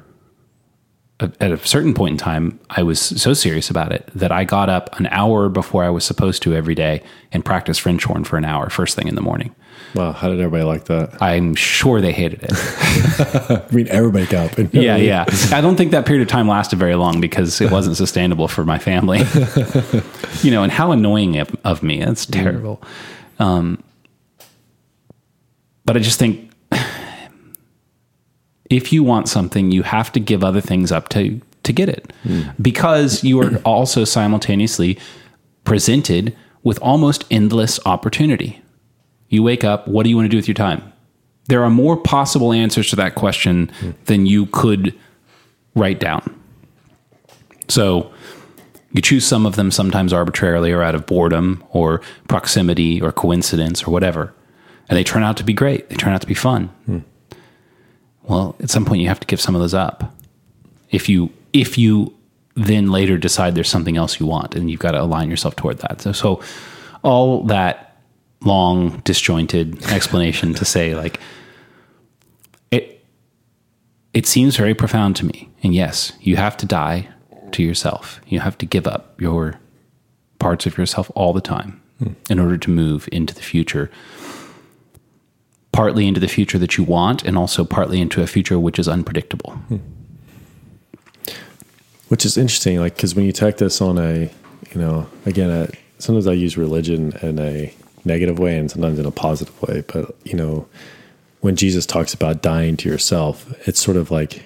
at 1.19 1.51
a 1.51 1.57
certain 1.65 1.93
point 1.93 2.11
in 2.13 2.17
time, 2.17 2.59
I 2.69 2.83
was 2.83 3.01
so 3.01 3.33
serious 3.33 3.69
about 3.69 3.91
it 3.91 4.07
that 4.13 4.31
I 4.31 4.43
got 4.43 4.69
up 4.69 4.99
an 4.99 5.07
hour 5.07 5.49
before 5.49 5.83
I 5.83 5.89
was 5.89 6.05
supposed 6.05 6.43
to 6.43 6.53
every 6.53 6.75
day 6.75 7.01
and 7.31 7.43
practiced 7.43 7.81
French 7.81 8.03
horn 8.03 8.23
for 8.23 8.37
an 8.37 8.45
hour 8.45 8.69
first 8.69 8.95
thing 8.95 9.07
in 9.07 9.15
the 9.15 9.21
morning. 9.21 9.55
Wow. 9.95 10.11
How 10.11 10.29
did 10.29 10.39
everybody 10.39 10.63
like 10.63 10.85
that? 10.85 11.19
I'm 11.21 11.55
sure 11.55 12.01
they 12.01 12.11
hated 12.11 12.43
it. 12.43 12.51
I 12.51 13.65
mean, 13.71 13.87
everybody 13.87 14.27
got 14.27 14.51
up. 14.51 14.57
And 14.59 14.71
yeah, 14.73 14.95
yeah. 14.95 15.25
I 15.51 15.61
don't 15.61 15.75
think 15.75 15.91
that 15.91 16.05
period 16.05 16.21
of 16.21 16.27
time 16.27 16.47
lasted 16.47 16.77
very 16.77 16.95
long 16.95 17.19
because 17.19 17.61
it 17.61 17.71
wasn't 17.71 17.97
sustainable 17.97 18.47
for 18.47 18.63
my 18.63 18.77
family. 18.77 19.23
you 20.43 20.51
know, 20.51 20.61
and 20.61 20.71
how 20.71 20.91
annoying 20.91 21.37
of, 21.37 21.55
of 21.63 21.81
me. 21.81 21.99
That's 21.99 22.27
terrible. 22.27 22.81
Um, 23.39 23.83
but 25.85 25.95
I 25.97 25.99
just 25.99 26.19
think 26.19 26.46
if 28.69 28.91
you 28.91 29.03
want 29.03 29.29
something, 29.29 29.71
you 29.71 29.83
have 29.83 30.11
to 30.13 30.19
give 30.19 30.43
other 30.43 30.61
things 30.61 30.91
up 30.91 31.09
to 31.09 31.41
to 31.63 31.73
get 31.73 31.89
it, 31.89 32.13
hmm. 32.23 32.43
because 32.61 33.23
you 33.23 33.41
are 33.41 33.57
also 33.65 34.05
simultaneously 34.05 34.97
presented 35.65 36.35
with 36.63 36.79
almost 36.79 37.25
endless 37.29 37.79
opportunity. 37.85 38.61
You 39.29 39.43
wake 39.43 39.65
up, 39.65 39.87
what 39.87 40.03
do 40.03 40.09
you 40.09 40.15
want 40.15 40.25
to 40.25 40.29
do 40.29 40.37
with 40.37 40.47
your 40.47 40.55
time? 40.55 40.93
There 41.49 41.63
are 41.63 41.69
more 41.69 41.97
possible 41.97 42.53
answers 42.53 42.89
to 42.91 42.95
that 42.97 43.15
question 43.15 43.69
hmm. 43.79 43.91
than 44.05 44.25
you 44.25 44.45
could 44.47 44.93
write 45.75 45.99
down. 45.99 46.33
So 47.67 48.11
you 48.91 49.01
choose 49.01 49.25
some 49.25 49.45
of 49.45 49.55
them 49.55 49.71
sometimes 49.71 50.13
arbitrarily 50.13 50.71
or 50.71 50.81
out 50.81 50.95
of 50.95 51.05
boredom 51.05 51.63
or 51.71 52.01
proximity 52.27 53.01
or 53.01 53.11
coincidence 53.11 53.83
or 53.83 53.91
whatever. 53.91 54.33
And 54.89 54.97
they 54.97 55.03
turn 55.03 55.23
out 55.23 55.37
to 55.37 55.43
be 55.43 55.53
great. 55.53 55.89
They 55.89 55.95
turn 55.95 56.13
out 56.13 56.21
to 56.21 56.27
be 56.27 56.33
fun. 56.33 56.67
Hmm. 56.85 56.99
Well, 58.27 58.55
at 58.59 58.69
some 58.69 58.85
point 58.85 59.01
you 59.01 59.07
have 59.07 59.19
to 59.19 59.27
give 59.27 59.41
some 59.41 59.55
of 59.55 59.61
those 59.61 59.73
up. 59.73 60.13
If 60.91 61.09
you 61.09 61.31
if 61.53 61.77
you 61.77 62.13
then 62.55 62.91
later 62.91 63.17
decide 63.17 63.55
there's 63.55 63.69
something 63.69 63.97
else 63.97 64.19
you 64.19 64.25
want 64.25 64.55
and 64.55 64.69
you've 64.69 64.79
got 64.79 64.91
to 64.91 65.01
align 65.01 65.29
yourself 65.29 65.55
toward 65.55 65.77
that. 65.79 66.01
So, 66.01 66.11
so 66.11 66.41
all 67.03 67.43
that 67.43 67.99
long 68.41 68.99
disjointed 69.01 69.83
explanation 69.91 70.53
to 70.55 70.65
say 70.65 70.95
like 70.95 71.19
it 72.71 73.03
it 74.13 74.25
seems 74.25 74.55
very 74.55 74.73
profound 74.73 75.15
to 75.17 75.25
me. 75.25 75.49
And 75.63 75.73
yes, 75.73 76.13
you 76.19 76.35
have 76.35 76.57
to 76.57 76.65
die 76.65 77.09
to 77.51 77.63
yourself. 77.63 78.19
You 78.27 78.39
have 78.39 78.57
to 78.59 78.65
give 78.65 78.87
up 78.87 79.19
your 79.21 79.59
parts 80.39 80.65
of 80.65 80.77
yourself 80.77 81.11
all 81.15 81.33
the 81.33 81.41
time 81.41 81.81
hmm. 81.99 82.13
in 82.29 82.39
order 82.39 82.57
to 82.57 82.69
move 82.69 83.07
into 83.11 83.33
the 83.33 83.41
future. 83.41 83.89
Partly 85.77 86.07
into 86.07 86.19
the 86.19 86.27
future 86.27 86.57
that 86.57 86.75
you 86.75 86.83
want, 86.83 87.23
and 87.23 87.37
also 87.37 87.63
partly 87.63 88.01
into 88.01 88.23
a 88.23 88.25
future 88.25 88.57
which 88.57 88.79
is 88.79 88.87
unpredictable. 88.87 89.51
Which 92.07 92.25
is 92.25 92.35
interesting, 92.35 92.79
like 92.79 92.95
because 92.95 93.13
when 93.13 93.25
you 93.25 93.31
take 93.31 93.57
this 93.57 93.79
on 93.79 93.99
a, 93.99 94.31
you 94.71 94.81
know, 94.81 95.05
again, 95.27 95.51
a, 95.51 95.69
sometimes 95.99 96.25
I 96.25 96.33
use 96.33 96.57
religion 96.57 97.13
in 97.21 97.37
a 97.37 97.71
negative 98.05 98.39
way 98.39 98.57
and 98.57 98.71
sometimes 98.71 98.97
in 98.97 99.05
a 99.05 99.11
positive 99.11 99.61
way. 99.61 99.83
But 99.85 100.15
you 100.23 100.33
know, 100.33 100.67
when 101.41 101.55
Jesus 101.55 101.85
talks 101.85 102.11
about 102.11 102.41
dying 102.41 102.75
to 102.77 102.89
yourself, 102.89 103.45
it's 103.67 103.79
sort 103.79 103.97
of 103.97 104.09
like, 104.09 104.41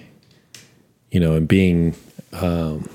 you 1.10 1.18
know, 1.18 1.34
and 1.34 1.48
being, 1.48 1.94
um, 2.34 2.86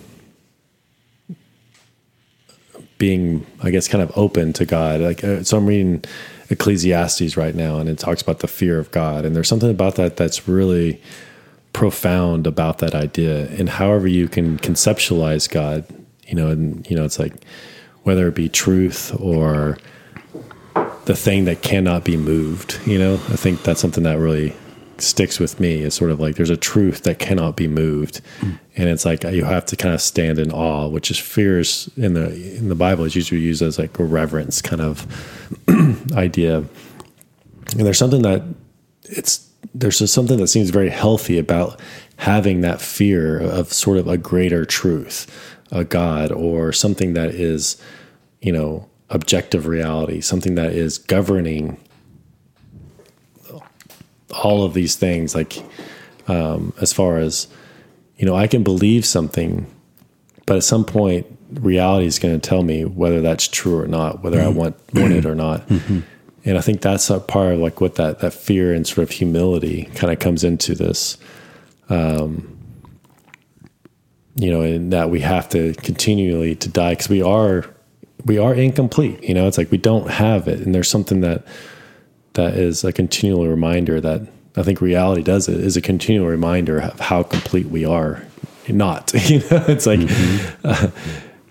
being, 3.00 3.48
I 3.64 3.72
guess, 3.72 3.88
kind 3.88 4.04
of 4.04 4.16
open 4.16 4.54
to 4.54 4.66
God. 4.66 5.02
Like, 5.02 5.24
uh, 5.24 5.44
so 5.44 5.58
I'm 5.58 5.66
reading 5.66 6.04
Ecclesiastes 6.50 7.36
right 7.38 7.56
now, 7.56 7.80
and 7.80 7.90
it 7.90 7.98
talks 7.98 8.22
about 8.22 8.40
the 8.40 8.48
fear 8.48 8.80
of 8.80 8.92
God, 8.92 9.26
and 9.26 9.36
there's 9.36 9.48
something 9.48 9.70
about 9.70 9.96
that 9.96 10.18
that's 10.18 10.48
really 10.48 11.02
profound 11.74 12.48
about 12.48 12.80
that 12.80 12.96
idea. 12.96 13.48
And 13.50 13.70
however 13.70 14.08
you 14.08 14.28
can 14.28 14.58
conceptualize 14.58 15.50
God, 15.50 15.86
you 16.28 16.36
know, 16.36 16.48
and 16.48 16.90
you 16.90 16.98
know, 16.98 17.06
it's 17.06 17.20
like 17.20 17.34
whether 18.04 18.28
it 18.28 18.36
be 18.36 18.50
truth 18.50 19.16
or 19.20 19.78
the 21.06 21.16
thing 21.16 21.46
that 21.46 21.62
cannot 21.62 22.04
be 22.04 22.18
moved, 22.18 22.80
you 22.86 22.98
know, 22.98 23.14
I 23.16 23.36
think 23.36 23.64
that's 23.64 23.80
something 23.80 24.04
that 24.04 24.18
really 24.18 24.56
sticks 25.02 25.40
with 25.40 25.60
me. 25.60 25.84
It's 25.84 25.96
sort 25.96 26.12
of 26.12 26.20
like 26.20 26.36
there's 26.36 26.50
a 26.50 26.58
truth 26.58 27.04
that 27.04 27.20
cannot 27.20 27.56
be 27.56 27.68
moved. 27.68 28.22
Mm. 28.40 28.60
And 28.76 28.90
it's 28.90 29.06
like 29.06 29.24
you 29.24 29.44
have 29.44 29.66
to 29.68 29.76
kind 29.76 29.94
of 29.94 30.02
stand 30.02 30.40
in 30.40 30.52
awe, 30.52 30.88
which 30.88 31.12
is 31.12 31.18
fears 31.18 31.90
in 31.98 32.14
the 32.14 32.34
in 32.58 32.70
the 32.70 32.76
Bible 32.76 33.06
is 33.06 33.16
usually 33.16 33.42
used 33.42 33.62
as 33.62 33.80
like 33.80 33.98
a 34.00 34.04
reverence 34.04 34.62
kind 34.62 34.82
of 34.82 35.06
idea. 36.14 36.58
And 36.58 37.86
there's 37.86 37.98
something 37.98 38.22
that 38.22 38.44
it's 39.04 39.48
there's 39.74 40.00
just 40.00 40.14
something 40.14 40.38
that 40.38 40.48
seems 40.48 40.70
very 40.70 40.90
healthy 40.90 41.38
about 41.38 41.80
having 42.18 42.62
that 42.62 42.82
fear 42.82 43.40
of 43.40 43.72
sort 43.72 43.98
of 43.98 44.08
a 44.08 44.18
greater 44.18 44.66
truth, 44.66 45.28
a 45.72 45.84
God, 45.84 46.32
or 46.32 46.72
something 46.72 47.14
that 47.14 47.30
is, 47.30 47.82
you 48.42 48.52
know, 48.52 48.88
objective 49.10 49.68
reality, 49.68 50.22
something 50.22 50.56
that 50.56 50.72
is 50.72 50.98
governing 50.98 51.78
all 54.32 54.64
of 54.64 54.74
these 54.74 54.96
things. 54.96 55.36
Like, 55.36 55.64
um, 56.28 56.74
as 56.82 56.94
far 56.94 57.18
as, 57.18 57.48
you 58.18 58.26
know, 58.26 58.36
I 58.36 58.48
can 58.48 58.64
believe 58.64 59.06
something, 59.06 59.66
but 60.46 60.58
at 60.58 60.64
some 60.64 60.86
point, 60.86 61.26
reality 61.54 62.06
is 62.06 62.20
going 62.20 62.40
to 62.40 62.50
tell 62.50 62.64
me 62.64 62.84
whether 62.86 63.22
that's 63.22 63.48
true 63.48 63.80
or 63.80 63.88
not, 63.88 64.24
whether 64.24 64.42
I 64.42 64.48
want, 64.48 64.76
want 64.94 65.14
it 65.14 65.26
or 65.26 65.36
not. 65.46 65.70
And 66.46 66.58
I 66.58 66.62
think 66.62 66.82
that's 66.82 67.10
a 67.10 67.20
part 67.20 67.54
of 67.54 67.60
like 67.60 67.82
what 67.82 67.96
that 67.96 68.20
that 68.20 68.34
fear 68.34 68.74
and 68.74 68.88
sort 68.88 69.00
of 69.00 69.12
humility 69.12 69.90
kind 69.96 70.14
of 70.14 70.20
comes 70.20 70.46
into 70.46 70.76
this. 70.76 71.18
Um, 71.90 72.58
you 74.36 74.52
know, 74.52 74.62
and 74.62 74.94
that 74.94 75.10
we 75.10 75.20
have 75.22 75.50
to 75.50 75.74
continually 75.74 76.56
to 76.56 76.70
die 76.70 76.92
because 76.92 77.10
we 77.10 77.22
are 77.22 77.66
we 78.26 78.38
are 78.38 78.54
incomplete. 78.54 79.22
You 79.24 79.34
know, 79.34 79.48
it's 79.48 79.58
like 79.58 79.72
we 79.72 79.78
don't 79.78 80.10
have 80.10 80.48
it, 80.48 80.60
and 80.60 80.74
there's 80.74 80.90
something 80.90 81.22
that 81.22 81.46
that 82.38 82.54
is 82.56 82.84
a 82.84 82.94
continual 82.94 83.48
reminder 83.48 84.00
that 84.02 84.22
I 84.56 84.64
think 84.64 84.82
reality 84.82 85.22
does 85.22 85.48
it 85.48 85.60
is 85.60 85.78
a 85.78 85.82
continual 85.82 86.28
reminder 86.28 86.80
of 86.80 87.00
how 87.00 87.22
complete 87.24 87.68
we 87.68 87.86
are. 87.86 88.24
Not, 88.70 89.14
you 89.30 89.40
know, 89.40 89.64
it's 89.68 89.86
like 89.86 90.00
mm-hmm. 90.00 90.68
uh, 90.68 90.90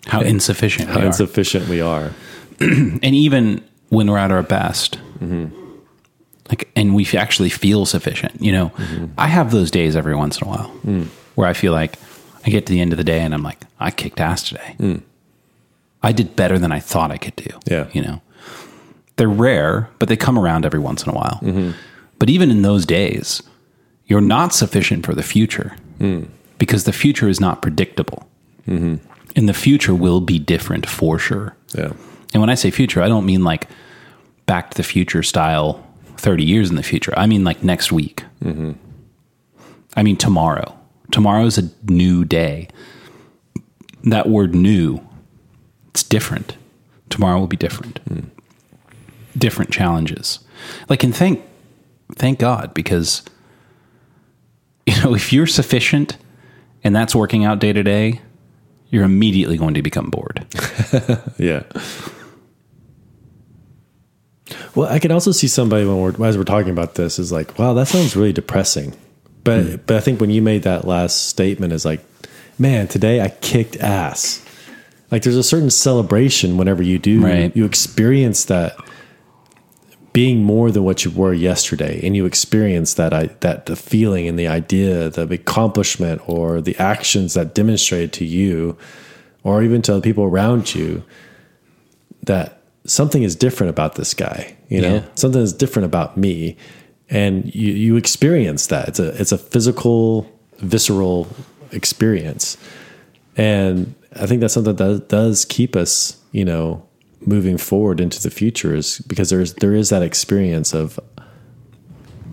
How 0.07 0.21
insufficient. 0.21 0.89
how 0.89 1.01
we 1.01 1.07
insufficient 1.07 1.69
we 1.69 1.81
are. 1.81 2.13
and 2.61 3.05
even 3.05 3.63
when 3.89 4.11
we're 4.11 4.19
at 4.19 4.31
our 4.31 4.43
best 4.43 4.99
mm-hmm. 5.19 5.47
like 6.49 6.69
and 6.75 6.95
we 6.95 7.07
actually 7.15 7.51
feel 7.51 7.87
sufficient 7.87 8.41
you 8.41 8.53
know 8.53 8.71
mm-hmm. 8.71 9.07
i 9.19 9.27
have 9.27 9.51
those 9.51 9.71
days 9.71 9.95
every 9.97 10.15
once 10.15 10.41
in 10.41 10.47
a 10.47 10.51
while 10.51 10.71
mm. 10.85 11.07
where 11.35 11.47
i 11.47 11.53
feel 11.53 11.73
like 11.73 11.99
i 12.45 12.51
get 12.51 12.67
to 12.67 12.73
the 12.73 12.81
end 12.81 12.93
of 12.93 12.97
the 12.97 13.05
day 13.05 13.21
and 13.21 13.35
i'm 13.35 13.43
like 13.43 13.61
i 13.79 13.91
kicked 13.91 14.21
ass 14.21 14.49
today 14.49 14.75
mm. 14.79 15.03
i 16.03 16.13
did 16.13 16.35
better 16.35 16.59
than 16.59 16.73
i 16.73 16.81
thought 16.81 17.11
i 17.11 17.19
could 17.19 17.37
do 17.37 17.51
Yeah. 17.67 17.89
you 17.93 18.03
know 18.03 18.21
they're 19.17 19.29
rare 19.29 19.89
but 19.99 20.09
they 20.09 20.17
come 20.17 20.39
around 20.39 20.65
every 20.65 20.79
once 20.81 21.03
in 21.05 21.11
a 21.11 21.15
while 21.15 21.41
but 22.19 22.29
even 22.31 22.51
in 22.51 22.63
those 22.63 22.85
days 22.87 23.43
you're 24.07 24.21
not 24.21 24.53
sufficient 24.55 25.05
for 25.05 25.15
the 25.15 25.23
future 25.23 25.75
because 26.59 26.85
the 26.85 26.93
future 26.93 27.29
is 27.29 27.41
not 27.41 27.61
predictable 27.63 28.27
and 28.67 29.49
the 29.49 29.55
future 29.55 29.95
will 29.95 30.21
be 30.21 30.39
different 30.39 30.87
for 30.89 31.19
sure 31.19 31.55
Yeah. 31.75 31.93
and 32.33 32.41
when 32.43 32.51
I 32.51 32.55
say 32.57 32.71
future, 32.71 33.03
I 33.03 33.09
don't 33.09 33.25
mean 33.27 33.45
like 33.45 33.69
back 34.47 34.71
to 34.71 34.77
the 34.77 34.83
future 34.83 35.23
style 35.23 35.85
30 36.19 36.45
years 36.45 36.71
in 36.71 36.77
the 36.77 36.83
future. 36.83 37.13
I 37.17 37.27
mean 37.27 37.45
like 37.45 37.63
next 37.63 37.93
week. 37.93 38.25
I 39.97 40.03
mean 40.03 40.17
tomorrow. 40.17 40.75
Tomorrow 41.11 41.47
is 41.47 41.59
a 41.59 41.71
new 41.89 42.25
day. 42.25 42.69
That 44.05 44.29
word 44.29 44.55
new, 44.55 45.01
it's 45.91 46.03
different. 46.03 46.57
Tomorrow 47.11 47.39
will 47.41 47.47
be 47.47 47.57
different. 47.57 48.01
Different 49.37 49.71
challenges. 49.71 50.41
Like, 50.89 51.05
and 51.05 51.15
thank, 51.15 51.43
thank 52.15 52.39
God 52.39 52.75
because, 52.75 53.23
you 54.87 55.01
know, 55.03 55.15
if 55.15 55.33
you're 55.33 55.47
sufficient 55.47 56.17
and 56.85 56.95
that's 56.95 57.15
working 57.15 57.45
out 57.45 57.59
day 57.59 57.73
to 57.73 57.83
day, 57.83 58.21
you're 58.91 59.05
immediately 59.05 59.57
going 59.57 59.75
to 59.75 59.83
become 59.83 60.11
bored. 60.11 60.47
Yeah. 61.39 61.65
Well, 64.75 64.89
I 64.89 64.99
can 64.99 65.11
also 65.11 65.33
see 65.33 65.49
somebody 65.49 65.85
when 65.85 65.99
we're 65.99 66.27
as 66.27 66.39
we're 66.39 66.45
talking 66.45 66.71
about 66.71 66.95
this 66.95 67.19
is 67.19 67.33
like, 67.33 67.59
wow, 67.59 67.75
that 67.75 67.89
sounds 67.89 68.15
really 68.15 68.33
depressing. 68.33 68.95
But 69.43 69.65
hmm. 69.65 69.77
but 69.87 69.97
I 69.97 70.01
think 70.01 70.21
when 70.21 70.31
you 70.31 70.41
made 70.43 70.63
that 70.63 70.87
last 70.87 71.29
statement 71.29 71.73
is 71.73 71.85
like, 71.85 72.05
man, 72.59 72.87
today 72.89 73.21
I 73.21 73.29
kicked 73.29 73.77
ass. 73.77 74.45
Like 75.11 75.23
there's 75.23 75.37
a 75.37 75.43
certain 75.43 75.71
celebration 75.71 76.57
whenever 76.57 76.83
you 76.83 76.99
do 76.99 77.23
Right. 77.23 77.57
you 77.57 77.65
experience 77.65 78.45
that 78.47 78.77
being 80.17 80.43
more 80.43 80.71
than 80.71 80.83
what 80.83 81.05
you 81.05 81.11
were 81.11 81.35
yesterday 81.35 82.01
and 82.03 82.17
you 82.17 82.25
experience 82.25 82.95
that 82.95 83.13
I, 83.13 83.27
that 83.41 83.67
the 83.67 83.77
feeling 83.77 84.27
and 84.27 84.39
the 84.39 84.49
idea 84.49 85.11
the 85.11 85.25
accomplishment 85.25 86.23
or 86.27 86.63
the 86.63 86.75
actions 86.79 87.35
that 87.35 87.55
demonstrated 87.55 88.15
to 88.15 88.25
you 88.25 88.79
or 89.45 89.63
even 89.63 89.83
to 89.83 89.93
the 89.93 90.01
people 90.01 90.25
around 90.25 90.75
you 90.75 91.05
that 92.23 92.63
something 92.87 93.23
is 93.23 93.37
different 93.37 93.69
about 93.69 93.97
this 93.97 94.15
guy 94.15 94.57
you 94.69 94.81
know? 94.81 94.95
Yeah. 94.95 95.03
something 95.15 95.41
is 95.41 95.53
different 95.53 95.87
about 95.87 96.17
me. 96.17 96.57
And 97.09 97.55
you 97.55 97.73
you 97.73 97.97
experience 97.97 98.67
that. 98.69 98.89
It's 98.89 98.99
a 98.99 99.21
it's 99.21 99.33
a 99.33 99.39
physical 99.39 100.31
visceral 100.59 101.29
experience. 101.73 102.57
And 103.37 103.95
i 104.19 104.25
think 104.25 104.41
that's 104.41 104.55
something 104.55 104.77
that 104.77 105.09
does 105.11 105.45
keep 105.45 105.77
us 105.77 106.17
you 106.33 106.43
know 106.43 106.86
moving 107.27 107.59
forward 107.59 108.01
into 108.01 108.23
the 108.23 108.31
future 108.31 108.75
is 108.75 109.01
because 109.01 109.31
there's 109.31 109.55
there 109.55 109.75
is 109.75 109.91
that 109.91 110.03
experience 110.03 110.73
of 110.73 110.99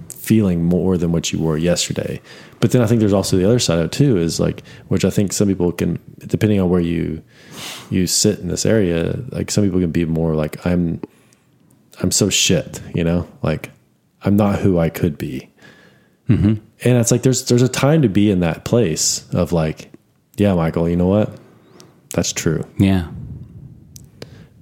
feeling 0.10 0.64
more 0.64 0.98
than 0.98 1.12
what 1.12 1.34
you 1.34 1.40
were 1.40 1.58
yesterday. 1.58 2.22
But 2.62 2.72
then 2.72 2.82
i 2.82 2.86
think 2.86 3.02
there's 3.02 3.12
also 3.12 3.36
the 3.36 3.44
other 3.44 3.60
side 3.60 3.80
of 3.80 3.86
it 3.86 3.92
too 3.92 4.16
is 4.16 4.40
like 4.40 4.64
which 4.88 5.04
i 5.04 5.10
think 5.10 5.34
some 5.34 5.50
people 5.50 5.74
can 5.74 6.00
depending 6.20 6.62
on 6.62 6.70
where 6.70 6.80
you 6.80 7.22
you 7.90 8.08
sit 8.08 8.40
in 8.40 8.48
this 8.48 8.66
area 8.66 9.20
like 9.32 9.52
some 9.52 9.66
people 9.66 9.82
can 9.82 9.92
be 9.92 10.06
more 10.06 10.34
like 10.34 10.66
i'm 10.66 11.02
i'm 12.02 12.10
so 12.10 12.30
shit 12.30 12.82
you 12.96 13.04
know 13.04 13.28
like 13.42 13.70
i'm 14.22 14.38
not 14.38 14.60
who 14.60 14.80
i 14.80 14.90
could 14.90 15.18
be. 15.18 15.50
Mm-hmm. 16.30 16.54
And 16.86 16.98
it's 16.98 17.12
like 17.12 17.24
there's 17.24 17.46
there's 17.48 17.62
a 17.62 17.68
time 17.68 18.02
to 18.02 18.08
be 18.10 18.32
in 18.32 18.40
that 18.40 18.64
place 18.64 19.28
of 19.34 19.52
like 19.52 19.92
yeah 20.38 20.54
michael 20.54 20.88
you 20.88 20.96
know 20.96 21.08
what? 21.08 21.38
That's 22.14 22.32
true. 22.32 22.66
Yeah. 22.78 23.10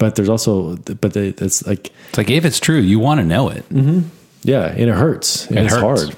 But 0.02 0.16
there's 0.16 0.30
also 0.30 0.76
but 0.78 1.14
they, 1.14 1.28
it's 1.28 1.66
like 1.68 1.92
It's 2.10 2.18
like 2.18 2.32
if 2.32 2.44
it's 2.44 2.60
true, 2.60 2.80
you 2.80 2.98
want 2.98 3.20
to 3.20 3.24
know 3.26 3.50
it. 3.50 3.70
Mm-hmm. 3.70 4.10
yeah 4.42 4.72
and 4.72 4.90
it 4.90 4.96
hurts 4.96 5.46
and 5.48 5.60
It 5.60 5.66
it's 5.66 5.76
hurts. 5.76 5.82
hard 5.84 6.16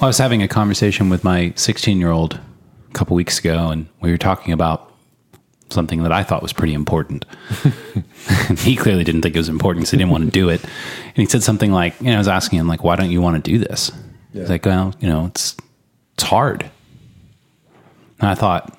I 0.00 0.06
was 0.06 0.16
having 0.16 0.42
a 0.42 0.48
conversation 0.48 1.10
with 1.10 1.22
my 1.22 1.52
16 1.56 1.98
year 1.98 2.10
old 2.10 2.40
a 2.90 2.92
couple 2.94 3.14
weeks 3.14 3.38
ago, 3.38 3.68
and 3.68 3.86
we 4.00 4.10
were 4.10 4.16
talking 4.16 4.54
about 4.54 4.90
something 5.68 6.04
that 6.04 6.12
I 6.12 6.22
thought 6.22 6.40
was 6.42 6.54
pretty 6.54 6.72
important. 6.72 7.26
he 8.58 8.76
clearly 8.76 9.04
didn't 9.04 9.20
think 9.22 9.34
it 9.36 9.38
was 9.38 9.50
important, 9.50 9.86
so 9.88 9.90
he 9.90 9.98
didn't 9.98 10.10
want 10.12 10.24
to 10.24 10.30
do 10.30 10.48
it. 10.48 10.62
And 10.64 11.16
he 11.16 11.26
said 11.26 11.42
something 11.42 11.72
like, 11.72 12.00
you 12.00 12.06
know, 12.06 12.14
I 12.14 12.18
was 12.18 12.28
asking 12.28 12.58
him, 12.60 12.66
like, 12.68 12.82
why 12.82 12.96
don't 12.96 13.10
you 13.10 13.20
want 13.20 13.44
to 13.44 13.50
do 13.50 13.58
this? 13.58 13.92
He's 14.32 14.48
like, 14.50 14.64
well, 14.64 14.94
you 15.00 15.08
know, 15.08 15.26
it's 15.26 15.54
it's 16.14 16.22
hard. 16.24 16.70
And 18.20 18.28
I 18.30 18.34
thought, 18.34 18.78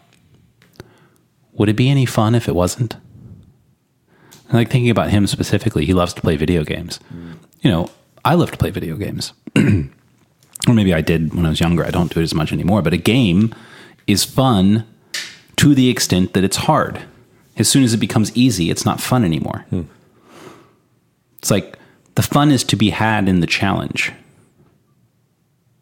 would 1.54 1.70
it 1.70 1.76
be 1.76 1.90
any 1.90 2.06
fun 2.06 2.34
if 2.36 2.48
it 2.48 2.56
wasn't? 2.56 2.96
Like 4.52 4.70
thinking 4.70 4.90
about 4.90 5.10
him 5.10 5.28
specifically, 5.28 5.86
he 5.86 5.94
loves 5.94 6.14
to 6.14 6.22
play 6.22 6.38
video 6.38 6.64
games. 6.64 7.00
You 7.62 7.72
know, 7.72 7.90
I 8.24 8.36
love 8.36 8.52
to 8.52 8.58
play 8.58 8.70
video 8.70 8.96
games. 8.96 9.34
or 9.56 10.74
maybe 10.74 10.94
I 10.94 11.02
did 11.02 11.34
when 11.34 11.46
I 11.46 11.50
was 11.50 11.60
younger. 11.60 11.86
I 11.86 11.92
don't 11.92 12.14
do 12.14 12.20
it 12.20 12.24
as 12.24 12.34
much 12.34 12.54
anymore. 12.54 12.82
But 12.82 12.94
a 12.94 12.98
game 12.98 13.54
is 14.06 14.24
fun 14.24 14.86
to 15.58 15.76
the 15.76 15.90
extent 15.90 16.34
that 16.34 16.44
it's 16.44 16.58
hard. 16.58 17.02
As 17.58 17.68
soon 17.68 17.84
as 17.84 17.94
it 17.94 17.98
becomes 17.98 18.36
easy, 18.38 18.70
it's 18.70 18.86
not 18.86 19.02
fun 19.02 19.26
anymore. 19.26 19.66
Hmm. 19.70 19.84
It's 21.40 21.52
like 21.52 21.78
the 22.16 22.22
fun 22.22 22.52
is 22.52 22.64
to 22.66 22.76
be 22.76 22.92
had 22.92 23.28
in 23.28 23.40
the 23.42 23.48
challenge. 23.48 24.12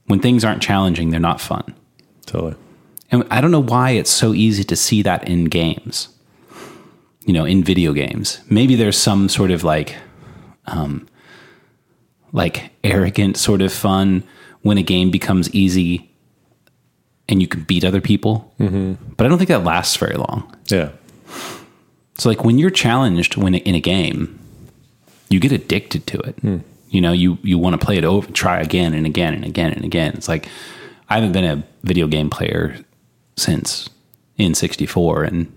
When 0.05 0.19
things 0.19 0.45
aren't 0.45 0.61
challenging, 0.61 1.09
they're 1.09 1.19
not 1.19 1.41
fun. 1.41 1.73
Totally. 2.25 2.55
And 3.11 3.25
I 3.29 3.41
don't 3.41 3.51
know 3.51 3.61
why 3.61 3.91
it's 3.91 4.11
so 4.11 4.33
easy 4.33 4.63
to 4.65 4.75
see 4.75 5.01
that 5.03 5.27
in 5.27 5.45
games. 5.45 6.09
You 7.25 7.33
know, 7.33 7.45
in 7.45 7.63
video 7.63 7.91
games. 7.93 8.39
Maybe 8.49 8.75
there's 8.75 8.97
some 8.97 9.29
sort 9.29 9.51
of 9.51 9.63
like 9.63 9.95
um 10.67 11.07
like 12.31 12.71
arrogant 12.83 13.37
sort 13.37 13.61
of 13.61 13.71
fun 13.71 14.23
when 14.61 14.77
a 14.77 14.83
game 14.83 15.11
becomes 15.11 15.53
easy 15.53 16.11
and 17.27 17.41
you 17.41 17.47
can 17.47 17.63
beat 17.63 17.83
other 17.83 18.01
people. 18.01 18.53
Mm-hmm. 18.59 19.13
But 19.15 19.25
I 19.25 19.29
don't 19.29 19.37
think 19.37 19.47
that 19.47 19.63
lasts 19.63 19.95
very 19.97 20.15
long. 20.15 20.55
Yeah. 20.67 20.91
So 22.17 22.29
like 22.29 22.43
when 22.43 22.59
you're 22.59 22.69
challenged 22.69 23.37
when 23.37 23.55
in 23.55 23.75
a 23.75 23.79
game, 23.79 24.39
you 25.29 25.39
get 25.39 25.51
addicted 25.51 26.07
to 26.07 26.19
it. 26.19 26.37
You 26.89 27.01
know, 27.01 27.11
you 27.11 27.37
you 27.41 27.57
want 27.57 27.79
to 27.79 27.85
play 27.85 27.97
it 27.97 28.05
over, 28.05 28.31
try 28.31 28.59
again 28.61 28.93
and 28.93 29.05
again 29.05 29.33
and 29.33 29.43
again 29.43 29.73
and 29.73 29.83
again. 29.83 30.13
It's 30.13 30.27
like 30.27 30.47
I 31.09 31.15
haven't 31.15 31.33
been 31.33 31.45
a 31.45 31.63
video 31.83 32.07
game 32.07 32.29
player 32.29 32.77
since 33.37 33.89
N64 34.39 35.27
and 35.27 35.54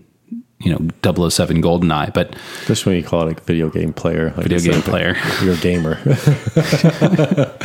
you 0.61 0.73
know 0.73 1.29
007 1.29 1.63
GoldenEye, 1.63 2.13
but 2.13 2.35
Just 2.67 2.85
when 2.87 2.97
you 2.97 3.03
call 3.03 3.29
it 3.29 3.39
a 3.39 3.43
video 3.43 3.69
game 3.71 3.93
player. 3.93 4.33
Like 4.37 4.47
Video 4.49 4.59
game 4.61 4.73
like 4.75 4.85
player. 4.85 5.17
You're 5.43 5.55
a 5.55 5.57
gamer. 5.59 5.95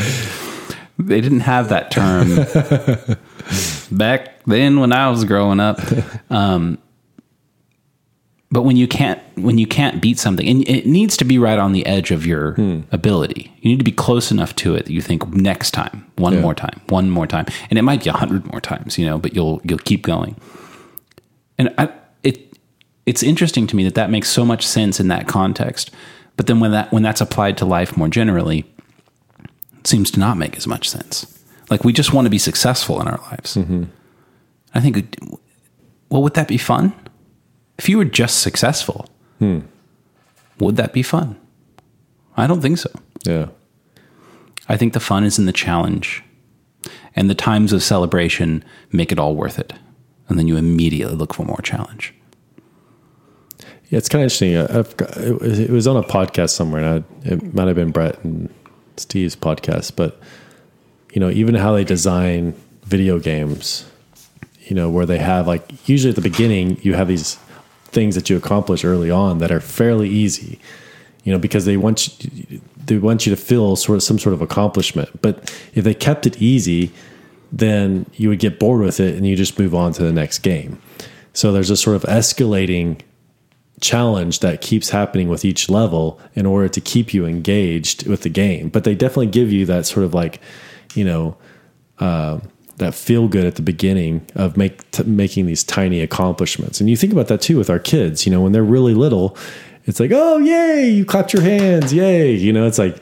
they 1.00 1.22
didn't 1.22 1.42
have 1.42 1.70
that 1.70 1.92
term 1.92 2.28
back 3.92 4.44
then 4.46 4.80
when 4.80 4.94
I 4.94 5.10
was 5.10 5.26
growing 5.26 5.60
up. 5.60 5.80
Um, 6.30 6.78
but 8.52 8.62
when 8.62 8.78
you 8.78 8.88
can't 8.88 9.20
when 9.36 9.58
you 9.58 9.66
can't 9.66 10.00
beat 10.00 10.20
something, 10.20 10.48
and 10.48 10.68
it 10.70 10.86
needs 10.86 11.18
to 11.18 11.26
be 11.26 11.40
right 11.40 11.58
on 11.58 11.72
the 11.72 11.84
edge 11.88 12.12
of 12.12 12.24
your 12.28 12.56
ability. 12.92 13.52
You 13.62 13.72
need 13.72 13.80
to 13.80 13.84
be 13.84 13.92
close 13.92 14.30
enough 14.30 14.56
to 14.58 14.76
it 14.76 14.86
that 14.86 14.94
you 14.94 15.02
think 15.02 15.28
next 15.34 15.72
time, 15.72 16.06
one 16.18 16.34
Yeah. 16.34 16.42
more 16.42 16.54
time, 16.54 16.80
one 16.90 17.10
more 17.10 17.26
time, 17.26 17.48
and 17.72 17.80
it 17.80 17.82
might 17.82 18.04
be 18.04 18.12
a 18.12 18.14
hundred 18.14 18.46
more 18.52 18.62
times, 18.62 19.00
you 19.00 19.08
know. 19.08 19.18
But 19.18 19.34
you'll 19.34 19.60
you'll 19.64 19.80
keep 19.80 20.04
going. 20.04 20.36
And 21.58 21.74
I, 21.80 21.90
it's 23.06 23.24
interesting 23.24 23.68
to 23.68 23.76
me 23.76 23.84
that 23.84 23.96
that 23.96 24.10
makes 24.10 24.30
so 24.30 24.46
much 24.46 24.66
sense 24.66 25.00
in 25.00 25.08
that 25.10 25.28
context. 25.28 25.92
But 26.36 26.48
then 26.48 26.60
when 26.60 26.72
that 26.72 26.92
when 26.92 27.04
that's 27.04 27.22
applied 27.22 27.58
to 27.58 27.66
life 27.66 27.98
more 27.98 28.08
generally, 28.08 28.66
it 29.80 29.88
seems 29.88 30.10
to 30.12 30.20
not 30.20 30.38
make 30.38 30.58
as 30.58 30.68
much 30.68 30.90
sense. 30.90 31.28
Like 31.70 31.84
we 31.84 31.94
just 31.94 32.14
want 32.14 32.26
to 32.26 32.30
be 32.30 32.40
successful 32.40 33.02
in 33.02 33.08
our 33.08 33.20
lives. 33.32 33.56
Mm-hmm. 33.56 33.84
I 34.74 34.80
think, 34.80 35.18
well, 36.10 36.24
would 36.24 36.34
that 36.34 36.48
be 36.48 36.58
fun? 36.58 36.94
If 37.78 37.90
you 37.90 37.98
were 37.98 38.06
just 38.06 38.42
successful, 38.42 39.10
hmm. 39.40 39.60
would 40.60 40.78
that 40.78 40.94
be 40.94 41.04
fun? 41.04 41.40
I 42.38 42.48
don't 42.48 42.62
think 42.62 42.78
so. 42.80 42.90
yeah. 43.24 43.48
I 44.70 44.78
think 44.78 44.94
the 44.94 45.00
fun 45.00 45.24
is 45.24 45.38
in 45.38 45.46
the 45.46 45.52
challenge, 45.52 46.24
and 47.16 47.30
the 47.30 47.36
times 47.36 47.74
of 47.74 47.84
celebration 47.84 48.64
make 48.92 49.12
it 49.12 49.20
all 49.20 49.36
worth 49.36 49.60
it. 49.60 49.74
And 50.30 50.40
then 50.40 50.48
you 50.48 50.56
immediately 50.56 51.16
look 51.16 51.34
for 51.34 51.46
more 51.46 51.62
challenge. 51.62 52.14
Yeah, 53.94 54.00
it's 54.00 54.10
kind 54.10 54.24
of 54.24 54.32
interesting. 54.32 54.58
I've 54.58 54.98
got, 54.98 55.16
it, 55.18 55.40
was, 55.40 55.60
it 55.60 55.70
was 55.70 55.86
on 55.86 55.98
a 55.98 56.02
podcast 56.02 56.50
somewhere, 56.50 56.84
and 56.84 57.06
I, 57.24 57.30
it 57.30 57.54
might 57.54 57.68
have 57.68 57.76
been 57.76 57.92
Bret 57.92 58.24
and 58.24 58.52
Steve's 58.98 59.36
podcast, 59.36 59.96
but 59.96 60.20
you 61.12 61.20
know, 61.20 61.30
even 61.30 61.54
how 61.54 61.74
they 61.76 61.84
design 61.84 62.56
video 62.86 63.20
games, 63.20 63.88
you 64.64 64.76
know, 64.76 64.90
where 64.90 65.06
they 65.06 65.20
have 65.20 65.46
like 65.46 65.88
usually 65.88 66.10
at 66.10 66.16
the 66.16 66.28
beginning 66.28 66.80
you 66.82 66.96
have 66.96 67.08
these 67.08 67.36
things 67.84 68.16
that 68.16 68.32
you 68.32 68.36
accomplish 68.36 68.84
early 68.84 69.12
on 69.12 69.38
that 69.38 69.52
are 69.52 69.60
fairly 69.60 70.10
easy, 70.10 70.60
you 71.24 71.32
know, 71.32 71.38
because 71.38 71.66
they 71.66 71.78
want 71.78 72.24
you, 72.24 72.62
they 72.84 72.98
want 72.98 73.28
you 73.28 73.30
to 73.30 73.40
feel 73.40 73.76
sort 73.76 73.98
of 73.98 74.02
some 74.02 74.18
sort 74.18 74.34
of 74.34 74.42
accomplishment. 74.42 75.22
But 75.22 75.56
if 75.76 75.84
they 75.84 75.94
kept 75.94 76.26
it 76.26 76.42
easy, 76.42 76.92
then 77.52 78.08
you 78.16 78.30
would 78.30 78.40
get 78.40 78.60
bored 78.60 78.82
with 78.82 79.00
it 79.00 79.14
and 79.14 79.28
you 79.28 79.36
just 79.36 79.60
move 79.60 79.76
on 79.76 79.94
to 79.94 80.02
the 80.02 80.12
next 80.12 80.40
game. 80.40 80.82
So 81.34 81.52
there's 81.52 81.70
a 81.70 81.78
sort 81.78 81.96
of 81.96 82.02
escalating 82.10 83.02
challenge 83.84 84.40
that 84.40 84.62
keeps 84.62 84.90
happening 84.90 85.28
with 85.28 85.44
each 85.46 85.70
level 85.70 86.20
in 86.34 86.46
order 86.46 86.70
to 86.70 86.82
keep 86.82 87.14
you 87.14 87.26
engaged 87.26 88.08
with 88.08 88.22
the 88.22 88.30
game. 88.30 88.70
But 88.70 88.86
they 88.86 88.96
definitely 88.96 89.28
give 89.28 89.52
you 89.52 89.66
that 89.68 89.86
sort 89.86 90.06
of 90.06 90.14
like, 90.14 90.40
you 90.96 91.04
know, 91.04 91.36
uh, 92.00 92.40
that 92.78 92.96
feel 92.96 93.28
good 93.28 93.46
at 93.46 93.56
the 93.56 93.62
beginning 93.62 94.26
of 94.36 94.58
make 94.58 94.90
t- 94.92 95.04
making 95.04 95.46
these 95.46 95.64
tiny 95.64 96.00
accomplishments. 96.00 96.80
And 96.80 96.90
you 96.90 96.98
think 96.98 97.14
about 97.14 97.28
that 97.28 97.42
too 97.42 97.58
with 97.58 97.70
our 97.70 97.78
kids. 97.78 98.26
You 98.26 98.32
know, 98.32 98.42
when 98.42 98.52
they're 98.54 98.64
really 98.64 98.94
little, 98.96 99.38
it's 99.86 100.00
like, 100.00 100.12
oh 100.14 100.38
yay, 100.38 100.90
you 100.90 101.06
clapped 101.06 101.34
your 101.34 101.44
hands, 101.44 101.94
yay. 101.94 102.34
You 102.34 102.52
know, 102.54 102.66
it's 102.66 102.80
like, 102.80 102.98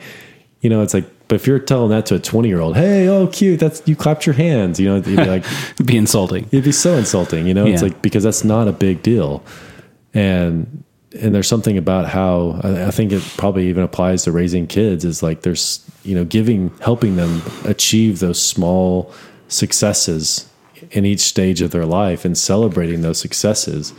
you 0.60 0.68
know, 0.68 0.82
it's 0.82 0.94
like. 0.94 1.06
But 1.28 1.36
if 1.36 1.46
you're 1.46 1.60
telling 1.60 1.88
that 1.88 2.04
to 2.06 2.16
a 2.16 2.18
20 2.18 2.46
year 2.48 2.60
old, 2.60 2.76
hey, 2.76 3.08
oh 3.08 3.26
cute, 3.28 3.58
that's 3.58 3.80
you 3.86 3.96
clapped 3.96 4.26
your 4.26 4.34
hands. 4.34 4.78
You 4.78 4.88
know, 4.88 4.96
it'd 4.98 5.16
be 5.16 5.24
like, 5.24 5.44
It'd 5.74 5.86
be 5.94 5.96
insulting. 5.96 6.44
it'd 6.52 6.64
be 6.64 6.72
so 6.72 6.94
insulting. 6.98 7.46
You 7.46 7.54
know, 7.54 7.64
it's 7.64 7.80
like 7.80 8.02
because 8.02 8.22
that's 8.24 8.44
not 8.44 8.68
a 8.68 8.72
big 8.72 9.02
deal 9.02 9.42
and 10.14 10.84
and 11.20 11.34
there's 11.34 11.48
something 11.48 11.76
about 11.76 12.08
how 12.08 12.60
I 12.62 12.90
think 12.90 13.12
it 13.12 13.22
probably 13.36 13.68
even 13.68 13.82
applies 13.82 14.24
to 14.24 14.32
raising 14.32 14.66
kids 14.66 15.04
is 15.04 15.22
like 15.22 15.42
there's 15.42 15.84
you 16.04 16.14
know 16.14 16.24
giving 16.24 16.70
helping 16.80 17.16
them 17.16 17.42
achieve 17.64 18.20
those 18.20 18.42
small 18.42 19.12
successes 19.48 20.48
in 20.90 21.04
each 21.04 21.20
stage 21.20 21.60
of 21.60 21.70
their 21.70 21.86
life 21.86 22.24
and 22.24 22.36
celebrating 22.36 23.02
those 23.02 23.18
successes 23.18 23.92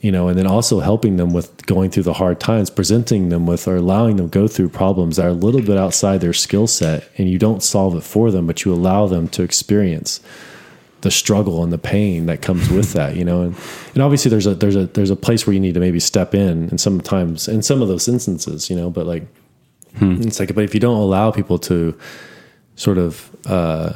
you 0.00 0.10
know 0.10 0.28
and 0.28 0.38
then 0.38 0.46
also 0.46 0.80
helping 0.80 1.16
them 1.16 1.32
with 1.32 1.64
going 1.66 1.90
through 1.90 2.02
the 2.02 2.14
hard 2.14 2.40
times 2.40 2.70
presenting 2.70 3.28
them 3.28 3.46
with 3.46 3.68
or 3.68 3.76
allowing 3.76 4.16
them 4.16 4.28
go 4.28 4.48
through 4.48 4.68
problems 4.68 5.16
that 5.16 5.26
are 5.26 5.30
a 5.30 5.32
little 5.32 5.62
bit 5.62 5.76
outside 5.76 6.20
their 6.20 6.32
skill 6.32 6.66
set 6.66 7.08
and 7.18 7.30
you 7.30 7.38
don't 7.38 7.62
solve 7.62 7.94
it 7.96 8.02
for 8.02 8.30
them 8.30 8.46
but 8.46 8.64
you 8.64 8.72
allow 8.72 9.06
them 9.06 9.28
to 9.28 9.42
experience 9.42 10.20
the 11.02 11.10
struggle 11.10 11.62
and 11.62 11.72
the 11.72 11.78
pain 11.78 12.26
that 12.26 12.42
comes 12.42 12.68
with 12.70 12.92
that, 12.98 13.16
you 13.16 13.24
know, 13.24 13.42
and, 13.42 13.56
and 13.94 14.02
obviously 14.02 14.30
there's 14.30 14.46
a 14.46 14.54
there's 14.54 14.76
a 14.76 14.86
there's 14.86 15.10
a 15.10 15.16
place 15.16 15.46
where 15.46 15.54
you 15.54 15.60
need 15.60 15.74
to 15.74 15.80
maybe 15.80 16.00
step 16.00 16.34
in, 16.34 16.68
and 16.68 16.80
sometimes 16.80 17.48
in 17.48 17.62
some 17.62 17.82
of 17.82 17.88
those 17.88 18.08
instances, 18.08 18.70
you 18.70 18.76
know, 18.76 18.90
but 18.90 19.06
like 19.06 19.26
it's 20.00 20.38
like, 20.38 20.54
but 20.54 20.64
if 20.64 20.74
you 20.74 20.80
don't 20.80 20.96
allow 20.96 21.30
people 21.30 21.58
to 21.58 21.98
sort 22.76 22.98
of 22.98 23.30
uh, 23.46 23.94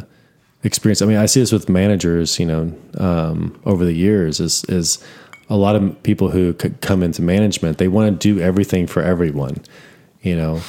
experience, 0.63 1.03
I 1.03 1.07
mean, 1.07 1.17
I 1.17 1.27
see 1.27 1.41
this 1.41 1.53
with 1.53 1.69
managers, 1.69 2.39
you 2.39 2.47
know, 2.47 2.75
um, 2.99 3.61
over 3.65 3.85
the 3.85 3.93
years 3.93 4.41
is 4.41 4.65
is 4.65 5.03
a 5.49 5.57
lot 5.57 5.77
of 5.77 6.03
people 6.03 6.31
who 6.31 6.55
come 6.55 7.03
into 7.03 7.23
management, 7.23 7.79
they 7.79 7.89
want 7.89 8.21
to 8.21 8.35
do 8.35 8.41
everything 8.41 8.87
for 8.87 9.03
everyone, 9.03 9.59
you 10.23 10.37
know, 10.37 10.63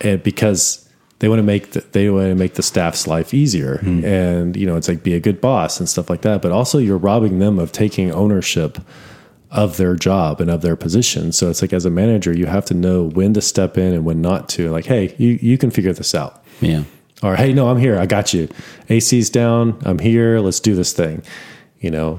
and 0.00 0.22
because 0.22 0.87
they 1.20 1.28
want 1.28 1.40
to 1.40 1.44
make 1.44 1.72
the, 1.72 1.80
they 1.92 2.08
want 2.10 2.28
to 2.28 2.34
make 2.34 2.54
the 2.54 2.62
staff's 2.62 3.06
life 3.06 3.34
easier. 3.34 3.78
Hmm. 3.78 4.04
And 4.04 4.56
you 4.56 4.66
know 4.66 4.76
it's 4.76 4.88
like 4.88 5.02
be 5.02 5.14
a 5.14 5.20
good 5.20 5.40
boss 5.40 5.80
and 5.80 5.88
stuff 5.88 6.08
like 6.10 6.22
that 6.22 6.42
but 6.42 6.52
also 6.52 6.78
you're 6.78 6.98
robbing 6.98 7.38
them 7.38 7.58
of 7.58 7.72
taking 7.72 8.12
ownership 8.12 8.78
of 9.50 9.78
their 9.78 9.96
job 9.96 10.40
and 10.40 10.50
of 10.50 10.60
their 10.60 10.76
position. 10.76 11.32
So 11.32 11.48
it's 11.48 11.62
like 11.62 11.72
as 11.72 11.84
a 11.84 11.90
manager 11.90 12.36
you 12.36 12.46
have 12.46 12.64
to 12.66 12.74
know 12.74 13.04
when 13.04 13.34
to 13.34 13.40
step 13.40 13.78
in 13.78 13.94
and 13.94 14.04
when 14.04 14.20
not 14.20 14.48
to 14.50 14.70
like 14.70 14.86
hey 14.86 15.14
you 15.18 15.38
you 15.40 15.58
can 15.58 15.70
figure 15.70 15.92
this 15.92 16.14
out. 16.14 16.44
Yeah. 16.60 16.84
or 17.22 17.36
hey 17.36 17.52
no 17.52 17.68
i'm 17.68 17.78
here 17.78 17.98
i 17.98 18.06
got 18.06 18.34
you. 18.34 18.48
Ac's 18.90 19.30
down 19.30 19.80
i'm 19.84 19.98
here 19.98 20.40
let's 20.40 20.60
do 20.60 20.74
this 20.74 20.92
thing 20.92 21.22
you 21.80 21.90
know? 21.90 22.18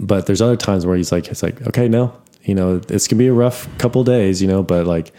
But 0.00 0.26
there's 0.26 0.42
other 0.42 0.56
times 0.56 0.86
where 0.86 0.96
he's 0.96 1.10
like 1.10 1.28
it's 1.28 1.42
like 1.42 1.60
okay 1.66 1.88
no 1.88 2.12
you 2.44 2.54
know 2.54 2.80
it's 2.88 3.08
gonna 3.08 3.18
be 3.18 3.26
a 3.26 3.32
rough 3.32 3.66
couple 3.78 4.04
days 4.04 4.40
you 4.40 4.46
know 4.48 4.62
but 4.62 4.86
like 4.86 5.12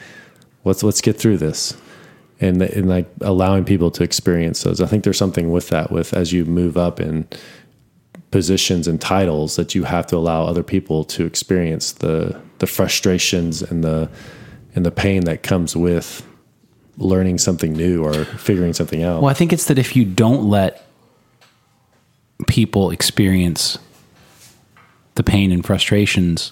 let's 0.64 0.84
let's 0.84 1.02
get 1.02 1.18
through 1.18 1.38
this 1.38 1.76
and 2.40 2.62
and 2.62 2.88
like 2.88 3.08
allowing 3.22 3.66
people 3.66 3.92
to 3.92 4.04
experience 4.04 4.64
those. 4.64 4.82
I 4.82 4.88
think 4.88 5.04
there's 5.04 5.18
something 5.18 5.52
with 5.52 5.70
that 5.70 5.92
with 5.92 6.14
as 6.14 6.32
you 6.32 6.46
move 6.46 6.78
up 6.78 7.00
in 7.00 7.28
positions 8.32 8.88
and 8.88 9.02
titles 9.02 9.56
that 9.56 9.74
you 9.74 9.84
have 9.84 10.06
to 10.08 10.16
allow 10.16 10.46
other 10.46 10.64
people 10.64 11.04
to 11.04 11.26
experience 11.26 11.94
the 11.94 12.40
the 12.60 12.68
frustrations 12.68 13.62
and 13.62 13.84
the 13.84 14.10
and 14.76 14.86
the 14.86 14.92
pain 14.92 15.26
that 15.26 15.44
comes 15.44 15.76
with 15.76 16.26
learning 16.98 17.38
something 17.38 17.74
new 17.74 18.04
or 18.04 18.26
figuring 18.26 18.74
something 18.74 19.04
out. 19.04 19.22
Well, 19.22 19.32
I 19.32 19.34
think 19.34 19.54
it's 19.54 19.66
that 19.66 19.80
if 19.80 19.96
you 19.96 20.06
don't 20.06 20.44
let 20.44 20.86
people 22.48 22.92
experience 22.92 23.78
the 25.16 25.24
pain 25.24 25.52
and 25.52 25.66
frustrations, 25.66 26.52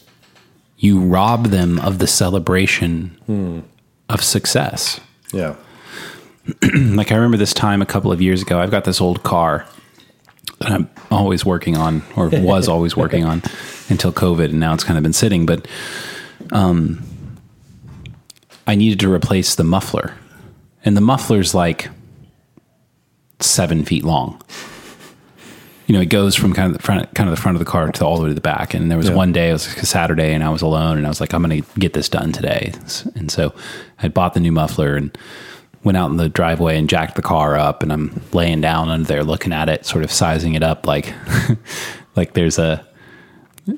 you 0.77 0.99
rob 0.99 1.47
them 1.47 1.79
of 1.79 1.99
the 1.99 2.07
celebration 2.07 3.17
hmm. 3.25 3.59
of 4.09 4.23
success. 4.23 4.99
yeah 5.33 5.55
like 6.75 7.11
I 7.11 7.15
remember 7.15 7.37
this 7.37 7.53
time 7.53 7.81
a 7.81 7.85
couple 7.85 8.11
of 8.11 8.21
years 8.21 8.41
ago. 8.41 8.59
I've 8.59 8.71
got 8.71 8.83
this 8.85 9.01
old 9.01 9.23
car 9.23 9.65
that 10.59 10.71
I'm 10.71 10.89
always 11.11 11.45
working 11.45 11.77
on, 11.77 12.01
or 12.15 12.29
was 12.29 12.67
always 12.69 12.95
working 12.95 13.23
on 13.25 13.43
until 13.89 14.11
COVID, 14.11 14.45
and 14.45 14.59
now 14.59 14.73
it's 14.73 14.83
kind 14.83 14.97
of 14.97 15.03
been 15.03 15.13
sitting. 15.13 15.45
But 15.45 15.67
um, 16.51 17.03
I 18.65 18.75
needed 18.75 18.99
to 19.01 19.11
replace 19.11 19.55
the 19.55 19.63
muffler, 19.63 20.13
and 20.85 20.95
the 20.97 21.01
muffler's 21.01 21.53
like 21.53 21.89
seven 23.39 23.85
feet 23.85 24.03
long. 24.03 24.41
You 25.85 25.93
know, 25.95 26.01
it 26.01 26.07
goes 26.09 26.35
from 26.35 26.53
kind 26.53 26.67
of 26.69 26.77
the 26.77 26.83
front, 26.83 27.13
kind 27.13 27.29
of 27.29 27.35
the 27.35 27.41
front 27.41 27.55
of 27.55 27.59
the 27.59 27.65
car 27.69 27.89
to 27.89 28.05
all 28.05 28.17
the 28.17 28.23
way 28.23 28.29
to 28.29 28.35
the 28.35 28.41
back. 28.41 28.73
And 28.73 28.91
there 28.91 28.97
was 28.97 29.07
Yeah. 29.07 29.15
one 29.15 29.31
day, 29.31 29.49
it 29.49 29.53
was 29.53 29.67
like 29.69 29.77
a 29.81 29.85
Saturday, 29.85 30.33
and 30.33 30.43
I 30.43 30.49
was 30.49 30.61
alone, 30.61 30.97
and 30.97 31.05
I 31.05 31.09
was 31.09 31.21
like, 31.21 31.33
I'm 31.33 31.41
going 31.43 31.61
to 31.63 31.79
get 31.79 31.93
this 31.93 32.09
done 32.09 32.31
today. 32.33 32.73
And 33.15 33.31
so 33.31 33.53
I 34.01 34.09
bought 34.09 34.33
the 34.33 34.41
new 34.41 34.51
muffler 34.51 34.95
and 34.97 35.17
went 35.87 35.97
out 35.97 36.11
in 36.11 36.17
the 36.17 36.29
driveway 36.29 36.77
and 36.77 36.89
jacked 36.89 37.15
the 37.15 37.21
car 37.21 37.55
up, 37.55 37.81
and 37.81 37.91
I'm 37.91 38.21
laying 38.33 38.61
down 38.61 38.89
under 38.89 39.07
there 39.07 39.23
looking 39.23 39.53
at 39.53 39.69
it, 39.69 39.85
sort 39.85 40.03
of 40.03 40.11
sizing 40.11 40.53
it 40.53 40.61
up, 40.61 40.85
like 40.85 41.13
like 42.15 42.33
there's 42.33 42.59
a 42.59 42.85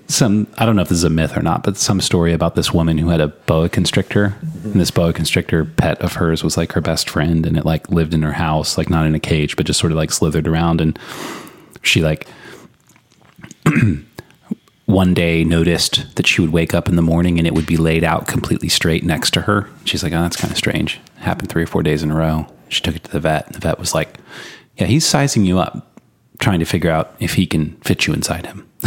some 0.07 0.47
I 0.57 0.65
don't 0.65 0.75
know 0.75 0.81
if 0.81 0.89
this 0.89 0.97
is 0.97 1.03
a 1.03 1.09
myth 1.09 1.37
or 1.37 1.41
not, 1.41 1.63
but 1.63 1.77
some 1.77 2.01
story 2.01 2.33
about 2.33 2.55
this 2.55 2.73
woman 2.73 2.97
who 2.97 3.09
had 3.09 3.21
a 3.21 3.27
boa 3.27 3.69
constrictor, 3.69 4.29
mm-hmm. 4.29 4.71
and 4.71 4.81
this 4.81 4.91
boa 4.91 5.13
constrictor 5.13 5.65
pet 5.65 6.01
of 6.01 6.13
hers 6.13 6.43
was 6.43 6.57
like 6.57 6.71
her 6.73 6.81
best 6.81 7.09
friend, 7.09 7.45
and 7.45 7.57
it 7.57 7.65
like 7.65 7.89
lived 7.89 8.13
in 8.13 8.23
her 8.23 8.33
house, 8.33 8.77
like 8.77 8.89
not 8.89 9.05
in 9.05 9.15
a 9.15 9.19
cage, 9.19 9.55
but 9.55 9.65
just 9.65 9.79
sort 9.79 9.91
of 9.91 9.97
like 9.97 10.11
slithered 10.11 10.47
around, 10.47 10.81
and 10.81 10.97
she 11.83 12.01
like 12.01 12.27
one 14.89 15.13
day 15.13 15.43
noticed 15.43 16.15
that 16.15 16.25
she 16.25 16.41
would 16.41 16.51
wake 16.51 16.73
up 16.73 16.89
in 16.89 16.95
the 16.95 17.01
morning 17.01 17.37
and 17.37 17.45
it 17.45 17.53
would 17.53 17.67
be 17.67 17.77
laid 17.77 18.03
out 18.03 18.25
completely 18.25 18.67
straight 18.67 19.03
next 19.03 19.31
to 19.31 19.41
her. 19.41 19.69
She's 19.85 20.01
like, 20.01 20.13
"Oh, 20.13 20.21
that's 20.21 20.35
kind 20.35 20.51
of 20.51 20.57
strange." 20.57 20.99
It 21.17 21.23
happened 21.23 21.49
three 21.49 21.61
or 21.61 21.67
four 21.67 21.83
days 21.83 22.01
in 22.01 22.09
a 22.09 22.15
row. 22.15 22.47
She 22.69 22.81
took 22.81 22.95
it 22.95 23.03
to 23.03 23.11
the 23.11 23.19
vet, 23.19 23.45
and 23.45 23.55
the 23.55 23.59
vet 23.59 23.77
was 23.77 23.93
like, 23.93 24.17
"Yeah, 24.77 24.87
he's 24.87 25.05
sizing 25.05 25.45
you 25.45 25.59
up." 25.59 25.85
Trying 26.39 26.59
to 26.59 26.65
figure 26.65 26.89
out 26.89 27.13
if 27.19 27.33
he 27.33 27.45
can 27.45 27.75
fit 27.81 28.07
you 28.07 28.13
inside 28.13 28.45
him. 28.45 28.65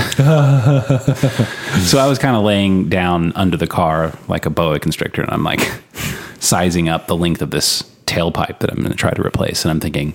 So 1.83 1.99
I 1.99 2.07
was 2.09 2.19
kind 2.19 2.37
of 2.37 2.43
laying 2.43 2.89
down 2.89 3.33
under 3.35 3.57
the 3.57 3.67
car 3.67 4.13
like 4.27 4.47
a 4.47 4.51
boa 4.51 4.79
constrictor, 4.79 5.23
and 5.23 5.31
I'm 5.31 5.45
like 5.45 5.61
sizing 6.41 6.89
up 6.89 7.07
the 7.07 7.17
length 7.17 7.43
of 7.43 7.51
this 7.51 7.83
tailpipe 8.07 8.59
that 8.61 8.71
I'm 8.71 8.79
going 8.79 8.91
to 8.91 8.97
try 8.97 9.13
to 9.13 9.23
replace. 9.23 9.65
And 9.65 9.71
I'm 9.71 9.81
thinking, 9.81 10.15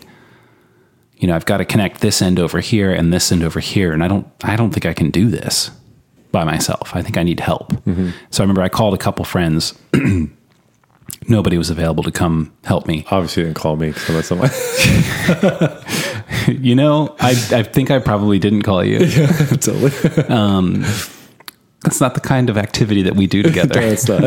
you 1.17 1.27
know, 1.27 1.35
I've 1.35 1.45
got 1.45 1.57
to 1.57 1.65
connect 1.65 2.01
this 2.01 2.21
end 2.21 2.39
over 2.39 2.59
here 2.59 2.91
and 2.91 3.11
this 3.11 3.31
end 3.31 3.43
over 3.43 3.59
here, 3.59 3.91
and 3.91 4.03
I 4.03 4.07
don't, 4.07 4.27
I 4.43 4.55
don't 4.55 4.71
think 4.71 4.85
I 4.85 4.93
can 4.93 5.09
do 5.09 5.29
this 5.29 5.71
by 6.31 6.43
myself. 6.43 6.95
I 6.95 7.01
think 7.01 7.17
I 7.17 7.23
need 7.23 7.39
help. 7.39 7.71
Mm-hmm. 7.73 8.11
So 8.29 8.43
I 8.43 8.45
remember 8.45 8.61
I 8.61 8.69
called 8.69 8.93
a 8.93 8.97
couple 8.97 9.25
friends. 9.25 9.73
Nobody 11.29 11.57
was 11.57 11.69
available 11.69 12.03
to 12.03 12.11
come 12.11 12.53
help 12.63 12.85
me. 12.85 13.05
Obviously, 13.09 13.43
you 13.43 13.47
didn't 13.47 13.57
call 13.57 13.75
me. 13.75 13.91
So 13.93 14.13
that's 14.13 14.31
not 14.31 14.51
You 16.47 16.75
know, 16.75 17.15
I, 17.19 17.31
I 17.51 17.63
think 17.63 17.91
I 17.91 17.99
probably 17.99 18.39
didn't 18.39 18.61
call 18.61 18.83
you. 18.83 18.99
totally. 19.59 19.91
Um, 20.29 20.85
that's 21.83 22.01
not 22.01 22.15
the 22.15 22.19
kind 22.19 22.49
of 22.49 22.57
activity 22.57 23.03
that 23.03 23.15
we 23.15 23.27
do 23.27 23.43
together. 23.49 23.79
That's 23.79 24.07
not. 24.07 24.21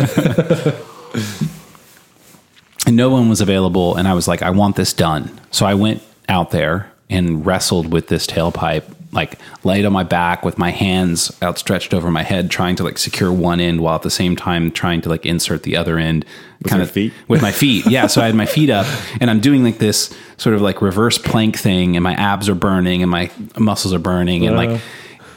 and 2.87 2.97
no 2.97 3.11
one 3.11 3.29
was 3.29 3.41
available 3.41 3.97
and 3.97 4.09
i 4.09 4.15
was 4.15 4.27
like 4.27 4.41
i 4.41 4.49
want 4.49 4.77
this 4.77 4.93
done 4.95 5.39
so 5.51 5.67
i 5.67 5.75
went 5.75 6.03
out 6.31 6.51
there 6.53 6.91
and 7.11 7.45
wrestled 7.45 7.93
with 7.93 8.09
this 8.09 8.27
tailpipe 8.27 8.85
like 9.13 9.41
laid 9.65 9.85
on 9.85 9.93
my 9.93 10.05
back 10.05 10.45
with 10.45 10.57
my 10.57 10.71
hands 10.71 11.37
outstretched 11.43 11.93
over 11.93 12.11
my 12.13 12.23
head 12.23 12.49
trying 12.49 12.77
to 12.77 12.85
like 12.85 12.97
secure 12.97 13.33
one 13.33 13.59
end 13.59 13.81
while 13.81 13.97
at 13.97 14.03
the 14.03 14.11
same 14.11 14.37
time 14.37 14.71
trying 14.71 15.01
to 15.01 15.09
like 15.09 15.27
insert 15.27 15.65
the 15.65 15.77
other 15.77 15.99
end 15.99 16.25
your 16.71 16.87
feet? 16.87 17.13
with 17.27 17.43
my 17.43 17.51
feet 17.51 17.85
yeah 17.87 18.07
so 18.07 18.21
i 18.23 18.27
had 18.27 18.37
my 18.37 18.47
feet 18.47 18.71
up 18.71 18.87
and 19.21 19.29
i'm 19.29 19.41
doing 19.41 19.65
like 19.65 19.79
this 19.79 20.15
sort 20.37 20.55
of 20.55 20.63
like 20.63 20.81
reverse 20.81 21.19
plank 21.19 21.59
thing 21.59 21.97
and 21.97 22.05
my 22.05 22.15
abs 22.15 22.49
are 22.49 22.55
burning 22.55 23.03
and 23.03 23.11
my 23.11 23.29
muscles 23.59 23.93
are 23.93 23.99
burning 23.99 24.47
and 24.47 24.55
Wow. 24.57 24.63
like 24.67 24.81
uh. 24.81 24.85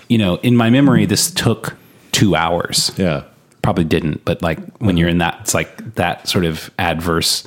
you 0.09 0.19
know 0.19 0.35
in 0.43 0.55
my 0.55 0.69
memory 0.69 1.05
this 1.07 1.31
took 1.31 1.73
two 2.11 2.35
hours 2.35 2.91
Yeah. 2.97 3.23
probably 3.63 3.85
didn't, 3.85 4.23
but 4.23 4.43
like 4.43 4.59
when 4.77 4.97
you're 4.97 5.09
in 5.09 5.17
that, 5.17 5.39
it's 5.41 5.55
like 5.55 5.95
that 5.95 6.27
sort 6.27 6.45
of 6.45 6.69
adverse 6.77 7.43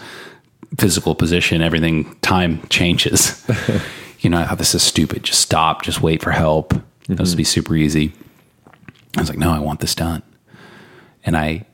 physical 0.78 1.14
position, 1.14 1.62
everything 1.62 2.14
time 2.20 2.66
changes. 2.68 3.44
you 4.20 4.30
know, 4.30 4.38
I 4.38 4.46
thought 4.46 4.58
this 4.58 4.74
is 4.74 4.82
stupid. 4.82 5.24
Just 5.24 5.40
stop, 5.40 5.82
just 5.82 6.00
wait 6.00 6.22
for 6.22 6.30
help. 6.30 6.74
This 7.08 7.30
would 7.30 7.36
be 7.36 7.42
mm-hmm. 7.42 7.44
super 7.44 7.76
easy. 7.76 8.12
I 9.16 9.20
was 9.20 9.28
like, 9.28 9.38
no, 9.38 9.50
I 9.50 9.58
want 9.58 9.80
this 9.80 9.94
done. 9.94 10.22
And 11.24 11.36
I 11.36 11.66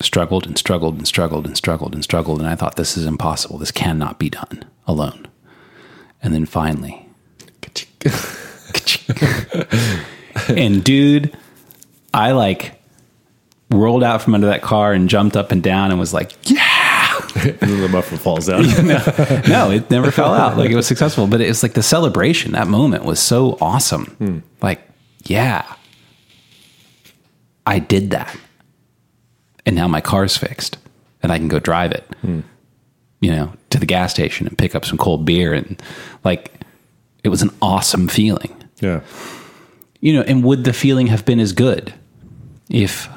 struggled 0.00 0.46
and 0.46 0.58
struggled 0.58 0.96
and 0.96 1.06
struggled 1.06 1.46
and 1.46 1.56
struggled 1.56 1.94
and 1.94 2.04
struggled. 2.04 2.40
And 2.40 2.48
I 2.48 2.56
thought, 2.56 2.76
this 2.76 2.96
is 2.96 3.06
impossible. 3.06 3.58
This 3.58 3.70
cannot 3.70 4.18
be 4.18 4.30
done 4.30 4.64
alone. 4.86 5.26
And 6.22 6.34
then 6.34 6.46
finally, 6.46 7.06
and 10.48 10.82
dude, 10.82 11.36
I 12.12 12.32
like 12.32 12.80
rolled 13.70 14.02
out 14.02 14.22
from 14.22 14.34
under 14.34 14.48
that 14.48 14.62
car 14.62 14.92
and 14.92 15.08
jumped 15.08 15.36
up 15.36 15.52
and 15.52 15.62
down 15.62 15.90
and 15.90 16.00
was 16.00 16.14
like, 16.14 16.32
yeah. 16.50 16.69
the 17.60 17.88
muffler 17.90 18.18
falls 18.18 18.48
out. 18.48 18.64
No, 19.48 19.70
it 19.70 19.90
never 19.90 20.10
fell 20.10 20.34
out. 20.34 20.56
Like 20.56 20.70
it 20.70 20.76
was 20.76 20.86
successful, 20.86 21.26
but 21.26 21.40
it 21.40 21.48
was 21.48 21.62
like 21.62 21.74
the 21.74 21.82
celebration. 21.82 22.52
That 22.52 22.68
moment 22.68 23.04
was 23.04 23.20
so 23.20 23.56
awesome. 23.60 24.06
Hmm. 24.18 24.38
Like, 24.62 24.80
yeah, 25.24 25.64
I 27.66 27.78
did 27.78 28.10
that. 28.10 28.36
And 29.66 29.76
now 29.76 29.88
my 29.88 30.00
car's 30.00 30.36
fixed 30.36 30.78
and 31.22 31.30
I 31.30 31.38
can 31.38 31.48
go 31.48 31.58
drive 31.58 31.92
it, 31.92 32.04
hmm. 32.22 32.40
you 33.20 33.30
know, 33.30 33.52
to 33.70 33.78
the 33.78 33.86
gas 33.86 34.12
station 34.12 34.46
and 34.46 34.56
pick 34.56 34.74
up 34.74 34.84
some 34.84 34.98
cold 34.98 35.24
beer. 35.24 35.52
And 35.52 35.80
like, 36.24 36.52
it 37.22 37.28
was 37.28 37.42
an 37.42 37.50
awesome 37.60 38.08
feeling. 38.08 38.54
yeah. 38.80 39.00
you 40.00 40.12
know, 40.14 40.22
and 40.22 40.42
would 40.42 40.64
the 40.64 40.72
feeling 40.72 41.08
have 41.08 41.24
been 41.24 41.38
as 41.40 41.52
good 41.52 41.92
if 42.70 43.08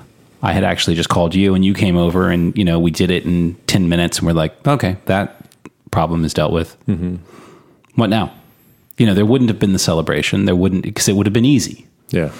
I 0.43 0.51
had 0.51 0.65
actually 0.65 0.95
just 0.95 1.07
called 1.07 1.33
you 1.33 1.55
and 1.55 1.63
you 1.63 1.73
came 1.73 1.95
over 1.95 2.29
and, 2.29 2.55
you 2.57 2.65
know, 2.65 2.77
we 2.77 2.91
did 2.91 3.09
it 3.09 3.23
in 3.23 3.55
10 3.67 3.87
minutes 3.87 4.19
and 4.19 4.27
we're 4.27 4.33
like, 4.33 4.67
okay, 4.67 4.97
that 5.05 5.47
problem 5.89 6.25
is 6.25 6.33
dealt 6.33 6.51
with. 6.51 6.77
Mm-hmm. 6.85 7.15
What 7.95 8.09
now? 8.09 8.33
You 8.97 9.05
know, 9.05 9.13
there 9.13 9.25
wouldn't 9.25 9.49
have 9.49 9.57
been 9.57 9.71
the 9.71 9.79
celebration. 9.79 10.43
There 10.43 10.55
wouldn't, 10.55 10.83
because 10.83 11.07
it 11.07 11.13
would 11.15 11.25
have 11.25 11.33
been 11.33 11.45
easy. 11.45 11.87
Yeah. 12.09 12.31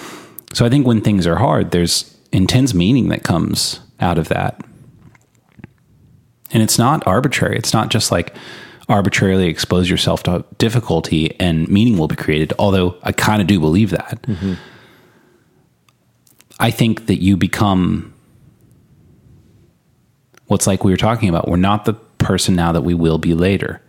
So 0.51 0.65
I 0.65 0.69
think 0.69 0.85
when 0.85 0.99
things 0.99 1.25
are 1.25 1.37
hard, 1.37 1.71
there's 1.71 2.13
intense 2.33 2.73
meaning 2.73 3.07
that 3.07 3.23
comes 3.23 3.79
out 4.01 4.17
of 4.17 4.27
that. 4.27 4.59
And 6.51 6.61
it's 6.61 6.77
not 6.77 7.07
arbitrary. 7.07 7.57
It's 7.57 7.73
not 7.73 7.89
just 7.89 8.11
like 8.11 8.35
arbitrarily 8.89 9.47
expose 9.47 9.89
yourself 9.89 10.23
to 10.23 10.43
difficulty 10.57 11.39
and 11.39 11.69
meaning 11.69 11.97
will 11.97 12.09
be 12.09 12.17
created, 12.17 12.51
although 12.59 12.97
I 13.01 13.13
kind 13.13 13.41
of 13.41 13.47
do 13.47 13.61
believe 13.61 13.91
that. 13.91 14.27
I 16.63 16.71
think 16.71 17.07
that 17.07 17.21
you 17.21 17.35
become 17.35 18.13
what's 20.47 20.65
like 20.65 20.85
we 20.85 20.91
were 20.91 20.97
talking 20.97 21.27
about. 21.27 21.49
We're 21.49 21.57
not 21.57 21.83
the 21.83 21.93
person 21.93 22.55
now 22.55 22.71
that 22.71 22.83
we 22.83 22.93
will 22.93 23.17
be 23.17 23.33
later. 23.33 23.81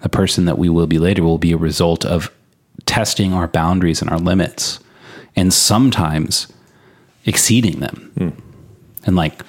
The 0.00 0.08
person 0.08 0.46
that 0.46 0.56
we 0.56 0.70
will 0.70 0.86
be 0.86 0.98
later 0.98 1.22
will 1.22 1.36
be 1.36 1.52
a 1.52 1.58
result 1.58 2.06
of 2.06 2.32
testing 2.86 3.34
our 3.34 3.46
boundaries 3.46 4.00
and 4.00 4.10
our 4.10 4.18
limits 4.18 4.80
and 5.36 5.52
sometimes 5.52 6.50
exceeding 7.26 7.80
them. 7.80 8.10
Hmm. 8.16 8.28
And 9.04 9.14
like, 9.14 9.42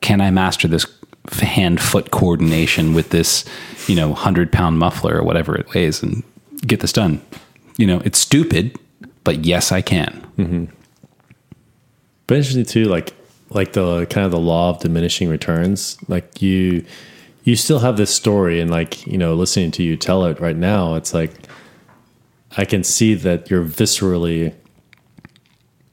can 0.00 0.20
I 0.20 0.30
master 0.30 0.68
this 0.68 0.86
hand 1.32 1.80
foot 1.80 2.12
coordination 2.12 2.94
with 2.94 3.10
this, 3.10 3.44
you 3.88 3.96
know, 3.96 4.10
100 4.10 4.52
pound 4.52 4.78
muffler 4.78 5.16
or 5.16 5.24
whatever 5.24 5.56
it 5.56 5.74
weighs 5.74 6.00
and 6.00 6.22
get 6.64 6.78
this 6.78 6.92
done? 6.92 7.20
You 7.76 7.88
know, 7.88 8.00
it's 8.04 8.20
stupid, 8.20 8.78
but 9.24 9.44
yes, 9.44 9.72
I 9.72 9.82
can. 9.82 10.24
Mm-hmm. 10.38 10.81
But 12.26 12.36
interesting 12.36 12.64
too, 12.64 12.84
like 12.84 13.14
like 13.54 13.72
the 13.72 14.06
kind 14.06 14.24
of 14.24 14.30
the 14.30 14.38
law 14.38 14.70
of 14.70 14.80
diminishing 14.80 15.28
returns. 15.28 15.96
Like 16.08 16.40
you 16.42 16.84
you 17.44 17.56
still 17.56 17.80
have 17.80 17.96
this 17.96 18.14
story 18.14 18.60
and 18.60 18.70
like, 18.70 19.06
you 19.06 19.18
know, 19.18 19.34
listening 19.34 19.72
to 19.72 19.82
you 19.82 19.96
tell 19.96 20.24
it 20.26 20.40
right 20.40 20.56
now, 20.56 20.94
it's 20.94 21.12
like 21.12 21.32
I 22.56 22.64
can 22.64 22.84
see 22.84 23.14
that 23.14 23.50
you're 23.50 23.64
viscerally 23.64 24.54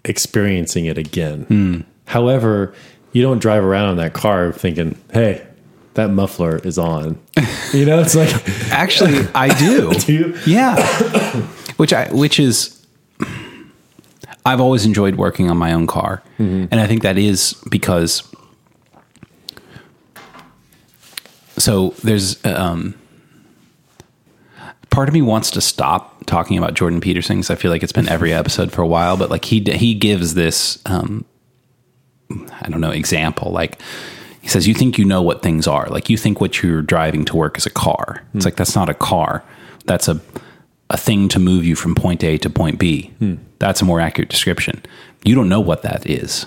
experiencing 0.06 0.86
it 0.86 0.98
again. 0.98 1.44
Hmm. 1.44 1.82
However, 2.06 2.74
you 3.14 3.22
don't 3.22 3.40
drive 3.40 3.64
around 3.64 3.92
in 3.92 3.98
that 3.98 4.14
car 4.14 4.52
thinking, 4.52 4.98
Hey, 5.12 5.46
that 5.96 6.12
muffler 6.12 6.58
is 6.58 6.78
on. 6.78 7.20
You 7.74 7.86
know, 7.86 8.00
it's 8.00 8.16
like 8.16 8.30
Actually, 8.72 9.28
I 9.34 9.58
do. 9.58 9.92
do? 10.00 10.38
Yeah. 10.46 10.76
which 11.78 11.94
I 11.94 12.10
which 12.14 12.40
is 12.40 12.79
I've 14.46 14.62
always 14.62 14.86
enjoyed 14.86 15.16
working 15.16 15.50
on 15.50 15.58
my 15.58 15.74
own 15.74 15.86
car. 15.88 16.24
And 16.72 16.76
I 16.80 16.88
think 16.88 17.04
that 17.04 17.18
is 17.18 17.54
because 17.70 18.24
so 21.58 21.90
there's 22.04 22.44
um 22.46 22.96
part 24.90 25.08
of 25.10 25.14
me 25.14 25.22
wants 25.22 25.52
to 25.52 25.62
stop 25.62 26.26
talking 26.26 26.58
about 26.58 26.74
Jordan 26.74 27.02
Peterson 27.02 27.38
because 27.38 27.50
I 27.50 27.56
feel 27.56 27.72
like 27.72 27.84
it's 27.84 27.92
been 27.92 28.08
every 28.10 28.34
episode 28.34 28.72
for 28.72 28.82
a 28.82 28.88
while, 28.88 29.18
but 29.18 29.30
like 29.30 29.46
he 29.46 29.60
he 29.62 29.94
gives 29.94 30.34
this 30.34 30.80
um 30.86 31.26
I 32.62 32.70
don't 32.70 32.82
know 32.82 32.92
example. 32.92 33.52
Like 33.52 33.82
he 34.42 34.48
says 34.48 34.68
you 34.68 34.74
think 34.74 34.98
you 34.98 35.06
know 35.06 35.22
what 35.22 35.42
things 35.42 35.68
are. 35.68 35.88
Like 35.88 36.10
you 36.10 36.18
think 36.18 36.40
what 36.40 36.64
you're 36.64 36.82
driving 36.82 37.26
to 37.26 37.36
work 37.36 37.58
is 37.58 37.66
a 37.66 37.70
car. 37.72 38.24
It's 38.34 38.46
like 38.46 38.56
that's 38.56 38.76
not 38.76 38.90
a 38.90 38.94
car. 38.94 39.44
That's 39.86 40.08
a 40.08 40.22
a 40.90 40.98
thing 40.98 41.30
to 41.30 41.40
move 41.40 41.66
you 41.66 41.76
from 41.76 41.96
point 41.96 42.24
A 42.24 42.38
to 42.40 42.50
point 42.50 42.80
B. 42.80 43.12
Hmm. 43.20 43.36
That's 43.60 43.82
a 43.82 43.86
more 43.86 44.00
accurate 44.00 44.30
description. 44.30 44.82
You 45.24 45.36
don't 45.36 45.50
know 45.50 45.60
what 45.60 45.84
that 45.84 46.10
is. 46.10 46.46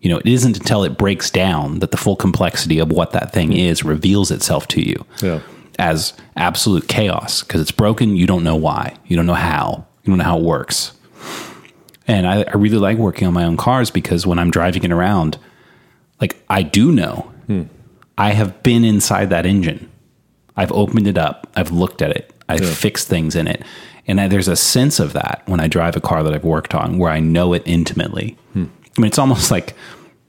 You 0.00 0.10
know, 0.10 0.18
it 0.18 0.26
isn't 0.26 0.58
until 0.58 0.84
it 0.84 0.98
breaks 0.98 1.30
down 1.30 1.80
that 1.80 1.90
the 1.90 1.96
full 1.96 2.16
complexity 2.16 2.78
of 2.78 2.92
what 2.92 3.12
that 3.12 3.32
thing 3.32 3.48
hmm. 3.48 3.56
is 3.58 3.84
reveals 3.84 4.30
itself 4.30 4.68
to 4.68 4.80
you 4.86 5.04
Yeah. 5.22 5.40
as 5.78 6.12
absolute 6.36 6.88
chaos 6.88 7.42
because 7.42 7.60
it's 7.60 7.70
broken. 7.72 8.16
You 8.16 8.26
don't 8.26 8.44
know 8.44 8.56
why. 8.56 8.96
You 9.06 9.16
don't 9.16 9.26
know 9.26 9.34
how. 9.34 9.86
You 10.02 10.10
don't 10.10 10.18
know 10.18 10.24
how 10.24 10.38
it 10.38 10.44
works. 10.44 10.92
And 12.06 12.26
I, 12.26 12.42
I 12.42 12.56
really 12.56 12.78
like 12.78 12.96
working 12.96 13.28
on 13.28 13.34
my 13.34 13.44
own 13.44 13.58
cars 13.58 13.90
because 13.90 14.26
when 14.26 14.38
I'm 14.38 14.50
driving 14.50 14.82
it 14.82 14.92
around, 14.92 15.38
like 16.20 16.42
I 16.48 16.62
do 16.62 16.90
know 16.92 17.30
hmm. 17.46 17.64
I 18.16 18.32
have 18.32 18.62
been 18.62 18.84
inside 18.84 19.30
that 19.30 19.46
engine. 19.46 19.90
I've 20.56 20.72
opened 20.72 21.06
it 21.06 21.16
up. 21.16 21.46
I've 21.54 21.70
looked 21.70 22.02
at 22.02 22.10
it. 22.10 22.34
I've 22.48 22.62
Yeah. 22.62 22.72
fixed 22.72 23.08
things 23.08 23.34
in 23.36 23.46
it. 23.46 23.62
And 24.06 24.20
I, 24.20 24.28
there's 24.28 24.48
a 24.48 24.56
sense 24.56 25.00
of 25.00 25.12
that 25.12 25.42
when 25.46 25.60
I 25.60 25.68
drive 25.68 25.94
a 25.96 26.00
car 26.00 26.22
that 26.22 26.32
I've 26.34 26.44
worked 26.44 26.74
on 26.74 26.98
where 26.98 27.10
I 27.10 27.20
know 27.20 27.52
it 27.52 27.62
intimately. 27.66 28.36
Hmm. 28.54 28.64
I 28.96 29.00
mean, 29.00 29.06
it's 29.08 29.18
almost 29.18 29.50
like 29.50 29.74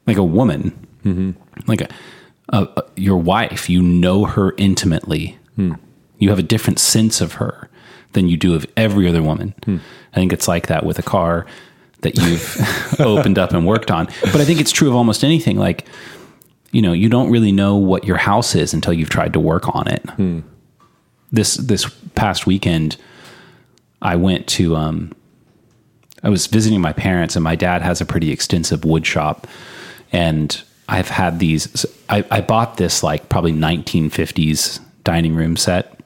like 0.08 0.18
a 0.18 0.24
woman, 0.24 0.88
mm-hmm. 1.06 1.32
like 1.68 1.82
a, 1.82 1.88
a, 2.50 2.64
a- 2.78 2.84
your 2.96 3.18
wife. 3.18 3.70
You 3.70 3.82
know 3.82 4.26
her 4.26 4.54
intimately. 4.58 5.38
Hmm. 5.56 5.74
You 6.18 6.30
have 6.30 6.40
a 6.40 6.44
different 6.44 6.80
sense 6.80 7.22
of 7.22 7.34
her 7.34 7.70
than 8.14 8.28
you 8.28 8.36
do 8.38 8.54
of 8.56 8.66
every 8.76 9.08
other 9.08 9.22
woman. 9.24 9.54
Hmm. 9.66 9.78
I 10.14 10.16
think 10.16 10.34
it's 10.34 10.48
like 10.48 10.68
that 10.68 10.86
with 10.86 11.00
a 11.00 11.04
car 11.04 11.46
that 12.02 12.18
you've 12.18 12.58
opened 13.00 13.38
up 13.38 13.52
and 13.54 13.66
worked 13.66 13.92
on. 13.92 14.08
But 14.24 14.38
I 14.42 14.46
think 14.46 14.60
it's 14.60 14.72
true 14.72 14.90
of 14.90 14.96
almost 14.96 15.24
anything. 15.24 15.58
Like, 15.58 15.86
you 16.72 16.82
know, 16.82 16.92
you 16.94 17.08
don't 17.10 17.30
really 17.30 17.52
know 17.52 17.76
what 17.78 18.04
your 18.06 18.18
house 18.18 18.56
is 18.56 18.74
until 18.74 18.94
you've 18.94 19.10
tried 19.10 19.34
to 19.34 19.40
work 19.40 19.74
on 19.76 19.88
it. 19.88 20.04
This 21.32 21.56
this 21.56 21.90
past 22.16 22.48
weekend, 22.48 22.98
I 24.02 24.16
went 24.16 24.48
to 24.48 24.76
um, 24.76 25.14
I 26.24 26.30
was 26.30 26.48
visiting 26.48 26.82
my 26.82 26.94
parents, 26.94 27.36
and 27.36 27.44
my 27.44 27.56
dad 27.56 27.82
has 27.82 28.02
a 28.02 28.06
pretty 28.06 28.32
extensive 28.32 28.84
wood 28.86 29.06
shop, 29.06 29.48
and 30.12 30.62
I've 30.88 31.10
had 31.10 31.40
these. 31.40 31.86
I, 32.10 32.26
I 32.32 32.42
bought 32.42 32.78
this 32.78 33.04
like 33.04 33.30
probably 33.30 33.54
1950s 33.54 34.80
dining 35.04 35.36
room 35.36 35.56
set. 35.56 36.00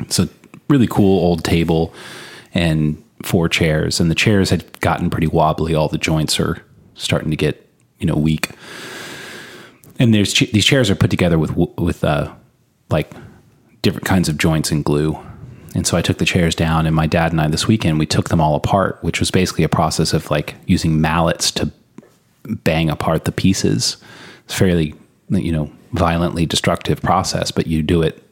It's 0.00 0.18
a 0.18 0.28
really 0.68 0.86
cool 0.86 1.20
old 1.24 1.44
table 1.44 1.92
and 2.54 3.02
four 3.22 3.48
chairs, 3.48 4.00
and 4.00 4.10
the 4.10 4.14
chairs 4.14 4.50
had 4.50 4.80
gotten 4.80 5.10
pretty 5.10 5.26
wobbly. 5.26 5.74
All 5.74 5.88
the 5.88 5.98
joints 5.98 6.38
are 6.38 6.64
starting 6.94 7.30
to 7.30 7.36
get 7.36 7.60
you 7.98 8.06
know 8.06 8.14
weak 8.14 8.50
and 9.98 10.12
there's 10.12 10.32
these 10.34 10.64
chairs 10.64 10.90
are 10.90 10.94
put 10.94 11.10
together 11.10 11.38
with 11.38 11.54
with 11.78 12.04
uh, 12.04 12.32
like 12.90 13.12
different 13.84 14.06
kinds 14.06 14.28
of 14.28 14.38
joints 14.38 14.72
and 14.72 14.84
glue. 14.84 15.16
And 15.76 15.86
so 15.86 15.96
I 15.96 16.02
took 16.02 16.18
the 16.18 16.24
chairs 16.24 16.54
down, 16.54 16.86
and 16.86 16.96
my 16.96 17.06
dad 17.06 17.30
and 17.30 17.40
I 17.40 17.48
this 17.48 17.68
weekend 17.68 17.98
we 17.98 18.06
took 18.06 18.28
them 18.30 18.40
all 18.40 18.54
apart, 18.56 18.98
which 19.02 19.20
was 19.20 19.30
basically 19.30 19.64
a 19.64 19.68
process 19.68 20.12
of 20.12 20.30
like 20.30 20.56
using 20.66 21.00
mallets 21.00 21.50
to 21.52 21.70
bang 22.44 22.90
apart 22.90 23.24
the 23.24 23.32
pieces. 23.32 23.96
It's 24.44 24.54
fairly 24.54 24.94
you 25.28 25.52
know 25.52 25.70
violently 25.92 26.46
destructive 26.46 27.00
process, 27.00 27.50
but 27.50 27.66
you 27.66 27.82
do 27.82 28.02
it 28.02 28.22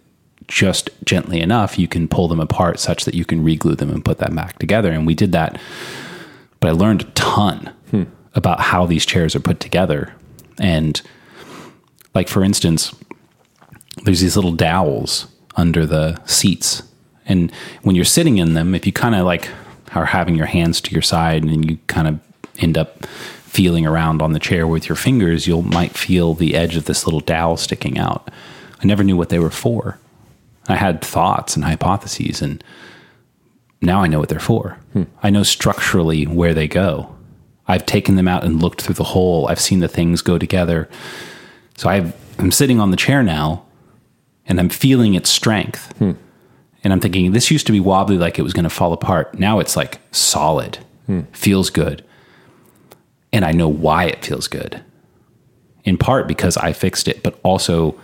just 0.49 0.91
gently 1.05 1.41
enough, 1.41 1.79
you 1.79 1.89
can 1.89 2.09
pull 2.09 2.29
them 2.29 2.41
apart 2.41 2.79
such 2.79 3.05
that 3.05 3.15
you 3.15 3.25
can 3.25 3.45
reglue 3.45 3.77
them 3.77 3.91
and 3.91 4.05
put 4.05 4.19
them 4.19 4.35
back 4.35 4.59
together. 4.59 4.93
And 4.93 5.07
we 5.07 5.15
did 5.15 5.33
that, 5.33 5.61
but 6.61 6.69
I 6.69 6.73
learned 6.73 7.03
a 7.03 7.11
ton 7.13 7.73
hmm. 7.91 8.05
about 8.35 8.61
how 8.61 8.85
these 8.85 9.07
chairs 9.07 9.35
are 9.35 9.41
put 9.41 9.61
together. 9.61 10.15
And 10.59 11.01
like 12.15 12.29
for 12.29 12.45
instance, 12.45 12.95
there's 14.05 14.21
these 14.21 14.37
little 14.37 14.53
dowels 14.53 15.27
under 15.57 15.87
the 15.87 16.21
seats. 16.27 16.83
And 17.27 17.53
when 17.83 17.97
you're 17.97 18.05
sitting 18.05 18.39
in 18.39 18.55
them, 18.55 18.75
if 18.75 18.87
you 18.87 18.93
kind 18.93 19.15
of 19.15 19.25
like 19.25 19.49
are 19.95 20.07
having 20.07 20.35
your 20.35 20.47
hands 20.47 20.81
to 20.83 20.93
your 20.93 21.03
side 21.03 21.45
and 21.45 21.71
you 21.71 21.79
kind 21.87 22.09
of 22.09 22.21
end 22.59 22.79
up 22.79 23.07
feeling 23.07 23.87
around 23.87 24.23
on 24.23 24.33
the 24.33 24.39
chair 24.39 24.67
with 24.67 24.89
your 24.89 24.97
fingers, 24.97 25.47
you 25.47 25.63
might 25.63 25.93
feel 25.93 26.35
the 26.35 26.55
edge 26.55 26.77
of 26.77 26.87
this 26.87 27.07
little 27.07 27.21
dowel 27.21 27.57
sticking 27.57 27.99
out. 27.99 28.31
I 28.83 28.87
never 28.87 29.05
knew 29.05 29.17
what 29.17 29.29
they 29.29 29.39
were 29.39 29.51
for. 29.51 29.99
I 30.69 30.77
had 30.77 31.03
thoughts 31.03 31.55
and 31.55 31.65
hypotheses, 31.65 32.41
and 32.41 32.63
now 33.81 34.03
I 34.03 34.07
know 34.07 34.21
what 34.21 34.29
they're 34.29 34.41
for. 34.41 34.79
Hmm. 34.93 35.05
I 35.23 35.31
know 35.31 35.43
structurally 35.43 36.25
where 36.25 36.55
they 36.55 36.69
go. 36.69 37.15
I've 37.69 37.87
taken 37.87 38.17
them 38.17 38.29
out 38.29 38.45
and 38.45 38.63
looked 38.63 38.83
through 38.83 38.95
the 38.95 39.05
hole. 39.05 39.49
I've 39.49 39.61
seen 39.61 39.81
the 39.81 39.89
things 39.89 40.23
go 40.23 40.39
together. 40.39 40.89
So 41.77 41.89
I've, 41.89 42.15
I'm 42.39 42.51
sitting 42.51 42.81
on 42.81 42.91
the 42.91 42.97
chair 42.97 43.23
now, 43.23 43.65
and 44.47 44.59
I'm 44.61 44.69
feeling 44.69 45.15
its 45.15 45.31
strength. 45.31 45.97
Hmm. 45.99 46.13
And 46.85 46.93
I'm 46.93 47.01
thinking, 47.01 47.31
this 47.33 47.51
used 47.51 47.67
to 47.67 47.73
be 47.73 47.81
wobbly 47.81 48.19
like 48.19 48.39
it 48.39 48.43
was 48.43 48.53
going 48.53 48.65
to 48.65 48.71
fall 48.71 48.93
apart. 48.93 49.39
Now 49.39 49.61
it's 49.61 49.77
like 49.77 50.01
solid, 50.11 50.79
hmm. 51.07 51.23
feels 51.33 51.71
good. 51.71 52.05
And 53.33 53.45
I 53.45 53.53
know 53.53 53.69
why 53.69 54.05
it 54.05 54.25
feels 54.25 54.49
good. 54.49 54.83
In 55.85 55.97
part 55.97 56.29
because 56.29 56.57
I 56.57 56.73
fixed 56.73 57.09
it, 57.09 57.23
but 57.23 57.39
also 57.43 57.99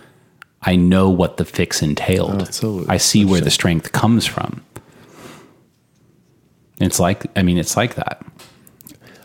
I 0.61 0.75
know 0.75 1.09
what 1.09 1.37
the 1.37 1.45
fix 1.45 1.81
entailed. 1.81 2.49
Oh, 2.63 2.85
I 2.89 2.97
see 2.97 3.23
where 3.25 3.41
the 3.41 3.51
strength 3.51 3.91
comes 3.91 4.25
from. 4.25 4.63
It's 6.79 6.99
like, 6.99 7.25
I 7.37 7.43
mean, 7.43 7.57
it's 7.57 7.77
like 7.77 7.95
that. 7.95 8.25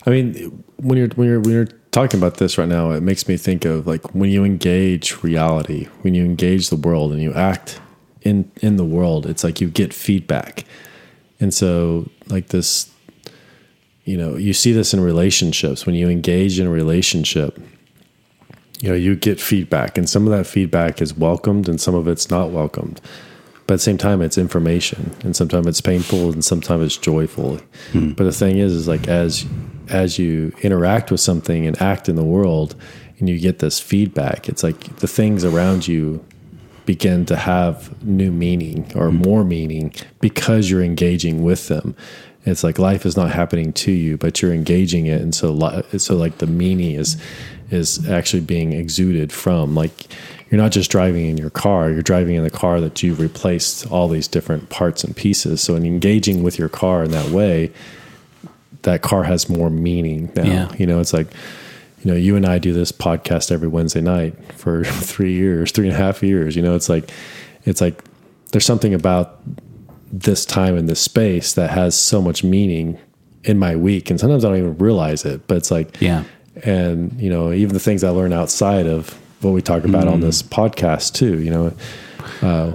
I 0.06 0.10
mean, 0.10 0.64
when 0.76 0.98
you're 0.98 1.08
when 1.08 1.28
you're 1.28 1.40
when 1.40 1.52
you're 1.52 1.68
talking 1.94 2.18
about 2.18 2.38
this 2.38 2.58
right 2.58 2.68
now, 2.68 2.90
it 2.90 3.02
makes 3.02 3.28
me 3.28 3.36
think 3.36 3.64
of 3.64 3.86
like 3.86 4.14
when 4.14 4.28
you 4.28 4.44
engage 4.44 5.22
reality, 5.22 5.86
when 6.02 6.12
you 6.12 6.24
engage 6.24 6.68
the 6.68 6.76
world, 6.76 7.12
and 7.12 7.22
you 7.22 7.32
act 7.32 7.80
in 8.22 8.50
in 8.60 8.76
the 8.76 8.84
world. 8.84 9.26
It's 9.26 9.44
like 9.44 9.60
you 9.60 9.68
get 9.68 9.94
feedback, 9.94 10.64
and 11.38 11.54
so 11.54 12.10
like 12.26 12.48
this, 12.48 12.90
you 14.04 14.16
know, 14.16 14.36
you 14.36 14.52
see 14.52 14.72
this 14.72 14.92
in 14.92 15.00
relationships. 15.00 15.86
When 15.86 15.94
you 15.94 16.08
engage 16.08 16.58
in 16.58 16.66
a 16.66 16.70
relationship, 16.70 17.60
you 18.80 18.88
know, 18.88 18.96
you 18.96 19.14
get 19.14 19.40
feedback, 19.40 19.96
and 19.96 20.10
some 20.10 20.26
of 20.26 20.36
that 20.36 20.46
feedback 20.46 21.00
is 21.00 21.16
welcomed, 21.16 21.68
and 21.68 21.80
some 21.80 21.94
of 21.94 22.08
it's 22.08 22.28
not 22.28 22.50
welcomed. 22.50 23.00
But 23.66 23.74
at 23.74 23.76
the 23.76 23.84
same 23.84 23.98
time, 23.98 24.20
it's 24.20 24.36
information, 24.36 25.14
and 25.22 25.36
sometimes 25.36 25.68
it's 25.68 25.80
painful, 25.80 26.32
and 26.32 26.44
sometimes 26.44 26.84
it's 26.84 26.96
joyful. 26.96 27.60
Hmm. 27.92 28.10
But 28.10 28.24
the 28.24 28.32
thing 28.32 28.58
is, 28.58 28.72
is 28.72 28.88
like 28.88 29.06
as 29.06 29.46
as 29.88 30.18
you 30.18 30.52
interact 30.62 31.10
with 31.10 31.20
something 31.20 31.66
and 31.66 31.80
act 31.80 32.08
in 32.08 32.16
the 32.16 32.24
world, 32.24 32.74
and 33.18 33.28
you 33.28 33.38
get 33.38 33.60
this 33.60 33.80
feedback, 33.80 34.48
it's 34.48 34.62
like 34.62 34.96
the 34.96 35.06
things 35.06 35.44
around 35.44 35.86
you 35.86 36.24
begin 36.86 37.24
to 37.26 37.36
have 37.36 38.02
new 38.04 38.30
meaning 38.30 38.84
or 38.94 39.08
mm-hmm. 39.08 39.22
more 39.22 39.44
meaning 39.44 39.94
because 40.20 40.70
you're 40.70 40.82
engaging 40.82 41.42
with 41.42 41.68
them. 41.68 41.96
It's 42.44 42.62
like 42.62 42.78
life 42.78 43.06
is 43.06 43.16
not 43.16 43.30
happening 43.30 43.72
to 43.72 43.90
you, 43.90 44.18
but 44.18 44.42
you're 44.42 44.52
engaging 44.52 45.06
it, 45.06 45.22
and 45.22 45.34
so 45.34 45.82
so 45.96 46.16
like 46.16 46.38
the 46.38 46.46
meaning 46.46 46.92
is 46.92 47.16
is 47.70 48.06
actually 48.08 48.42
being 48.42 48.72
exuded 48.72 49.32
from. 49.32 49.74
Like 49.74 49.92
you're 50.50 50.60
not 50.60 50.72
just 50.72 50.90
driving 50.90 51.26
in 51.26 51.38
your 51.38 51.50
car 51.50 51.90
you're 51.90 52.02
driving 52.02 52.36
in 52.36 52.44
the 52.44 52.50
car 52.50 52.80
that 52.80 53.02
you've 53.02 53.18
replaced 53.18 53.90
all 53.90 54.08
these 54.08 54.28
different 54.28 54.68
parts 54.68 55.02
and 55.02 55.16
pieces. 55.16 55.62
So 55.62 55.74
in 55.74 55.86
engaging 55.86 56.42
with 56.42 56.58
your 56.58 56.68
car 56.68 57.02
in 57.02 57.10
that 57.12 57.30
way 57.30 57.72
that 58.84 59.02
car 59.02 59.22
has 59.24 59.48
more 59.48 59.68
meaning 59.70 60.30
now 60.34 60.44
Yeah. 60.44 60.72
you 60.78 60.86
know 60.86 61.00
it's 61.00 61.12
like 61.12 61.26
you 62.02 62.10
know 62.10 62.16
you 62.16 62.36
and 62.36 62.46
i 62.46 62.58
do 62.58 62.72
this 62.72 62.92
podcast 62.92 63.50
every 63.52 63.68
wednesday 63.68 64.00
night 64.00 64.34
for 64.54 64.84
three 65.12 65.34
years 65.34 65.72
three 65.72 65.86
and 65.88 65.94
a 65.94 65.98
half 65.98 66.22
years 66.22 66.56
you 66.56 66.62
know 66.62 66.74
it's 66.74 66.88
like 66.88 67.10
it's 67.64 67.80
like 67.80 68.02
there's 68.52 68.64
something 68.66 68.94
about 68.94 69.40
this 70.12 70.44
time 70.46 70.76
and 70.76 70.88
this 70.88 71.00
space 71.00 71.54
that 71.54 71.70
has 71.70 71.96
so 71.98 72.22
much 72.22 72.44
meaning 72.44 72.96
in 73.42 73.58
my 73.58 73.74
week 73.76 74.10
and 74.10 74.20
sometimes 74.20 74.44
i 74.44 74.48
don't 74.48 74.58
even 74.58 74.78
realize 74.78 75.24
it 75.24 75.46
but 75.48 75.56
it's 75.56 75.70
like 75.70 76.00
Yeah. 76.00 76.24
and 76.62 77.20
you 77.20 77.28
know 77.30 77.52
even 77.52 77.74
the 77.74 77.80
things 77.80 78.04
I 78.04 78.10
learn 78.10 78.32
outside 78.32 78.86
of 78.86 79.18
what 79.40 79.50
we 79.52 79.60
talk 79.60 79.84
about 79.84 80.08
on 80.08 80.20
this 80.20 80.42
podcast 80.42 81.12
too. 81.14 81.38
You 81.42 81.50
know, 81.50 81.72
uh, 82.40 82.72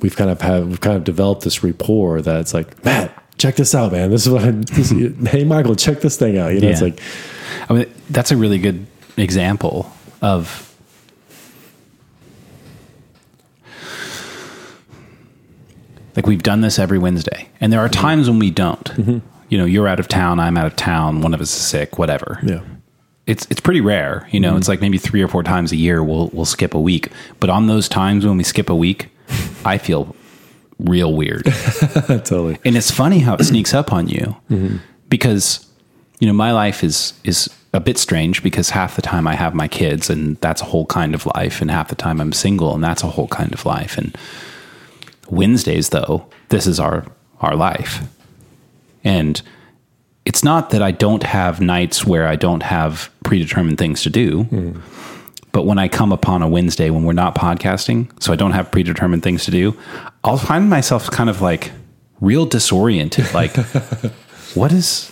we've 0.00 0.14
kind 0.14 0.30
of 0.30 0.40
have 0.42 0.68
we've 0.68 0.80
kind 0.80 0.96
of 0.96 1.02
developed 1.02 1.42
this 1.42 1.64
rapport 1.64 2.20
that 2.22 2.38
it's 2.40 2.54
like 2.54 2.84
Matt, 2.84 3.10
check 3.38 3.56
this 3.56 3.74
out, 3.74 3.92
man. 3.92 4.10
This 4.10 4.26
is 4.26 4.32
what. 4.32 4.44
I, 4.44 4.50
this, 4.50 4.90
hey, 5.30 5.44
Michael, 5.44 5.76
check 5.76 6.00
this 6.00 6.16
thing 6.16 6.38
out. 6.38 6.52
You 6.52 6.60
know, 6.60 6.68
it's 6.68 6.82
like 6.82 7.00
I 7.68 7.74
mean, 7.74 7.86
that's 8.10 8.30
a 8.30 8.36
really 8.36 8.58
good 8.58 8.86
example 9.16 9.90
of 10.22 10.62
like 16.14 16.26
we've 16.26 16.42
done 16.42 16.62
this 16.62 16.78
every 16.78 16.98
Wednesday, 16.98 17.48
and 17.60 17.72
there 17.72 17.80
are 17.80 17.88
mm-hmm. 17.88 18.00
times 18.00 18.28
when 18.28 18.38
we 18.38 18.50
don't. 18.50 18.84
Mm-hmm. 18.84 19.18
You 19.48 19.58
know, 19.58 19.64
you're 19.64 19.86
out 19.86 20.00
of 20.00 20.08
town, 20.08 20.40
I'm 20.40 20.56
out 20.56 20.66
of 20.66 20.74
town, 20.74 21.20
one 21.20 21.32
of 21.32 21.40
us 21.40 21.54
is 21.54 21.62
sick, 21.62 21.98
whatever. 21.98 22.40
yeah, 22.42 22.62
It's 23.26 23.46
it's 23.50 23.60
pretty 23.60 23.80
rare. 23.80 24.28
You 24.32 24.40
know, 24.40 24.50
mm-hmm. 24.50 24.58
it's 24.58 24.68
like 24.68 24.80
maybe 24.80 24.98
three 24.98 25.22
or 25.22 25.28
four 25.28 25.42
times 25.42 25.70
a 25.72 25.76
year 25.76 26.02
we'll 26.02 26.28
we'll 26.32 26.46
skip 26.46 26.74
a 26.74 26.80
week. 26.80 27.10
But 27.38 27.50
on 27.50 27.66
those 27.66 27.88
times 27.88 28.26
when 28.26 28.36
we 28.36 28.44
skip 28.44 28.70
a 28.70 28.74
week, 28.74 29.08
I 29.64 29.78
feel 29.78 30.15
real 30.78 31.14
weird. 31.14 31.44
totally. 32.06 32.58
and 32.64 32.76
it's 32.76 32.90
funny 32.90 33.18
how 33.20 33.34
it 33.34 33.44
sneaks 33.44 33.74
up 33.74 33.92
on 33.92 34.08
you 34.08 34.36
mm-hmm. 34.50 34.76
because 35.08 35.66
you 36.18 36.26
know 36.26 36.32
my 36.32 36.52
life 36.52 36.84
is 36.84 37.12
is 37.24 37.48
a 37.72 37.80
bit 37.80 37.98
strange 37.98 38.42
because 38.42 38.70
half 38.70 38.96
the 38.96 39.02
time 39.02 39.26
I 39.26 39.34
have 39.34 39.54
my 39.54 39.68
kids 39.68 40.08
and 40.08 40.36
that's 40.38 40.62
a 40.62 40.64
whole 40.64 40.86
kind 40.86 41.14
of 41.14 41.26
life 41.34 41.60
and 41.60 41.70
half 41.70 41.88
the 41.88 41.94
time 41.94 42.20
I'm 42.20 42.32
single 42.32 42.74
and 42.74 42.82
that's 42.82 43.02
a 43.02 43.08
whole 43.08 43.28
kind 43.28 43.52
of 43.52 43.66
life 43.66 43.98
and 43.98 44.16
Wednesdays 45.28 45.90
though 45.90 46.26
this 46.48 46.66
is 46.66 46.80
our 46.80 47.04
our 47.40 47.54
life. 47.56 48.02
And 49.04 49.40
it's 50.24 50.42
not 50.42 50.70
that 50.70 50.82
I 50.82 50.90
don't 50.90 51.22
have 51.22 51.60
nights 51.60 52.04
where 52.04 52.26
I 52.26 52.36
don't 52.36 52.62
have 52.62 53.10
predetermined 53.24 53.78
things 53.78 54.02
to 54.02 54.10
do. 54.10 54.44
Mm. 54.44 54.80
But 55.56 55.64
when 55.64 55.78
I 55.78 55.88
come 55.88 56.12
upon 56.12 56.42
a 56.42 56.48
Wednesday 56.48 56.90
when 56.90 57.04
we're 57.04 57.14
not 57.14 57.34
podcasting, 57.34 58.10
so 58.22 58.30
I 58.30 58.36
don't 58.36 58.52
have 58.52 58.70
predetermined 58.70 59.22
things 59.22 59.46
to 59.46 59.50
do, 59.50 59.74
I'll 60.22 60.36
find 60.36 60.68
myself 60.68 61.10
kind 61.10 61.30
of 61.30 61.40
like 61.40 61.72
real 62.20 62.44
disoriented. 62.44 63.32
Like, 63.32 63.56
what 64.54 64.70
is, 64.70 65.10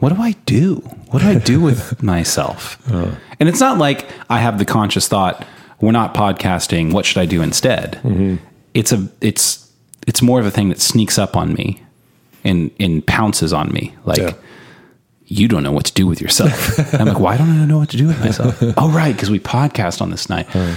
what 0.00 0.12
do 0.12 0.20
I 0.20 0.32
do? 0.44 0.78
What 1.12 1.22
do 1.22 1.28
I 1.28 1.38
do 1.38 1.60
with 1.60 2.02
myself? 2.02 2.84
And 2.90 3.48
it's 3.48 3.60
not 3.60 3.78
like 3.78 4.08
I 4.28 4.40
have 4.40 4.58
the 4.58 4.64
conscious 4.64 5.06
thought, 5.06 5.46
we're 5.80 5.92
not 5.92 6.14
podcasting. 6.14 6.92
What 6.92 7.06
should 7.06 7.18
I 7.18 7.26
do 7.26 7.40
instead? 7.40 8.00
Mm-hmm. 8.02 8.44
It's 8.74 8.90
a, 8.90 9.08
it's, 9.20 9.70
it's 10.08 10.20
more 10.20 10.40
of 10.40 10.46
a 10.46 10.50
thing 10.50 10.68
that 10.70 10.80
sneaks 10.80 11.16
up 11.16 11.36
on 11.36 11.54
me 11.54 11.80
and, 12.42 12.72
and 12.80 13.06
pounces 13.06 13.52
on 13.52 13.72
me. 13.72 13.94
Like, 14.04 14.18
Yeah. 14.18 14.32
You 15.26 15.48
don't 15.48 15.62
know 15.62 15.72
what 15.72 15.86
to 15.86 15.92
do 15.94 16.06
with 16.06 16.20
yourself. 16.20 16.94
I'm 16.94 17.06
like, 17.08 17.18
why 17.18 17.36
don't 17.36 17.50
I 17.50 17.64
know 17.64 17.78
what 17.78 17.90
to 17.90 17.96
do 17.96 18.06
with 18.08 18.20
myself? 18.20 18.58
oh, 18.76 18.90
right. 18.90 19.16
Cause 19.16 19.30
we 19.30 19.40
podcast 19.40 20.02
on 20.02 20.10
this 20.10 20.28
night. 20.28 20.46
But 20.52 20.76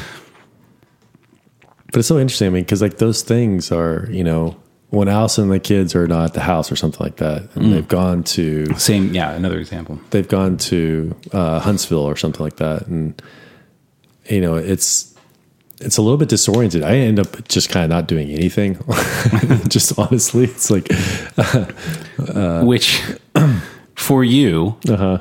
it's 1.99 2.07
so 2.07 2.19
interesting. 2.19 2.47
I 2.47 2.51
mean, 2.51 2.63
because 2.63 2.81
like 2.81 2.97
those 2.97 3.23
things 3.23 3.71
are, 3.71 4.07
you 4.11 4.23
know, 4.23 4.55
when 4.89 5.07
Allison 5.09 5.45
and 5.45 5.53
the 5.53 5.59
kids 5.59 5.95
are 5.95 6.07
not 6.07 6.25
at 6.25 6.33
the 6.33 6.39
house 6.41 6.71
or 6.71 6.75
something 6.77 7.03
like 7.03 7.17
that, 7.17 7.43
and 7.55 7.65
Mm. 7.65 7.71
they've 7.71 7.87
gone 7.87 8.23
to 8.23 8.73
Same. 8.77 9.13
Yeah. 9.13 9.31
Another 9.33 9.59
example. 9.59 9.99
they've 10.11 10.27
gone 10.27 10.57
to 10.57 11.13
uh, 11.33 11.59
Huntsville 11.59 11.99
or 12.07 12.15
something 12.15 12.41
like 12.43 12.55
that, 12.57 12.87
and 12.87 13.21
you 14.29 14.39
know, 14.41 14.55
it's 14.55 15.13
it's 15.81 15.97
a 15.97 16.01
little 16.01 16.17
bit 16.17 16.29
disoriented. 16.29 16.83
I 16.83 16.95
end 16.97 17.19
up 17.19 17.47
just 17.49 17.69
kind 17.69 17.83
of 17.83 17.89
not 17.89 18.07
doing 18.07 18.29
anything. 18.31 18.77
just 19.67 19.97
honestly, 19.99 20.45
it's 20.45 20.71
like, 20.71 20.87
Which 22.65 23.01
for 23.97 24.23
you, 24.23 24.77
uh-huh. 24.87 25.19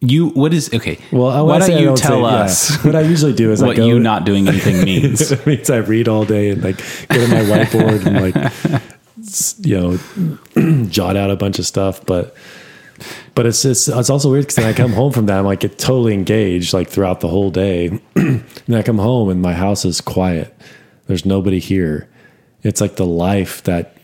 you, 0.00 0.28
what 0.28 0.52
is, 0.54 0.72
okay. 0.72 0.98
well, 1.10 1.28
I, 1.30 1.40
why 1.40 1.56
I 1.56 1.58
don't 1.58 1.82
you 1.82 1.96
say- 1.96 2.02
tell 2.02 2.20
yeah. 2.20 2.26
us 2.26 2.76
what 2.84 2.94
I 2.94 3.00
usually 3.00 3.32
do 3.32 3.50
is 3.50 3.62
I 3.62 3.66
what 3.66 3.76
go, 3.76 3.86
you 3.86 3.98
not 3.98 4.24
doing 4.24 4.46
anything 4.46 4.84
means? 4.84 5.32
it 5.32 5.44
means 5.46 5.70
I 5.70 5.78
read 5.78 6.06
all 6.06 6.24
day 6.24 6.50
and 6.50 6.62
like 6.62 6.76
go 7.08 7.16
to 7.16 7.28
my 7.28 7.40
whiteboard 7.40 8.06
and 8.06 8.20
like 8.20 8.36
you 9.66 9.98
know 10.54 10.84
jot 10.90 11.16
out 11.16 11.30
a 11.30 11.36
bunch 11.36 11.58
of 11.58 11.66
stuff 11.66 12.04
but 12.06 12.36
but 13.34 13.46
it's 13.46 13.62
just 13.62 13.88
it's 13.88 14.10
also 14.10 14.30
weird 14.30 14.44
because 14.44 14.56
then 14.56 14.66
I 14.66 14.72
come 14.72 14.92
home 14.92 15.10
from 15.12 15.26
that 15.26 15.38
I'm 15.38 15.44
like 15.44 15.60
get 15.60 15.76
totally 15.78 16.14
engaged 16.14 16.72
like 16.72 16.88
throughout 16.88 17.18
the 17.20 17.28
whole 17.28 17.50
day 17.50 18.00
and 18.16 18.44
I 18.70 18.82
come 18.84 18.98
home 18.98 19.28
and 19.28 19.42
my 19.42 19.54
house 19.54 19.84
is 19.84 20.00
quiet 20.00 20.54
there's 21.06 21.24
nobody 21.24 21.58
here 21.58 22.08
it's 22.62 22.80
like 22.80 22.94
the 22.96 23.06
life 23.06 23.64
that 23.64 23.96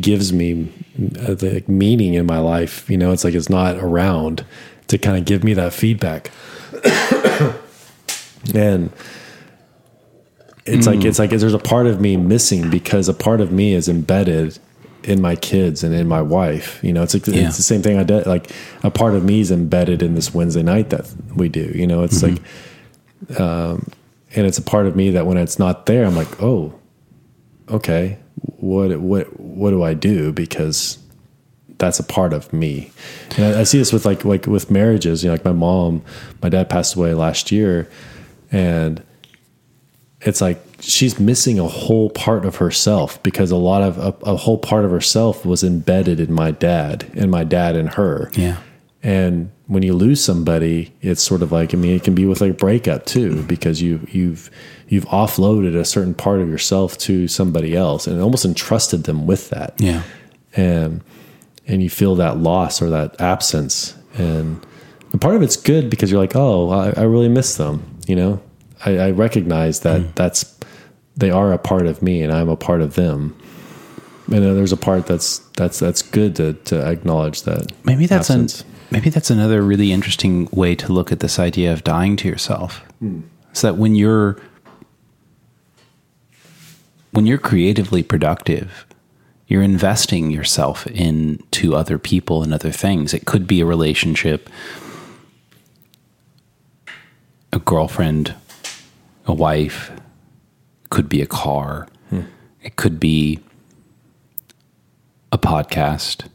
gives 0.00 0.32
me 0.32 0.72
uh, 1.20 1.34
the 1.34 1.50
like, 1.54 1.68
meaning 1.68 2.14
in 2.14 2.26
my 2.26 2.38
life 2.38 2.88
you 2.90 2.96
know 2.96 3.12
it's 3.12 3.24
like 3.24 3.34
it's 3.34 3.48
not 3.48 3.76
around 3.76 4.44
to 4.88 4.98
kind 4.98 5.16
of 5.16 5.24
give 5.24 5.42
me 5.42 5.54
that 5.54 5.72
feedback 5.72 6.30
and 8.54 8.92
it's 10.66 10.86
like 10.86 11.04
it's 11.04 11.18
like 11.18 11.30
there's 11.30 11.54
a 11.54 11.58
part 11.58 11.86
of 11.86 12.00
me 12.00 12.16
missing 12.16 12.70
because 12.70 13.08
a 13.08 13.14
part 13.14 13.40
of 13.40 13.52
me 13.52 13.72
is 13.72 13.88
embedded 13.88 14.58
in 15.04 15.22
my 15.22 15.36
kids 15.36 15.84
and 15.84 15.94
in 15.94 16.08
my 16.08 16.20
wife. 16.20 16.82
You 16.82 16.92
know, 16.92 17.02
it's 17.02 17.14
like 17.14 17.26
Yeah. 17.28 17.46
it's 17.46 17.56
the 17.56 17.62
same 17.62 17.82
thing 17.82 17.98
I 17.98 18.02
did. 18.02 18.26
Like 18.26 18.50
a 18.82 18.90
part 18.90 19.14
of 19.14 19.24
me 19.24 19.40
is 19.40 19.50
embedded 19.52 20.02
in 20.02 20.16
this 20.16 20.34
Wednesday 20.34 20.64
night 20.64 20.90
that 20.90 21.08
we 21.34 21.48
do. 21.48 21.70
You 21.74 21.86
know, 21.86 22.02
it's 22.02 22.22
like, 22.22 22.38
um, 23.38 23.88
and 24.34 24.46
it's 24.46 24.58
a 24.58 24.62
part 24.62 24.86
of 24.86 24.96
me 24.96 25.10
that 25.10 25.24
when 25.26 25.36
it's 25.36 25.58
not 25.58 25.86
there, 25.86 26.04
I'm 26.04 26.16
like, 26.16 26.42
oh, 26.42 26.74
okay, 27.68 28.18
what 28.58 28.98
what 29.00 29.38
what 29.38 29.70
do 29.70 29.82
I 29.82 29.94
do? 29.94 30.32
Because 30.32 30.98
that's 31.78 31.98
a 31.98 32.04
part 32.04 32.32
of 32.32 32.52
me. 32.52 32.90
And 33.36 33.56
I, 33.56 33.60
I 33.60 33.62
see 33.64 33.78
this 33.78 33.92
with 33.92 34.06
like 34.06 34.24
like 34.24 34.46
with 34.46 34.70
marriages. 34.70 35.22
You 35.22 35.28
know, 35.28 35.34
like 35.34 35.44
my 35.44 35.52
mom, 35.52 36.02
my 36.42 36.48
dad 36.48 36.68
passed 36.68 36.94
away 36.94 37.14
last 37.14 37.52
year, 37.52 37.90
and 38.50 39.02
it's 40.20 40.40
like 40.40 40.62
she's 40.80 41.18
missing 41.18 41.58
a 41.58 41.66
whole 41.66 42.10
part 42.10 42.44
of 42.44 42.56
herself 42.56 43.22
because 43.22 43.50
a 43.50 43.56
lot 43.56 43.82
of 43.82 43.98
a, 43.98 44.30
a 44.30 44.36
whole 44.36 44.58
part 44.58 44.84
of 44.84 44.90
herself 44.90 45.44
was 45.44 45.62
embedded 45.62 46.20
in 46.20 46.32
my 46.32 46.50
dad 46.50 47.10
and 47.14 47.30
my 47.30 47.44
dad 47.44 47.76
and 47.76 47.90
her. 47.94 48.30
Yeah. 48.34 48.58
And 49.06 49.52
when 49.66 49.82
you 49.82 49.94
lose 49.94 50.22
somebody, 50.22 50.92
it's 51.00 51.22
sort 51.22 51.42
of 51.42 51.52
like 51.52 51.72
I 51.72 51.76
mean, 51.76 51.94
it 51.94 52.02
can 52.02 52.14
be 52.14 52.26
with 52.26 52.40
like 52.40 52.50
a 52.50 52.54
breakup 52.54 53.06
too, 53.06 53.42
because 53.44 53.80
you 53.80 54.06
you've 54.10 54.50
you've 54.88 55.06
offloaded 55.06 55.76
a 55.76 55.84
certain 55.84 56.14
part 56.14 56.40
of 56.40 56.48
yourself 56.48 56.98
to 56.98 57.28
somebody 57.28 57.76
else 57.76 58.06
and 58.06 58.20
almost 58.20 58.44
entrusted 58.44 59.04
them 59.04 59.26
with 59.26 59.50
that. 59.50 59.74
Yeah. 59.78 60.02
and 60.54 61.02
and 61.68 61.82
you 61.82 61.90
feel 61.90 62.14
that 62.16 62.38
loss 62.38 62.82
or 62.82 62.90
that 62.90 63.20
absence. 63.20 63.96
And, 64.18 64.64
and 65.12 65.20
part 65.20 65.36
of 65.36 65.42
it's 65.42 65.56
good 65.56 65.90
because 65.90 66.10
you're 66.10 66.20
like 66.20 66.34
oh 66.34 66.70
I, 66.70 66.90
I 67.00 67.02
really 67.02 67.28
miss 67.28 67.56
them 67.56 67.96
you 68.06 68.16
know? 68.16 68.40
I, 68.84 68.98
I 68.98 69.10
recognize 69.10 69.80
that 69.80 70.00
mm. 70.00 70.14
that's 70.14 70.58
they 71.16 71.30
are 71.30 71.52
a 71.52 71.58
part 71.58 71.86
of 71.86 72.02
me 72.02 72.22
and 72.22 72.32
I'm 72.32 72.48
a 72.48 72.56
part 72.56 72.80
of 72.80 72.94
them. 72.94 73.36
And 74.26 74.44
uh, 74.44 74.54
there's 74.54 74.72
a 74.72 74.76
part 74.76 75.06
that's 75.06 75.38
that's 75.56 75.78
that's 75.78 76.02
good 76.02 76.36
to 76.36 76.54
to 76.54 76.86
acknowledge 76.86 77.42
that 77.42 77.72
Maybe 77.84 78.06
that's 78.06 78.30
an. 78.30 78.48
Maybe 78.90 79.10
that's 79.10 79.30
another 79.30 79.62
really 79.62 79.92
interesting 79.92 80.48
way 80.52 80.74
to 80.76 80.92
look 80.92 81.12
at 81.12 81.20
this 81.20 81.38
idea 81.38 81.72
of 81.72 81.84
dying 81.84 82.16
to 82.16 82.28
yourself. 82.28 82.78
Hmm. 82.98 83.22
So 83.52 83.68
that 83.68 83.78
when 83.78 83.94
you're 83.94 84.38
when 87.12 87.24
you're 87.24 87.38
creatively 87.38 88.02
productive, 88.02 88.84
you're 89.46 89.62
investing 89.62 90.30
yourself 90.30 90.86
into 90.88 91.74
other 91.74 91.98
people 91.98 92.42
and 92.42 92.52
other 92.52 92.72
things. 92.72 93.14
It 93.14 93.24
could 93.24 93.46
be 93.46 93.60
a 93.60 93.64
relationship, 93.64 94.50
a 97.52 97.58
girlfriend, 97.58 98.34
a 99.26 99.32
wife, 99.32 99.90
could 100.90 101.08
be 101.08 101.22
a 101.22 101.26
car, 101.26 101.88
hmm. 102.10 102.22
it 102.62 102.76
could 102.76 103.00
be 103.00 103.40
a 105.32 105.38
podcast, 105.38 106.28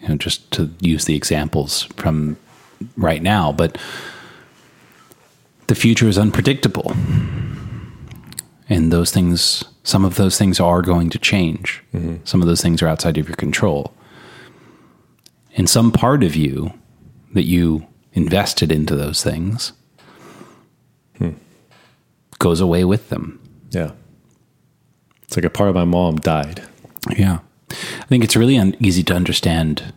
you 0.00 0.08
know, 0.08 0.16
just 0.16 0.50
to 0.52 0.70
use 0.80 1.04
the 1.04 1.16
examples 1.16 1.82
from 1.96 2.36
right 2.96 3.22
now, 3.22 3.52
but 3.52 3.76
the 5.66 5.74
future 5.74 6.08
is 6.08 6.18
unpredictable. 6.18 6.92
And 8.68 8.92
those 8.92 9.10
things, 9.10 9.64
some 9.82 10.04
of 10.04 10.14
those 10.14 10.38
things 10.38 10.60
are 10.60 10.80
going 10.80 11.10
to 11.10 11.18
change. 11.18 11.82
Mm-hmm. 11.92 12.16
Some 12.24 12.40
of 12.40 12.46
those 12.46 12.62
things 12.62 12.82
are 12.82 12.88
outside 12.88 13.18
of 13.18 13.28
your 13.28 13.36
control. 13.36 13.92
And 15.56 15.68
some 15.68 15.90
part 15.90 16.22
of 16.22 16.36
you 16.36 16.72
that 17.34 17.44
you 17.44 17.86
invested 18.12 18.72
into 18.72 18.96
those 18.96 19.22
things 19.22 19.72
hmm. 21.18 21.30
goes 22.38 22.60
away 22.60 22.84
with 22.84 23.08
them. 23.08 23.40
yeah 23.70 23.92
it's 25.22 25.36
like 25.36 25.44
a 25.44 25.50
part 25.50 25.68
of 25.68 25.76
my 25.76 25.84
mom 25.84 26.16
died 26.16 26.62
Yeah. 27.16 27.38
I 28.10 28.12
think 28.12 28.24
it's 28.24 28.34
really 28.34 28.58
un- 28.58 28.74
easy 28.80 29.04
to 29.04 29.14
understand 29.14 29.94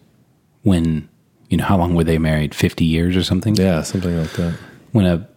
when, 0.62 1.10
you 1.50 1.58
know, 1.58 1.64
how 1.64 1.78
long 1.78 1.96
were 1.96 2.04
they 2.04 2.20
married? 2.20 2.54
50 2.54 2.86
years 2.86 3.16
or 3.16 3.24
something? 3.24 3.56
yeah 3.56 3.82
something 3.82 4.16
like 4.16 4.32
that 4.34 4.54
When 4.92 5.08
a, 5.08 5.28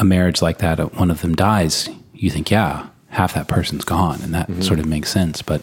a 0.00 0.04
marriage 0.04 0.42
like 0.42 0.58
that, 0.58 0.80
uh, 0.80 0.86
one 0.86 1.12
of 1.12 1.22
them 1.22 1.36
dies, 1.36 1.88
you 2.14 2.30
think, 2.30 2.50
yeah, 2.50 2.88
half 3.10 3.34
that 3.34 3.46
person's 3.46 3.84
gone. 3.84 4.20
And 4.22 4.34
that 4.34 4.48
mm-hmm. 4.48 4.62
sort 4.62 4.80
of 4.80 4.86
makes 4.86 5.08
sense. 5.08 5.40
But 5.40 5.62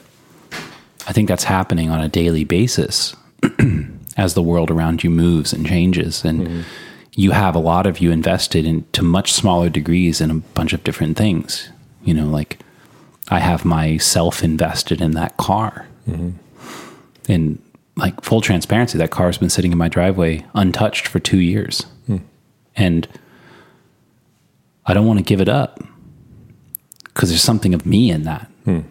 I 1.06 1.12
think 1.12 1.28
that's 1.28 1.44
happening 1.44 1.90
on 1.90 2.00
a 2.00 2.08
daily 2.08 2.46
basis 2.46 3.14
as 4.16 4.34
the 4.34 4.42
world 4.42 4.72
around 4.72 5.04
you 5.04 5.10
moves 5.10 5.52
and 5.52 5.68
changes. 5.68 6.24
And 6.24 6.48
mm-hmm. 6.48 6.62
you 7.12 7.32
have 7.32 7.56
a 7.56 7.60
lot 7.60 7.86
of 7.86 8.00
you 8.00 8.10
invested 8.10 8.66
in 8.66 8.86
to 8.94 9.04
much 9.04 9.34
smaller 9.34 9.68
degrees 9.68 10.22
in 10.22 10.32
a 10.32 10.36
bunch 10.36 10.72
of 10.72 10.86
different 10.86 11.18
things. 11.18 11.68
You 12.06 12.14
know, 12.14 12.28
like 12.28 12.60
I 13.28 13.40
have 13.40 13.66
myself 13.66 14.46
invested 14.46 15.02
in 15.02 15.12
that 15.12 15.36
car. 15.36 15.88
Mm-hmm. 16.08 16.38
And 17.30 17.62
like 17.96 18.22
full 18.22 18.42
transparency, 18.42 18.98
that 18.98 19.12
car 19.12 19.28
has 19.28 19.38
been 19.38 19.50
sitting 19.50 19.72
in 19.72 19.78
my 19.78 19.88
driveway 19.88 20.46
untouched 20.54 21.08
for 21.08 21.20
two 21.20 21.40
years. 21.40 21.82
Hmm. 22.08 22.18
And 22.76 23.08
I 24.86 24.94
don't 24.94 25.06
want 25.06 25.20
to 25.20 25.24
give 25.24 25.42
it 25.42 25.50
up 25.50 25.82
because 27.04 27.30
there's 27.30 27.44
something 27.44 27.74
of 27.74 27.86
me 27.86 28.10
in 28.10 28.24
that. 28.24 28.50
Hmm. 28.66 28.82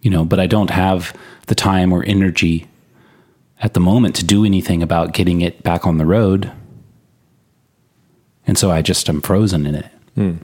You 0.00 0.10
know, 0.10 0.24
but 0.24 0.40
I 0.40 0.46
don't 0.46 0.70
have 0.70 1.14
the 1.46 1.54
time 1.54 1.92
or 1.92 2.02
energy 2.04 2.66
at 3.60 3.74
the 3.74 3.80
moment 3.80 4.16
to 4.16 4.24
do 4.24 4.44
anything 4.46 4.82
about 4.82 5.12
getting 5.12 5.42
it 5.42 5.62
back 5.62 5.86
on 5.86 5.98
the 5.98 6.06
road. 6.06 6.50
And 8.46 8.56
so 8.56 8.70
I 8.70 8.80
just 8.80 9.08
am 9.10 9.20
frozen 9.20 9.66
in 9.66 9.74
it. 9.74 9.86
Hmm. 10.14 10.36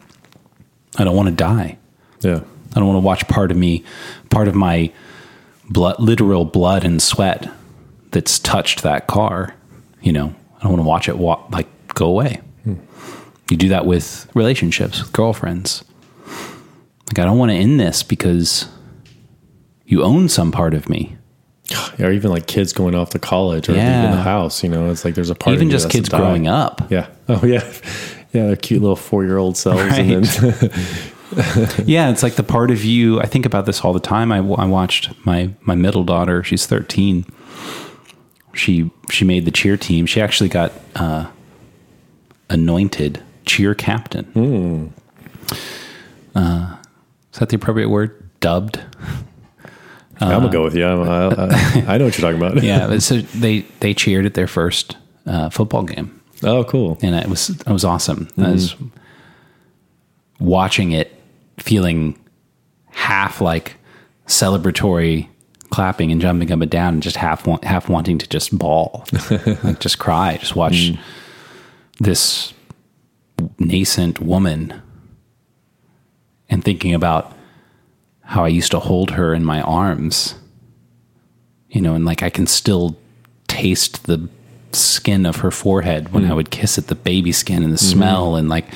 I 0.98 1.04
don't 1.04 1.16
want 1.16 1.28
to 1.28 1.34
die. 1.34 1.78
yeah 2.20 2.40
I 2.74 2.78
don't 2.78 2.88
want 2.88 2.96
to 2.96 3.06
watch 3.06 3.26
part 3.26 3.50
of 3.50 3.56
me, 3.56 3.84
part 4.28 4.48
of 4.48 4.54
my 4.54 4.92
blood, 5.70 5.96
literal 5.98 6.44
blood 6.44 6.84
and 6.84 7.00
sweat 7.02 7.48
that's 8.10 8.38
touched 8.38 8.82
that 8.82 9.06
car. 9.06 9.54
You 10.00 10.12
know, 10.12 10.34
I 10.58 10.62
don't 10.62 10.72
want 10.72 10.82
to 10.82 10.88
watch 10.88 11.08
it 11.08 11.18
walk, 11.18 11.48
like 11.50 11.68
go 11.94 12.06
away. 12.06 12.40
Hmm. 12.64 12.74
You 13.50 13.56
do 13.56 13.68
that 13.68 13.86
with 13.86 14.28
relationships, 14.34 15.00
with 15.02 15.12
girlfriends. 15.12 15.84
Like, 17.08 17.20
I 17.20 17.24
don't 17.24 17.38
want 17.38 17.50
to 17.52 17.56
end 17.56 17.78
this 17.78 18.02
because 18.02 18.68
you 19.86 20.02
own 20.02 20.28
some 20.28 20.50
part 20.52 20.74
of 20.74 20.88
me. 20.88 21.16
or 22.00 22.10
even 22.12 22.30
like 22.30 22.46
kids 22.46 22.72
going 22.72 22.94
off 22.94 23.10
to 23.10 23.18
college 23.18 23.68
or 23.68 23.72
Yeah. 23.74 24.02
leaving 24.02 24.16
the 24.16 24.22
house. 24.22 24.62
You 24.62 24.68
know, 24.70 24.90
it's 24.90 25.04
like 25.04 25.14
there's 25.14 25.30
a 25.30 25.34
part 25.34 25.54
Even 25.54 25.68
of 25.68 25.72
you 25.72 25.78
just 25.78 25.90
kids 25.90 26.08
growing 26.08 26.46
up. 26.48 26.90
Yeah. 26.90 27.06
Oh 27.28 27.44
yeah. 27.44 27.64
Yeah, 28.32 28.48
they're 28.48 28.56
cute 28.56 28.82
little 28.82 28.96
four 28.96 29.24
year 29.24 29.38
old 29.38 29.56
selves, 29.56 29.96
and 29.96 30.10
then 30.24 30.70
Yeah, 31.84 32.10
it's 32.10 32.22
like 32.22 32.34
the 32.34 32.42
part 32.42 32.70
of 32.70 32.84
you. 32.84 33.20
I 33.20 33.26
think 33.26 33.46
about 33.46 33.66
this 33.66 33.80
all 33.84 33.92
the 33.92 34.00
time. 34.00 34.30
I, 34.32 34.38
I 34.38 34.66
watched 34.66 35.12
my 35.26 35.50
my 35.62 35.74
middle 35.74 36.04
daughter. 36.04 36.42
She's 36.42 36.66
thirteen. 36.66 37.24
She 38.54 38.90
she 39.10 39.24
made 39.24 39.44
the 39.44 39.50
cheer 39.50 39.76
team. 39.76 40.06
She 40.06 40.20
actually 40.20 40.48
got 40.48 40.72
uh, 40.94 41.26
anointed 42.48 43.22
cheer 43.44 43.74
captain. 43.74 44.92
Uh, 46.34 46.76
is 47.32 47.38
that 47.38 47.48
the 47.48 47.56
appropriate 47.56 47.88
word? 47.88 48.22
Dubbed. 48.40 48.80
I'm 50.20 50.30
gonna 50.30 50.50
go 50.50 50.64
with 50.64 50.74
you. 50.74 50.86
I'm, 50.86 51.02
I, 51.02 51.26
I, 51.26 51.84
I 51.94 51.98
know 51.98 52.06
what 52.06 52.18
you're 52.18 52.32
talking 52.32 52.36
about. 52.36 52.62
Yeah. 52.62 52.98
so 52.98 53.18
they 53.34 53.60
they 53.80 53.92
cheered 53.94 54.26
at 54.26 54.34
their 54.34 54.46
first 54.46 54.96
uh, 55.26 55.50
football 55.50 55.82
game. 55.82 56.20
oh, 56.42 56.64
cool. 56.64 56.98
and 57.02 57.14
it 57.14 57.28
was 57.28 57.50
it 57.50 57.66
was 57.66 57.84
awesome. 57.84 58.28
I 58.38 58.52
was 58.52 58.74
watching 60.40 60.92
it, 60.92 61.15
feeling 61.58 62.18
half 62.90 63.40
like 63.40 63.76
celebratory 64.26 65.28
clapping 65.70 66.10
and 66.10 66.20
jumping 66.20 66.50
up 66.52 66.60
and 66.60 66.70
down, 66.70 66.94
and 66.94 67.02
just 67.02 67.16
half 67.16 67.46
want, 67.46 67.64
half 67.64 67.88
wanting 67.88 68.18
to 68.18 68.28
just 68.28 68.56
bawl, 68.56 69.04
like 69.62 69.80
just 69.80 69.98
cry, 69.98 70.36
just 70.38 70.56
watch 70.56 70.92
mm. 70.92 70.98
this 72.00 72.54
nascent 73.58 74.20
woman, 74.20 74.80
and 76.48 76.64
thinking 76.64 76.94
about 76.94 77.32
how 78.22 78.44
I 78.44 78.48
used 78.48 78.70
to 78.72 78.80
hold 78.80 79.12
her 79.12 79.34
in 79.34 79.44
my 79.44 79.60
arms, 79.62 80.34
you 81.68 81.80
know, 81.80 81.94
and 81.94 82.04
like 82.04 82.22
I 82.22 82.30
can 82.30 82.46
still 82.46 82.96
taste 83.46 84.06
the 84.06 84.28
skin 84.72 85.26
of 85.26 85.36
her 85.36 85.50
forehead 85.50 86.12
when 86.12 86.24
I 86.24 86.30
mm. 86.30 86.36
would 86.36 86.50
kiss 86.50 86.78
it, 86.78 86.88
the 86.88 86.94
baby 86.94 87.32
skin 87.32 87.62
and 87.62 87.72
the 87.72 87.78
mm-hmm. 87.78 87.98
smell, 87.98 88.36
and 88.36 88.48
like 88.48 88.66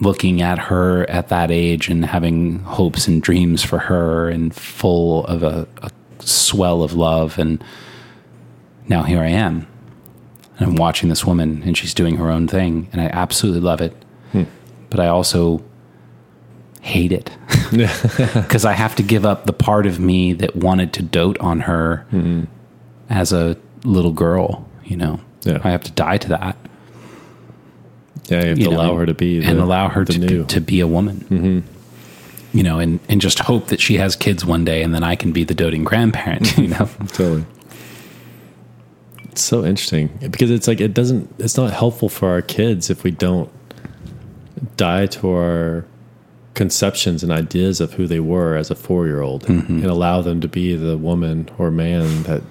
looking 0.00 0.42
at 0.42 0.58
her 0.58 1.08
at 1.08 1.28
that 1.28 1.50
age 1.50 1.88
and 1.88 2.04
having 2.04 2.58
hopes 2.60 3.06
and 3.06 3.22
dreams 3.22 3.62
for 3.62 3.78
her 3.78 4.28
and 4.28 4.54
full 4.54 5.24
of 5.26 5.42
a, 5.42 5.68
a 5.82 5.90
swell 6.20 6.82
of 6.82 6.94
love. 6.94 7.38
And 7.38 7.62
now 8.88 9.02
here 9.02 9.20
I 9.20 9.28
am. 9.28 9.66
And 10.58 10.68
I'm 10.68 10.76
watching 10.76 11.08
this 11.08 11.24
woman 11.24 11.62
and 11.64 11.76
she's 11.76 11.94
doing 11.94 12.16
her 12.16 12.30
own 12.30 12.46
thing, 12.46 12.88
and 12.92 13.00
I 13.00 13.06
absolutely 13.06 13.60
love 13.60 13.80
it. 13.80 13.92
Hmm. 14.32 14.44
But 14.88 15.00
I 15.00 15.08
also 15.08 15.64
hate 16.80 17.12
it 17.12 17.30
because 17.72 18.64
I 18.66 18.72
have 18.72 18.94
to 18.96 19.02
give 19.02 19.24
up 19.24 19.46
the 19.46 19.52
part 19.52 19.86
of 19.86 19.98
me 19.98 20.32
that 20.34 20.54
wanted 20.54 20.92
to 20.92 21.02
dote 21.02 21.38
on 21.38 21.60
her 21.60 22.06
hmm. 22.10 22.44
as 23.08 23.32
a 23.32 23.56
little 23.84 24.12
girl. 24.12 24.68
You 24.84 24.96
know, 24.96 25.20
Yeah. 25.42 25.60
I 25.64 25.70
have 25.70 25.82
to 25.84 25.90
die 25.90 26.18
to 26.18 26.28
that 26.28 26.56
Yeah, 28.28 28.42
you 28.42 28.48
have 28.48 28.58
you 28.58 28.64
to 28.64 28.70
know, 28.70 28.76
allow 28.76 28.96
her 28.96 29.06
to 29.06 29.14
be 29.14 29.42
and 29.44 29.58
allow 29.60 29.88
her 29.88 30.04
to 30.04 30.18
new. 30.18 30.42
be, 30.42 30.48
to 30.54 30.60
be 30.60 30.80
a 30.80 30.86
woman. 30.86 31.16
Mm-hmm. 31.30 32.56
You 32.56 32.62
know, 32.62 32.78
and 32.78 33.00
and 33.08 33.20
just 33.20 33.38
hope 33.40 33.66
that 33.68 33.80
she 33.80 33.96
has 33.98 34.14
kids 34.16 34.44
one 34.44 34.64
day, 34.64 34.82
and 34.82 34.94
then 34.94 35.02
I 35.02 35.16
can 35.16 35.32
be 35.32 35.44
the 35.44 35.54
doting 35.54 35.84
grandparent. 35.84 36.56
You 36.56 36.68
know, 36.68 36.88
Totally. 37.08 37.44
It's 39.24 39.42
so 39.42 39.64
interesting 39.64 40.08
because 40.30 40.50
it's 40.50 40.68
like 40.68 40.80
it 40.80 40.94
doesn't. 40.94 41.34
It's 41.38 41.56
not 41.56 41.72
helpful 41.72 42.08
for 42.08 42.28
our 42.30 42.42
kids 42.42 42.90
if 42.90 43.02
we 43.02 43.10
don't 43.10 43.50
die 44.76 45.06
to 45.06 45.30
our 45.30 45.84
conceptions 46.54 47.24
and 47.24 47.32
ideas 47.32 47.80
of 47.80 47.94
who 47.94 48.06
they 48.06 48.20
were 48.20 48.54
as 48.56 48.70
a 48.70 48.76
four 48.76 49.06
year 49.06 49.20
old 49.20 49.42
Mm-hmm. 49.46 49.78
and 49.78 49.86
allow 49.86 50.22
them 50.22 50.40
to 50.40 50.46
be 50.48 50.76
the 50.76 50.96
woman 50.96 51.48
or 51.58 51.72
man 51.72 52.22
that 52.22 52.42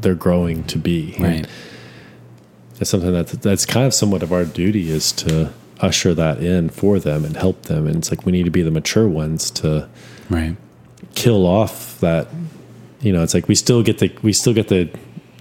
they're 0.00 0.14
growing 0.14 0.64
to 0.64 0.78
be. 0.78 1.14
right? 1.20 1.46
It's 2.80 2.90
something 2.90 3.12
that 3.12 3.28
that's 3.28 3.66
kind 3.66 3.86
of 3.86 3.94
somewhat 3.94 4.22
of 4.22 4.32
our 4.32 4.44
duty 4.44 4.90
is 4.90 5.12
to 5.12 5.52
usher 5.80 6.14
that 6.14 6.42
in 6.42 6.70
for 6.70 6.98
them 6.98 7.24
and 7.24 7.36
help 7.36 7.62
them. 7.62 7.86
And 7.86 7.96
it's 7.96 8.10
like 8.10 8.26
we 8.26 8.32
need 8.32 8.44
to 8.44 8.50
be 8.50 8.62
the 8.62 8.70
mature 8.70 9.08
ones 9.08 9.50
to 9.52 9.88
Right. 10.30 10.56
kill 11.14 11.44
off 11.44 11.98
that 12.00 12.28
you 13.00 13.12
know 13.12 13.22
it's 13.22 13.34
like 13.34 13.48
we 13.48 13.56
still 13.56 13.82
get 13.82 13.98
the 13.98 14.16
we 14.22 14.32
still 14.32 14.54
get 14.54 14.68
to 14.68 14.88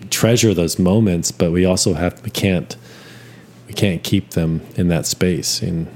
treasure 0.09 0.53
those 0.53 0.79
moments 0.79 1.31
but 1.31 1.51
we 1.51 1.65
also 1.65 1.93
have 1.93 2.19
we 2.23 2.31
can't 2.31 2.75
we 3.67 3.73
can't 3.73 4.01
keep 4.01 4.31
them 4.31 4.61
in 4.75 4.87
that 4.87 5.05
space 5.05 5.61
and 5.61 5.87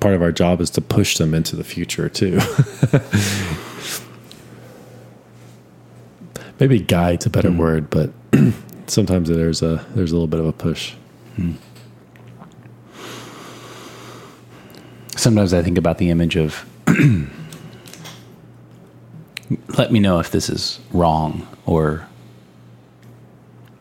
part 0.00 0.14
of 0.14 0.22
our 0.22 0.32
job 0.32 0.60
is 0.60 0.70
to 0.70 0.80
push 0.80 1.18
them 1.18 1.32
into 1.32 1.54
the 1.54 1.62
future 1.62 2.08
too 2.08 2.38
maybe 6.58 6.80
guide's 6.80 7.26
a 7.26 7.30
better 7.30 7.50
hmm. 7.50 7.58
word 7.58 7.90
but 7.90 8.10
sometimes 8.90 9.28
there's 9.28 9.62
a 9.62 9.86
there's 9.94 10.10
a 10.10 10.14
little 10.14 10.26
bit 10.26 10.40
of 10.40 10.46
a 10.46 10.52
push 10.52 10.94
Sometimes 15.16 15.52
I 15.52 15.62
think 15.62 15.76
about 15.78 15.98
the 15.98 16.08
image 16.10 16.36
of. 16.36 16.64
let 19.76 19.90
me 19.92 19.98
know 20.00 20.18
if 20.18 20.30
this 20.30 20.48
is 20.48 20.80
wrong 20.92 21.46
or 21.66 22.06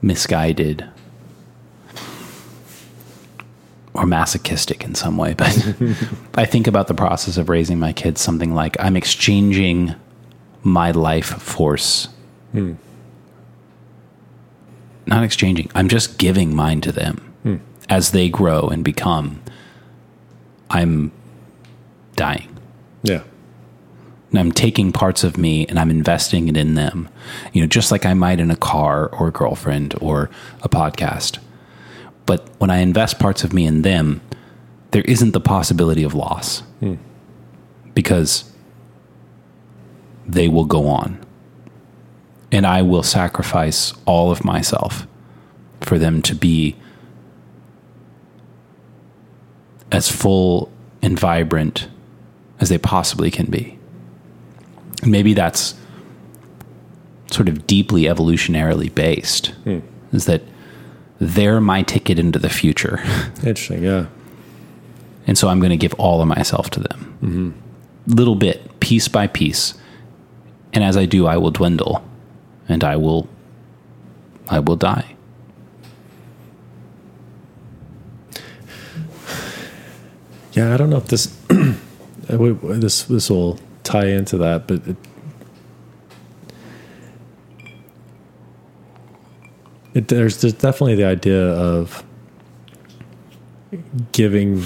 misguided 0.01 0.83
or 3.93 4.05
masochistic 4.05 4.83
in 4.83 4.95
some 4.95 5.17
way, 5.17 5.33
but 5.37 5.47
I 6.35 6.45
think 6.45 6.67
about 6.67 6.87
the 6.87 6.93
process 6.93 7.37
of 7.37 7.49
raising 7.49 7.79
my 7.79 7.93
kids 7.93 8.19
something 8.19 8.53
like 8.53 8.75
I'm 8.79 8.97
exchanging 8.97 9.95
my 10.63 10.91
life 10.91 11.27
force. 11.41 12.09
Hmm. 12.51 12.73
Not 15.09 15.23
exchanging, 15.23 15.71
I'm 15.73 15.89
just 15.89 16.19
giving 16.19 16.55
mine 16.55 16.81
to 16.81 16.91
them 16.91 17.17
hmm. 17.41 17.55
as 17.89 18.11
they 18.11 18.29
grow 18.29 18.67
and 18.67 18.83
become. 18.83 19.41
I'm 20.69 21.11
dying. 22.15 22.55
yeah 23.01 23.23
And 24.29 24.39
I'm 24.39 24.51
taking 24.51 24.91
parts 24.91 25.23
of 25.23 25.35
me 25.35 25.65
and 25.65 25.79
I'm 25.79 25.89
investing 25.89 26.47
it 26.47 26.55
in 26.55 26.75
them. 26.75 27.09
You 27.53 27.61
know, 27.61 27.67
just 27.67 27.91
like 27.91 28.05
I 28.05 28.13
might 28.13 28.39
in 28.39 28.51
a 28.51 28.55
car 28.55 29.09
or 29.09 29.29
a 29.29 29.31
girlfriend 29.31 29.95
or 29.99 30.29
a 30.61 30.69
podcast. 30.69 31.39
But 32.27 32.47
when 32.59 32.69
I 32.69 32.77
invest 32.77 33.17
parts 33.17 33.43
of 33.43 33.51
me 33.51 33.65
in 33.65 33.81
them, 33.81 34.21
there 34.91 35.01
isn't 35.03 35.31
the 35.31 35.39
possibility 35.39 36.03
of 36.03 36.13
loss 36.13 36.59
hmm. 36.81 36.95
because 37.95 38.51
they 40.27 40.47
will 40.47 40.65
go 40.65 40.87
on. 40.87 41.25
And 42.51 42.65
I 42.65 42.81
will 42.81 43.03
sacrifice 43.03 43.93
all 44.05 44.31
of 44.31 44.43
myself 44.43 45.05
for 45.81 45.99
them 45.99 46.21
to 46.23 46.35
be 46.35 46.75
as 49.91 50.09
full 50.09 50.71
and 51.01 51.19
vibrant 51.19 51.87
as 52.59 52.69
they 52.69 52.77
possibly 52.77 53.31
can 53.31 53.47
be. 53.47 53.77
And 55.01 55.11
maybe 55.11 55.33
that's 55.33 55.75
sort 57.31 57.47
of 57.47 57.67
deeply 57.67 58.03
evolutionarily 58.03 58.93
based, 58.93 59.47
hmm. 59.63 59.79
is 60.11 60.25
that 60.25 60.41
they're 61.19 61.61
my 61.61 61.83
ticket 61.83 62.19
into 62.19 62.39
the 62.39 62.49
future. 62.49 62.99
interesting 63.43 63.83
yeah 63.83 64.07
And 65.27 65.37
so 65.37 65.47
I'm 65.47 65.59
going 65.59 65.71
to 65.71 65.77
give 65.77 65.93
all 65.95 66.21
of 66.21 66.27
myself 66.27 66.69
to 66.71 66.79
them, 66.79 67.17
mm-hmm. 67.21 68.15
little 68.15 68.35
bit, 68.35 68.79
piece 68.79 69.07
by 69.07 69.27
piece. 69.27 69.73
And 70.73 70.83
as 70.83 70.97
I 70.97 71.05
do, 71.05 71.27
I 71.27 71.37
will 71.37 71.51
dwindle, 71.51 72.03
and 72.69 72.83
I 72.83 72.95
will, 72.95 73.27
I 74.47 74.59
will 74.59 74.75
die. 74.75 75.15
Yeah, 80.53 80.73
I 80.73 80.77
don't 80.77 80.89
know 80.89 80.97
if 80.97 81.07
this 81.07 81.25
this 82.27 83.03
this 83.03 83.29
will 83.29 83.59
tie 83.83 84.07
into 84.07 84.37
that, 84.37 84.67
but 84.67 84.87
it, 84.87 84.97
it, 89.93 90.07
there's 90.07 90.41
there's 90.41 90.53
definitely 90.53 90.95
the 90.95 91.05
idea 91.05 91.51
of 91.53 92.03
giving 94.11 94.63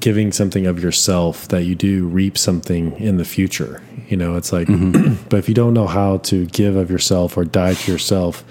giving 0.00 0.32
something 0.32 0.66
of 0.66 0.82
yourself 0.82 1.48
that 1.48 1.64
you 1.64 1.74
do 1.74 2.06
reap 2.06 2.36
something 2.36 2.98
in 2.98 3.16
the 3.16 3.24
future. 3.24 3.82
You 4.08 4.16
know, 4.16 4.36
it's 4.36 4.52
like, 4.52 4.68
but 5.28 5.38
if 5.38 5.48
you 5.48 5.54
don't 5.54 5.74
know 5.74 5.86
how 5.86 6.18
to 6.18 6.46
give 6.46 6.76
of 6.76 6.90
yourself 6.90 7.36
or 7.36 7.44
die 7.44 7.74
to 7.74 7.92
yourself, 7.92 8.44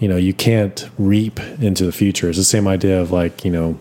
you 0.00 0.08
know, 0.08 0.16
you 0.16 0.32
can't 0.32 0.88
reap 0.98 1.40
into 1.60 1.84
the 1.84 1.92
future. 1.92 2.28
It's 2.28 2.38
the 2.38 2.44
same 2.44 2.66
idea 2.66 3.00
of 3.00 3.10
like, 3.10 3.44
you 3.44 3.50
know, 3.50 3.78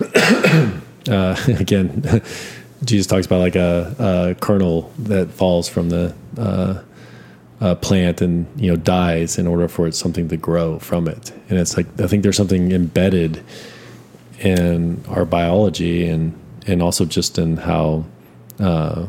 uh, 1.08 1.36
again, 1.48 2.22
Jesus 2.84 3.06
talks 3.06 3.26
about 3.26 3.40
like 3.40 3.56
a, 3.56 3.94
a 3.98 4.34
kernel 4.40 4.92
that 4.98 5.30
falls 5.30 5.68
from 5.68 5.90
the 5.90 6.14
uh, 6.38 6.82
uh, 7.60 7.74
plant 7.74 8.22
and 8.22 8.46
you 8.58 8.70
know 8.70 8.76
dies 8.76 9.38
in 9.38 9.46
order 9.46 9.68
for 9.68 9.86
it 9.86 9.94
something 9.94 10.28
to 10.28 10.36
grow 10.36 10.78
from 10.78 11.06
it. 11.06 11.30
And 11.50 11.58
it's 11.58 11.76
like 11.76 11.86
I 12.00 12.06
think 12.06 12.22
there's 12.22 12.36
something 12.36 12.72
embedded 12.72 13.44
in 14.40 15.02
our 15.08 15.24
biology 15.24 16.08
and 16.08 16.34
and 16.66 16.82
also 16.82 17.04
just 17.04 17.38
in 17.38 17.56
how 17.56 18.04
uh, 18.58 19.06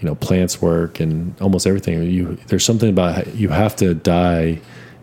you 0.00 0.06
know 0.06 0.14
plants 0.14 0.60
work 0.62 1.00
and 1.00 1.40
almost 1.40 1.66
everything. 1.66 2.02
You 2.04 2.36
there's 2.46 2.64
something 2.64 2.90
about 2.90 3.34
you 3.34 3.48
have 3.48 3.76
to 3.76 3.94
die 3.94 4.60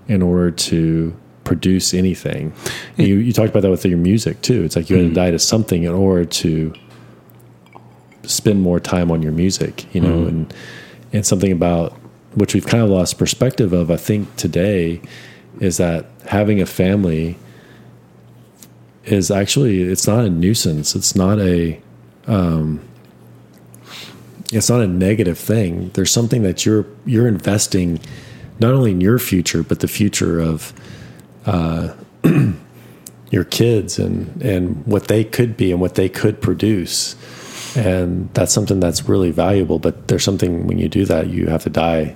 in 0.07 0.21
order 0.21 0.51
to 0.51 1.15
produce 1.43 1.93
anything. 1.93 2.53
you 2.97 3.15
you 3.15 3.33
talked 3.33 3.49
about 3.49 3.61
that 3.61 3.71
with 3.71 3.85
your 3.85 3.97
music 3.97 4.41
too. 4.41 4.63
It's 4.63 4.75
like 4.75 4.89
you 4.89 4.97
had 4.97 5.09
to 5.09 5.13
die 5.13 5.31
to 5.31 5.39
something 5.39 5.83
in 5.83 5.93
order 5.93 6.25
to 6.25 6.73
spend 8.23 8.61
more 8.61 8.79
time 8.79 9.11
on 9.11 9.21
your 9.21 9.33
music, 9.33 9.93
you 9.93 10.01
know, 10.01 10.25
and 10.27 10.53
and 11.11 11.25
something 11.25 11.51
about 11.51 11.93
which 12.35 12.53
we've 12.53 12.65
kind 12.65 12.83
of 12.83 12.89
lost 12.89 13.17
perspective 13.17 13.73
of. 13.73 13.91
I 13.91 13.97
think 13.97 14.35
today 14.35 15.01
is 15.59 15.77
that 15.77 16.05
having 16.27 16.61
a 16.61 16.65
family 16.65 17.37
is 19.05 19.31
actually 19.31 19.81
it's 19.81 20.07
not 20.07 20.25
a 20.25 20.29
nuisance. 20.29 20.95
It's 20.95 21.15
not 21.15 21.39
a 21.39 21.79
um, 22.27 22.81
it's 24.51 24.69
not 24.69 24.81
a 24.81 24.87
negative 24.87 25.37
thing. 25.37 25.89
There's 25.93 26.11
something 26.11 26.43
that 26.43 26.65
you're 26.65 26.85
you're 27.05 27.27
investing 27.27 27.99
not 28.59 28.73
only 28.73 28.91
in 28.91 29.01
your 29.01 29.19
future 29.19 29.63
but 29.63 29.79
the 29.79 29.87
future 29.87 30.39
of 30.39 30.73
uh, 31.45 31.93
your 33.31 33.43
kids 33.43 33.99
and 33.99 34.41
and 34.41 34.85
what 34.85 35.07
they 35.07 35.23
could 35.23 35.57
be 35.57 35.71
and 35.71 35.81
what 35.81 35.95
they 35.95 36.09
could 36.09 36.41
produce. 36.41 37.15
And 37.75 38.31
that's 38.35 38.53
something 38.53 38.79
that's 38.79 39.09
really 39.09 39.31
valuable. 39.31 39.79
But 39.79 40.07
there's 40.07 40.23
something 40.23 40.67
when 40.67 40.77
you 40.77 40.87
do 40.87 41.05
that, 41.05 41.27
you 41.27 41.47
have 41.47 41.63
to 41.63 41.71
die 41.71 42.15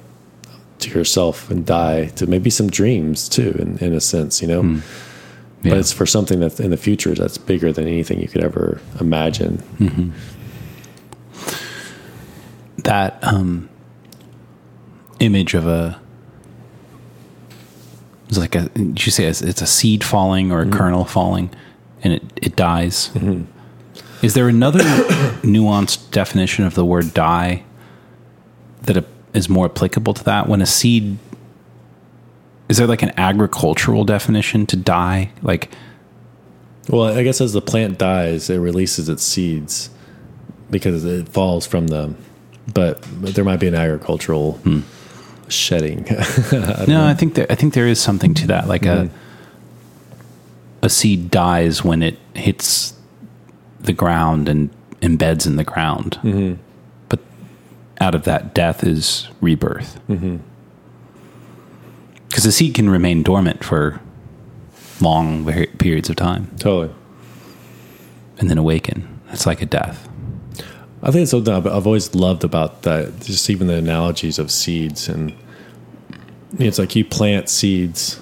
to 0.80 0.90
yourself 0.92 1.50
and 1.50 1.66
die 1.66 2.06
to 2.08 2.28
maybe 2.28 2.52
some 2.52 2.70
dreams 2.70 3.28
too, 3.28 3.56
in, 3.58 3.78
in 3.80 3.94
a 3.94 4.02
sense, 4.02 4.42
you 4.42 4.48
know. 4.48 4.62
Hmm. 4.62 4.80
Yeah. 5.64 5.72
But 5.72 5.80
it's 5.80 5.92
for 5.92 6.06
something 6.06 6.40
that's 6.40 6.60
in 6.60 6.72
the 6.72 6.78
future 6.78 7.14
that's 7.14 7.38
bigger 7.38 7.74
than 7.74 7.88
anything 7.88 8.20
you 8.22 8.28
could 8.28 8.44
ever 8.44 8.80
imagine. 9.00 9.58
Mm-hmm. 9.80 10.12
that 12.84 13.22
um, 13.24 13.70
image 15.20 15.54
of 15.54 15.68
a 15.68 16.00
it's 18.30 18.38
like 18.38 18.56
a 18.56 18.70
did 18.70 19.06
you 19.06 19.12
say 19.12 19.26
it's, 19.26 19.42
it's 19.42 19.62
a 19.62 19.68
seed 19.68 20.04
falling 20.04 20.52
or 20.52 20.62
a 20.62 20.66
mm-hmm. 20.66 20.78
kernel 20.78 21.06
falling 21.06 21.50
and 22.04 22.14
it, 22.14 22.24
it 22.36 22.56
dies? 22.56 23.10
Mm-hmm. 23.10 23.44
Is 24.26 24.34
there 24.34 24.48
another 24.48 24.80
nuanced 25.44 26.12
definition 26.12 26.66
of 26.66 26.76
the 26.76 26.86
word 26.86 27.14
die 27.14 27.64
that 28.84 29.06
is 29.34 29.50
more 29.50 29.66
applicable 29.66 30.14
to 30.14 30.24
that? 30.26 30.48
When 30.48 30.62
a 30.62 30.66
seed 30.66 31.18
is 32.70 32.78
there 32.78 32.88
like 32.88 33.02
an 33.02 33.14
agricultural 33.18 34.04
definition 34.04 34.66
to 34.66 34.76
die 34.76 35.32
like 35.42 35.70
Well, 36.90 37.04
I 37.04 37.24
guess 37.24 37.42
as 37.42 37.54
the 37.54 37.62
plant 37.62 37.98
dies, 37.98 38.50
it 38.50 38.58
releases 38.58 39.10
its 39.10 39.24
seeds 39.24 39.90
because 40.70 41.06
it 41.06 41.30
falls 41.30 41.66
from 41.66 41.88
them. 41.88 42.18
But, 42.74 43.02
but 43.22 43.34
there 43.36 43.46
might 43.46 43.62
be 43.62 43.68
an 43.68 43.76
agricultural 43.76 44.54
hmm. 44.54 44.82
shedding. 45.48 46.06
no 46.88 47.06
i 47.06 47.14
think 47.14 47.36
there 47.36 47.48
i 47.50 47.56
think 47.56 47.74
there 47.74 47.88
is 47.88 48.00
something 48.00 48.34
to 48.34 48.48
that 48.48 48.68
like 48.68 48.86
a 48.86 49.06
hmm. 49.06 49.16
a 50.82 50.90
seed 50.90 51.32
dies 51.32 51.84
when 51.84 52.04
it 52.04 52.18
hits 52.34 52.94
the 53.80 53.94
ground 53.94 54.50
and 54.50 54.70
embeds 55.02 55.46
in 55.46 55.56
the 55.56 55.64
ground. 55.64 56.20
Mm-hmm. 56.22 56.62
But 57.10 57.20
out 58.00 58.16
of 58.16 58.24
that 58.24 58.54
death 58.54 58.84
is 58.84 59.28
rebirth 59.42 60.00
mm-hmm. 60.08 60.38
Because 62.28 62.44
the 62.44 62.52
seed 62.52 62.74
can 62.76 62.90
remain 62.90 63.24
dormant 63.24 63.64
for 63.64 64.00
long 65.00 65.46
periods 65.78 66.10
of 66.10 66.16
time 66.16 66.50
totally. 66.58 66.94
and 68.40 68.50
then 68.50 68.58
awaken 68.58 69.20
it's 69.32 69.46
like 69.46 69.62
a 69.62 69.66
death 69.66 70.08
I 71.02 71.12
think 71.12 71.24
it's 71.24 71.32
something 71.32 71.54
I've, 71.54 71.68
I've 71.68 71.86
always 71.86 72.16
loved 72.16 72.44
about 72.44 72.82
that. 72.84 73.22
Just 73.22 73.50
even 73.50 73.68
the 73.68 73.76
analogies 73.76 74.40
of 74.40 74.52
seeds, 74.52 75.08
and 75.08 75.34
it's 76.58 76.80
like 76.80 76.96
you 76.96 77.06
plant 77.06 77.50
seeds 77.50 78.20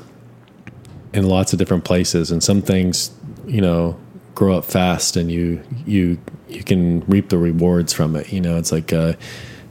in 1.14 1.28
lots 1.28 1.54
of 1.54 1.60
different 1.60 1.86
places, 1.86 2.32
and 2.32 2.44
some 2.44 2.62
things, 2.62 3.12
you 3.48 3.62
know, 3.62 3.98
grow 4.34 4.58
up 4.58 4.66
fast, 4.66 5.16
and 5.16 5.32
you 5.32 5.64
you 5.86 6.20
you 6.50 6.64
can 6.64 7.02
reap 7.08 7.30
the 7.30 7.38
rewards 7.38 7.94
from 7.94 8.16
it. 8.16 8.32
You 8.34 8.42
know, 8.42 8.58
it's 8.58 8.72
like 8.74 8.92
uh, 8.92 9.14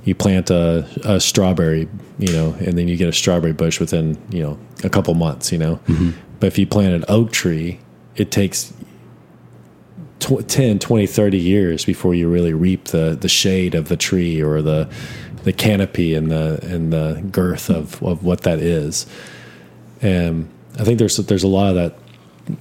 you 0.04 0.14
plant 0.14 0.50
a, 0.50 0.86
a 1.04 1.18
strawberry, 1.18 1.88
you 2.18 2.32
know, 2.32 2.54
and 2.60 2.78
then 2.78 2.88
you 2.88 2.96
get 2.96 3.08
a 3.08 3.12
strawberry 3.12 3.52
bush 3.52 3.80
within 3.80 4.18
you 4.30 4.42
know 4.42 4.58
a 4.82 4.90
couple 4.90 5.14
months. 5.14 5.50
You 5.50 5.58
know, 5.58 5.76
mm-hmm. 5.86 6.10
but 6.40 6.46
if 6.48 6.58
you 6.58 6.66
plant 6.66 6.94
an 6.94 7.04
oak 7.08 7.32
tree, 7.32 7.80
it 8.16 8.30
takes 8.30 8.72
tw- 10.20 10.46
10 10.46 10.78
20 10.78 11.06
30 11.06 11.38
years 11.38 11.84
before 11.84 12.14
you 12.14 12.28
really 12.28 12.52
reap 12.52 12.86
the 12.86 13.16
the 13.18 13.28
shade 13.28 13.74
of 13.74 13.88
the 13.88 13.96
tree 13.96 14.42
or 14.42 14.62
the 14.62 14.88
the 15.44 15.52
canopy 15.52 16.14
and 16.14 16.30
the 16.30 16.58
and 16.62 16.92
the 16.92 17.22
girth 17.30 17.70
of 17.70 18.02
of 18.02 18.22
what 18.22 18.42
that 18.42 18.58
is. 18.58 19.06
And 20.02 20.50
i 20.78 20.84
think 20.84 20.98
there's 20.98 21.16
there's 21.16 21.44
a 21.44 21.48
lot 21.48 21.68
of 21.68 21.74
that 21.76 21.98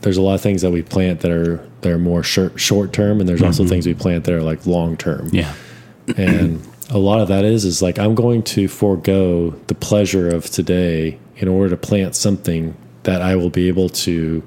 there's 0.01 0.17
a 0.17 0.21
lot 0.21 0.35
of 0.35 0.41
things 0.41 0.61
that 0.61 0.71
we 0.71 0.81
plant 0.81 1.21
that 1.21 1.31
are 1.31 1.57
that 1.81 1.91
are 1.91 1.99
more 1.99 2.23
short 2.23 2.59
short 2.59 2.93
term 2.93 3.19
and 3.19 3.27
there's 3.27 3.41
also 3.41 3.63
mm-hmm. 3.63 3.69
things 3.69 3.87
we 3.87 3.93
plant 3.93 4.23
that 4.23 4.33
are 4.33 4.41
like 4.41 4.65
long 4.65 4.95
term. 4.95 5.29
Yeah. 5.31 5.53
And 6.15 6.61
a 6.93 6.97
lot 6.97 7.19
of 7.19 7.27
that 7.27 7.43
is 7.43 7.65
is 7.65 7.81
like 7.81 7.97
i'm 7.99 8.15
going 8.15 8.43
to 8.43 8.67
forego 8.67 9.49
the 9.67 9.75
pleasure 9.75 10.33
of 10.33 10.49
today 10.49 11.19
in 11.37 11.47
order 11.47 11.69
to 11.69 11.77
plant 11.77 12.15
something 12.15 12.75
that 13.03 13.21
i 13.21 13.35
will 13.35 13.49
be 13.49 13.67
able 13.67 13.89
to 13.89 14.41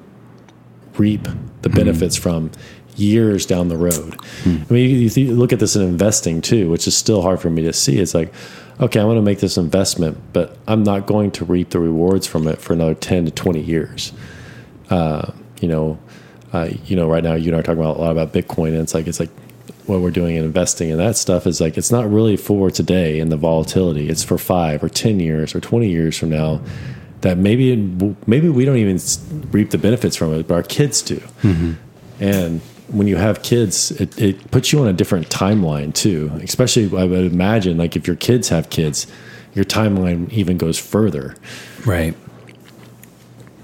reap 0.97 1.27
the 1.61 1.69
benefits 1.69 2.15
from 2.15 2.51
years 2.95 3.45
down 3.45 3.67
the 3.67 3.77
road. 3.77 4.17
I 4.45 4.73
mean 4.73 4.89
you, 4.89 5.07
you 5.09 5.35
look 5.35 5.53
at 5.53 5.59
this 5.59 5.75
in 5.75 5.83
investing 5.83 6.41
too 6.41 6.69
which 6.69 6.87
is 6.87 6.97
still 6.97 7.21
hard 7.21 7.39
for 7.39 7.49
me 7.49 7.61
to 7.63 7.73
see. 7.73 7.99
It's 7.99 8.13
like 8.13 8.33
okay 8.79 8.99
i 8.99 9.03
want 9.03 9.17
to 9.17 9.21
make 9.21 9.39
this 9.39 9.57
investment 9.57 10.17
but 10.33 10.57
i'm 10.67 10.83
not 10.83 11.07
going 11.07 11.31
to 11.31 11.45
reap 11.45 11.71
the 11.71 11.79
rewards 11.79 12.27
from 12.27 12.47
it 12.47 12.59
for 12.59 12.73
another 12.73 12.95
10 12.95 13.25
to 13.25 13.31
20 13.31 13.61
years. 13.61 14.13
Uh, 14.89 15.31
you 15.61 15.67
know 15.67 15.99
uh, 16.53 16.69
you 16.85 16.95
know 16.95 17.09
right 17.09 17.23
now 17.23 17.33
you 17.33 17.47
and 17.47 17.55
i 17.55 17.59
are 17.59 17.63
talking 17.63 17.79
about 17.79 17.97
a 17.97 17.99
lot 17.99 18.11
about 18.11 18.33
bitcoin 18.33 18.69
and 18.69 18.77
it's 18.77 18.93
like 18.93 19.05
it's 19.07 19.19
like 19.19 19.29
what 19.87 20.01
we're 20.01 20.11
doing 20.11 20.37
and 20.37 20.45
investing 20.45 20.91
and 20.91 20.99
that 20.99 21.15
stuff 21.15 21.47
is 21.47 21.61
like 21.61 21.77
it's 21.77 21.91
not 21.91 22.09
really 22.09 22.37
for 22.37 22.69
today 22.69 23.19
and 23.19 23.31
the 23.31 23.37
volatility. 23.37 24.09
It's 24.09 24.23
for 24.23 24.37
five 24.37 24.83
or 24.83 24.89
ten 24.89 25.19
years 25.19 25.55
or 25.55 25.59
20 25.59 25.89
years 25.89 26.17
from 26.17 26.29
now 26.29 26.61
that 27.21 27.37
maybe 27.37 27.75
maybe 28.27 28.49
we 28.49 28.65
don't 28.65 28.77
even 28.77 28.99
reap 29.51 29.71
the 29.71 29.77
benefits 29.77 30.15
from 30.15 30.33
it 30.33 30.47
but 30.47 30.55
our 30.55 30.63
kids 30.63 31.01
do. 31.01 31.17
Mm-hmm. 31.41 31.73
And 32.19 32.61
when 32.89 33.07
you 33.07 33.17
have 33.17 33.43
kids 33.43 33.91
it, 33.91 34.19
it 34.19 34.51
puts 34.51 34.71
you 34.71 34.79
on 34.79 34.87
a 34.87 34.93
different 34.93 35.27
timeline 35.27 35.93
too 35.93 36.31
especially 36.41 36.85
i 36.97 37.03
would 37.03 37.29
imagine 37.29 37.77
like 37.77 37.97
if 37.97 38.07
your 38.07 38.15
kids 38.15 38.47
have 38.47 38.69
kids 38.69 39.07
your 39.57 39.65
timeline 39.65 40.31
even 40.31 40.59
goes 40.59 40.77
further. 40.77 41.35
Right. 41.83 42.15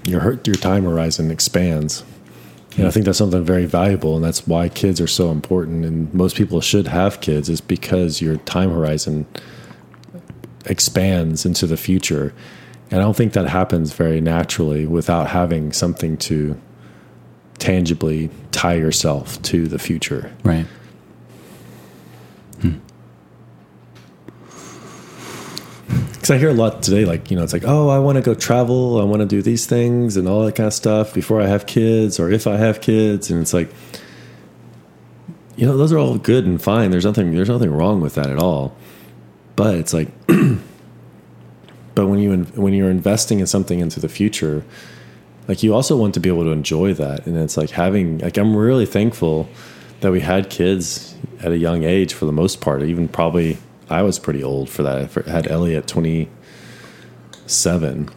Your 0.04 0.20
hurt- 0.20 0.44
your 0.44 0.56
time 0.56 0.82
horizon 0.82 1.30
expands. 1.30 2.02
And 2.76 2.86
I 2.86 2.90
think 2.90 3.06
that's 3.06 3.18
something 3.18 3.44
very 3.44 3.66
valuable, 3.66 4.16
and 4.16 4.24
that's 4.24 4.46
why 4.46 4.68
kids 4.68 5.00
are 5.00 5.06
so 5.06 5.30
important. 5.30 5.84
And 5.84 6.12
most 6.12 6.36
people 6.36 6.60
should 6.60 6.88
have 6.88 7.20
kids, 7.20 7.48
is 7.48 7.60
because 7.60 8.20
your 8.20 8.36
time 8.38 8.70
horizon 8.70 9.26
expands 10.66 11.46
into 11.46 11.66
the 11.66 11.76
future. 11.76 12.34
And 12.90 13.00
I 13.00 13.04
don't 13.04 13.16
think 13.16 13.32
that 13.34 13.48
happens 13.48 13.92
very 13.92 14.20
naturally 14.20 14.86
without 14.86 15.28
having 15.28 15.72
something 15.72 16.16
to 16.18 16.60
tangibly 17.58 18.30
tie 18.50 18.74
yourself 18.74 19.40
to 19.42 19.68
the 19.68 19.78
future. 19.78 20.32
right 20.42 20.66
Because 26.24 26.36
I 26.36 26.38
hear 26.38 26.48
a 26.48 26.54
lot 26.54 26.82
today, 26.82 27.04
like, 27.04 27.30
you 27.30 27.36
know, 27.36 27.42
it's 27.42 27.52
like, 27.52 27.64
oh, 27.66 27.90
I 27.90 27.98
want 27.98 28.16
to 28.16 28.22
go 28.22 28.32
travel. 28.32 28.98
I 28.98 29.04
want 29.04 29.20
to 29.20 29.26
do 29.26 29.42
these 29.42 29.66
things 29.66 30.16
and 30.16 30.26
all 30.26 30.42
that 30.46 30.54
kind 30.54 30.66
of 30.66 30.72
stuff 30.72 31.12
before 31.12 31.42
I 31.42 31.46
have 31.48 31.66
kids 31.66 32.18
or 32.18 32.30
if 32.30 32.46
I 32.46 32.56
have 32.56 32.80
kids. 32.80 33.30
And 33.30 33.42
it's 33.42 33.52
like, 33.52 33.70
you 35.56 35.66
know, 35.66 35.76
those 35.76 35.92
are 35.92 35.98
all 35.98 36.16
good 36.16 36.46
and 36.46 36.62
fine. 36.62 36.90
There's 36.90 37.04
nothing, 37.04 37.34
there's 37.34 37.50
nothing 37.50 37.70
wrong 37.70 38.00
with 38.00 38.14
that 38.14 38.30
at 38.30 38.38
all. 38.38 38.74
But 39.54 39.74
it's 39.74 39.92
like, 39.92 40.08
but 41.94 42.06
when 42.06 42.20
you, 42.20 42.44
when 42.54 42.72
you're 42.72 42.90
investing 42.90 43.40
in 43.40 43.46
something 43.46 43.80
into 43.80 44.00
the 44.00 44.08
future, 44.08 44.64
like 45.46 45.62
you 45.62 45.74
also 45.74 45.94
want 45.94 46.14
to 46.14 46.20
be 46.20 46.30
able 46.30 46.44
to 46.44 46.52
enjoy 46.52 46.94
that. 46.94 47.26
And 47.26 47.36
it's 47.36 47.58
like 47.58 47.68
having, 47.68 48.20
like, 48.20 48.38
I'm 48.38 48.56
really 48.56 48.86
thankful 48.86 49.46
that 50.00 50.10
we 50.10 50.20
had 50.20 50.48
kids 50.48 51.16
at 51.42 51.52
a 51.52 51.58
young 51.58 51.84
age 51.84 52.14
for 52.14 52.24
the 52.24 52.32
most 52.32 52.62
part, 52.62 52.82
even 52.82 53.08
probably 53.08 53.58
I 53.88 54.02
was 54.02 54.18
pretty 54.18 54.42
old 54.42 54.68
for 54.68 54.82
that. 54.82 55.16
I 55.26 55.30
had 55.30 55.46
Ellie 55.46 55.76
at 55.76 55.86
27, 55.86 58.08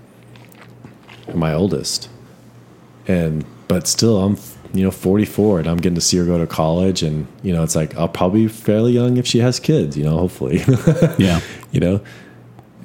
my 1.33 1.53
oldest. 1.53 2.09
And, 3.07 3.45
but 3.67 3.87
still, 3.87 4.21
I'm, 4.21 4.37
you 4.73 4.83
know, 4.83 4.91
44 4.91 5.59
and 5.59 5.67
I'm 5.67 5.77
getting 5.77 5.95
to 5.95 6.01
see 6.01 6.17
her 6.17 6.25
go 6.25 6.37
to 6.37 6.47
college. 6.47 7.03
And, 7.03 7.27
you 7.43 7.53
know, 7.53 7.63
it's 7.63 7.75
like, 7.75 7.95
I'll 7.95 8.07
probably 8.07 8.43
be 8.43 8.49
fairly 8.49 8.93
young 8.93 9.17
if 9.17 9.27
she 9.27 9.39
has 9.39 9.59
kids, 9.59 9.97
you 9.97 10.03
know, 10.03 10.17
hopefully, 10.17 10.61
yeah 11.17 11.41
you 11.71 11.79
know? 11.79 12.01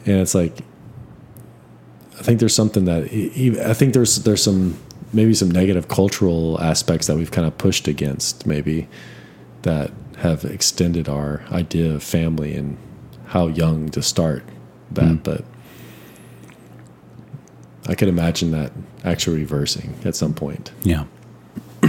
And 0.05 0.21
it's 0.21 0.35
like, 0.35 0.59
I 2.19 2.23
think 2.23 2.41
there's 2.41 2.55
something 2.55 2.85
that, 2.87 3.05
I 3.65 3.75
think 3.75 3.95
there's, 3.95 4.17
there's 4.17 4.43
some, 4.43 4.79
maybe 5.13 5.35
some 5.35 5.51
negative 5.51 5.89
cultural 5.89 6.61
aspects 6.61 7.07
that 7.07 7.17
we've 7.17 7.31
kind 7.31 7.47
of 7.47 7.57
pushed 7.59 7.89
against, 7.89 8.47
maybe 8.47 8.89
that 9.63 9.93
have 10.23 10.45
extended 10.45 11.09
our 11.09 11.43
idea 11.51 11.93
of 11.93 12.03
family 12.03 12.55
and 12.55 12.79
how 13.27 13.49
young 13.49 13.89
to 13.89 14.01
start 14.01 14.45
that, 14.93 15.09
hmm. 15.09 15.17
but 15.17 15.45
I 17.89 17.97
could 17.97 18.07
imagine 18.07 18.53
that 18.53 18.71
actually 19.05 19.39
reversing 19.39 19.97
at 20.05 20.15
some 20.15 20.33
point. 20.33 20.71
Yeah. 20.85 21.07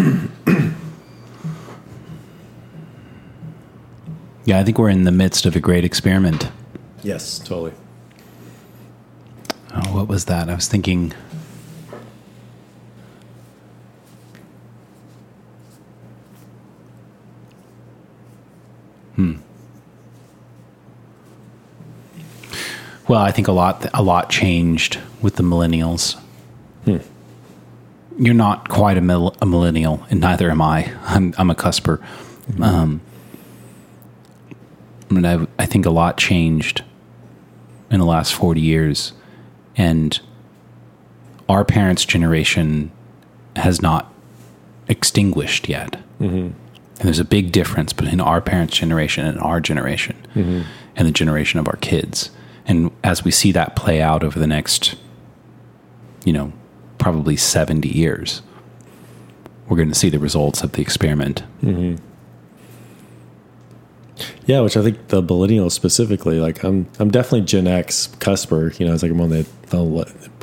yeah, 4.46 4.60
I 4.60 4.64
think 4.64 4.80
we're 4.80 4.90
in 4.90 5.04
the 5.04 5.12
midst 5.12 5.46
of 5.46 5.56
a 5.56 5.60
great 5.60 5.86
experiment. 5.86 6.50
Yes, 7.04 7.38
totally. 7.38 7.74
Oh, 9.76 9.94
what 9.96 10.08
was 10.08 10.26
that? 10.26 10.50
I 10.50 10.56
was 10.56 10.68
thinking. 10.68 11.14
Hmm. 19.16 19.34
Well, 23.08 23.20
I 23.22 23.32
think 23.32 23.48
a 23.48 23.52
lot 23.52 23.86
a 23.94 24.02
lot 24.02 24.30
changed 24.30 25.00
with 25.22 25.36
the 25.36 25.44
millennials. 25.44 26.20
You're 28.18 28.34
not 28.36 28.70
quite 28.70 28.98
a, 28.98 29.02
mil- 29.02 29.36
a 29.42 29.46
millennial, 29.46 30.04
and 30.10 30.20
neither 30.22 30.50
am 30.52 30.62
I. 30.62 30.94
I'm 31.06 31.34
I'm 31.38 31.50
a 31.50 31.56
cusper. 31.56 32.00
Um, 32.62 33.02
I 35.10 35.14
mean, 35.14 35.26
I, 35.26 35.48
I 35.60 35.66
think 35.66 35.86
a 35.86 35.90
lot 35.90 36.18
changed 36.18 36.84
in 37.92 38.00
the 38.00 38.06
last 38.06 38.34
40 38.34 38.60
years 38.60 39.14
and 39.78 40.20
our 41.48 41.64
parents' 41.64 42.04
generation 42.06 42.92
has 43.56 43.82
not 43.82 44.12
extinguished 44.88 45.70
yet. 45.70 45.98
And 47.04 47.10
there's 47.10 47.20
a 47.20 47.26
big 47.26 47.52
difference 47.52 47.92
between 47.92 48.22
our 48.22 48.40
parents' 48.40 48.78
generation 48.78 49.26
and 49.26 49.38
our 49.40 49.60
generation 49.60 50.16
mm-hmm. 50.34 50.62
and 50.96 51.06
the 51.06 51.12
generation 51.12 51.60
of 51.60 51.68
our 51.68 51.76
kids. 51.76 52.32
And 52.66 52.92
as 53.04 53.26
we 53.26 53.30
see 53.30 53.52
that 53.52 53.76
play 53.76 54.02
out 54.02 54.24
over 54.24 54.40
the 54.40 54.48
next, 54.48 54.96
you 56.24 56.32
know, 56.32 56.54
probably 57.00 57.36
70 57.36 57.90
years, 57.90 58.42
we're 59.68 59.76
going 59.76 59.90
to 59.90 59.96
see 59.96 60.08
the 60.08 60.18
results 60.18 60.64
of 60.64 60.72
the 60.72 60.82
experiment. 60.82 61.44
Mm-hmm. 61.62 62.02
Yeah, 64.46 64.62
which 64.62 64.78
I 64.78 64.82
think 64.82 65.10
the 65.10 65.22
millennials 65.22 65.74
specifically, 65.74 66.40
like 66.40 66.64
I'm, 66.64 66.88
I'm 67.00 67.12
definitely 67.12 67.42
Gen 67.42 67.68
X 67.68 68.16
cusper. 68.22 68.80
You 68.80 68.86
know, 68.86 68.94
it's 68.94 69.04
like 69.04 69.12
I'm 69.12 69.20
on 69.20 69.30
the 69.30 69.46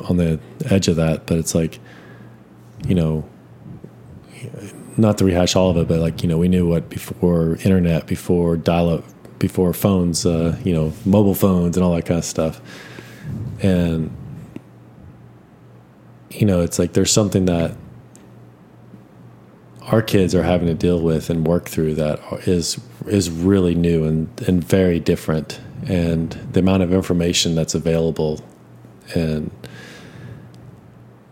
on 0.07 0.17
the 0.17 0.39
edge 0.69 0.87
of 0.87 0.97
that, 0.97 1.25
but 1.25 1.39
it's 1.39 1.55
like, 1.55 1.79
you 2.87 2.93
know, 2.93 3.27
not 4.97 5.17
to 5.19 5.25
rehash 5.25 5.55
all 5.55 5.69
of 5.69 5.77
it, 5.77 5.87
but 5.87 5.99
like 5.99 6.23
you 6.23 6.29
know, 6.29 6.37
we 6.37 6.47
knew 6.47 6.67
what 6.67 6.89
before 6.89 7.57
internet, 7.63 8.07
before 8.07 8.57
dial-up, 8.57 9.03
before 9.39 9.73
phones, 9.73 10.25
uh, 10.25 10.57
you 10.63 10.73
know, 10.73 10.93
mobile 11.05 11.35
phones 11.35 11.77
and 11.77 11.83
all 11.83 11.95
that 11.95 12.05
kind 12.05 12.17
of 12.17 12.25
stuff, 12.25 12.61
and 13.61 14.15
you 16.29 16.45
know, 16.45 16.61
it's 16.61 16.79
like 16.79 16.93
there's 16.93 17.11
something 17.11 17.45
that 17.45 17.75
our 19.83 20.01
kids 20.01 20.33
are 20.33 20.43
having 20.43 20.67
to 20.67 20.73
deal 20.73 21.01
with 21.01 21.29
and 21.29 21.45
work 21.45 21.67
through 21.67 21.95
that 21.95 22.19
is 22.47 22.79
is 23.07 23.29
really 23.29 23.75
new 23.75 24.05
and, 24.05 24.29
and 24.47 24.63
very 24.63 24.99
different. 24.99 25.59
And 25.87 26.31
the 26.51 26.59
amount 26.59 26.83
of 26.83 26.93
information 26.93 27.55
that's 27.55 27.73
available 27.73 28.39
and 29.15 29.49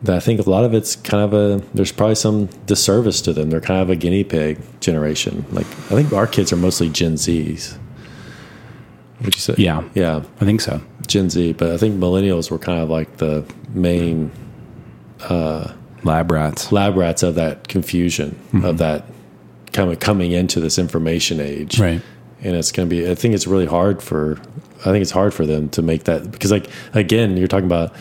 that 0.03 0.15
I 0.15 0.19
think 0.19 0.45
a 0.45 0.49
lot 0.49 0.63
of 0.63 0.73
it's 0.73 0.95
kind 0.95 1.23
of 1.23 1.34
a 1.34 1.63
there's 1.73 1.91
probably 1.91 2.15
some 2.15 2.45
disservice 2.65 3.21
to 3.21 3.34
them. 3.34 3.49
They're 3.49 3.59
kind 3.61 3.81
of 3.81 3.89
a 3.89 3.95
guinea 3.95 4.23
pig 4.23 4.59
generation. 4.80 5.45
Like 5.51 5.67
I 5.67 5.95
think 5.95 6.13
our 6.13 6.27
kids 6.27 6.53
are 6.53 6.57
mostly 6.57 6.89
Gen 6.89 7.15
Zs. 7.15 7.77
Would 9.23 9.35
you 9.35 9.41
say? 9.41 9.55
Yeah. 9.57 9.84
Yeah. 9.95 10.23
I 10.39 10.45
think 10.45 10.61
so. 10.61 10.81
Gen 11.07 11.30
Z, 11.30 11.53
but 11.53 11.71
I 11.71 11.77
think 11.77 11.95
millennials 11.99 12.49
were 12.49 12.59
kind 12.59 12.80
of 12.81 12.89
like 12.89 13.17
the 13.17 13.43
main 13.73 14.31
uh, 15.21 15.73
Lab 16.03 16.31
rats. 16.31 16.71
lab 16.71 16.95
rats 16.95 17.23
of 17.23 17.35
that 17.35 17.67
confusion 17.67 18.39
of 18.63 18.77
that 18.77 19.03
kind 19.73 19.91
of 19.91 19.99
coming 19.99 20.31
into 20.31 20.61
this 20.61 20.80
information 20.80 21.41
age 21.41 21.77
Right. 21.77 22.01
and 22.41 22.55
it's 22.55 22.71
going 22.71 22.88
to 22.88 22.95
be 22.95 23.09
i 23.11 23.15
think 23.15 23.35
it's 23.35 23.45
really 23.45 23.65
hard 23.65 24.01
for 24.01 24.39
i 24.80 24.84
think 24.85 25.01
it's 25.01 25.11
hard 25.11 25.34
for 25.34 25.45
them 25.45 25.67
to 25.71 25.81
make 25.81 26.05
that 26.05 26.31
because 26.31 26.51
like 26.53 26.67
again 26.93 27.35
you're 27.35 27.49
talking 27.49 27.65
about 27.65 27.93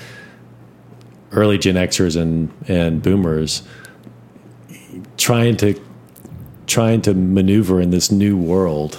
early 1.33 1.59
gen 1.59 1.75
xers 1.75 2.21
and 2.21 2.53
and 2.69 3.03
boomers 3.03 3.63
trying 5.17 5.57
to 5.57 5.81
trying 6.67 7.01
to 7.01 7.15
maneuver 7.15 7.81
in 7.81 7.91
this 7.91 8.11
new 8.11 8.37
world 8.37 8.99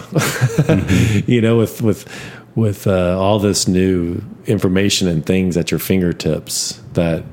you 1.28 1.42
know 1.42 1.58
with 1.58 1.82
with 1.82 2.08
with 2.56 2.88
uh, 2.88 3.18
all 3.18 3.40
this 3.40 3.68
new 3.68 4.22
information 4.46 5.08
and 5.08 5.26
things 5.26 5.56
at 5.56 5.72
your 5.72 5.80
fingertips 5.80 6.82
that 6.94 7.24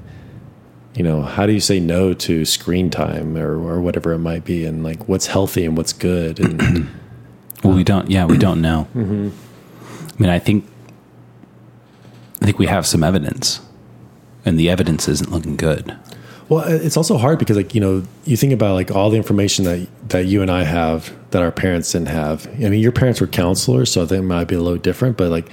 you 0.95 1.03
know 1.03 1.23
how 1.23 1.47
do 1.47 1.53
you 1.53 1.61
say 1.61 1.81
no 1.81 2.15
to 2.15 2.45
screen 2.45 2.91
time 2.91 3.37
or, 3.37 3.55
or 3.55 3.81
whatever 3.81 4.13
it 4.13 4.19
might 4.19 4.45
be 4.45 4.65
and 4.65 4.85
like 4.85 5.09
what's 5.09 5.27
healthy 5.27 5.65
and 5.65 5.77
what's 5.77 5.93
good 5.93 6.39
and 6.39 6.89
Well, 7.65 7.75
we 7.75 7.85
don't. 7.85 8.11
Yeah, 8.11 8.27
we 8.27 8.37
don't 8.39 8.61
know. 8.61 8.87
I 8.95 8.99
mean, 8.99 10.31
I 10.31 10.39
think 10.39 10.67
I 12.41 12.45
think 12.45 12.59
we 12.59 12.67
have 12.67 12.87
some 12.87 13.03
evidence, 13.03 13.61
and 14.47 14.59
the 14.59 14.71
evidence 14.71 15.09
isn't 15.09 15.31
looking 15.31 15.57
good. 15.57 15.95
Well, 16.49 16.65
uh, 16.65 16.77
it's 16.77 16.97
also 16.97 17.19
hard 17.19 17.39
because, 17.39 17.57
like, 17.57 17.75
you 17.75 17.81
know, 17.81 18.05
you 18.25 18.37
think 18.37 18.53
about 18.53 18.75
like 18.75 18.91
all 18.91 19.11
the 19.11 19.17
information 19.17 19.65
that 19.65 19.89
that 20.09 20.27
you 20.27 20.41
and 20.43 20.51
I 20.51 20.63
have 20.63 21.13
that 21.33 21.43
our 21.43 21.51
parents 21.51 21.93
didn't 21.93 22.09
have. 22.09 22.47
I 22.47 22.69
mean, 22.69 22.81
your 22.81 22.93
parents 22.93 23.21
were 23.21 23.27
counselors, 23.27 23.91
so 23.91 24.05
they 24.05 24.21
might 24.21 24.45
be 24.45 24.55
a 24.55 24.61
little 24.61 24.79
different. 24.79 25.17
But 25.17 25.31
like, 25.31 25.51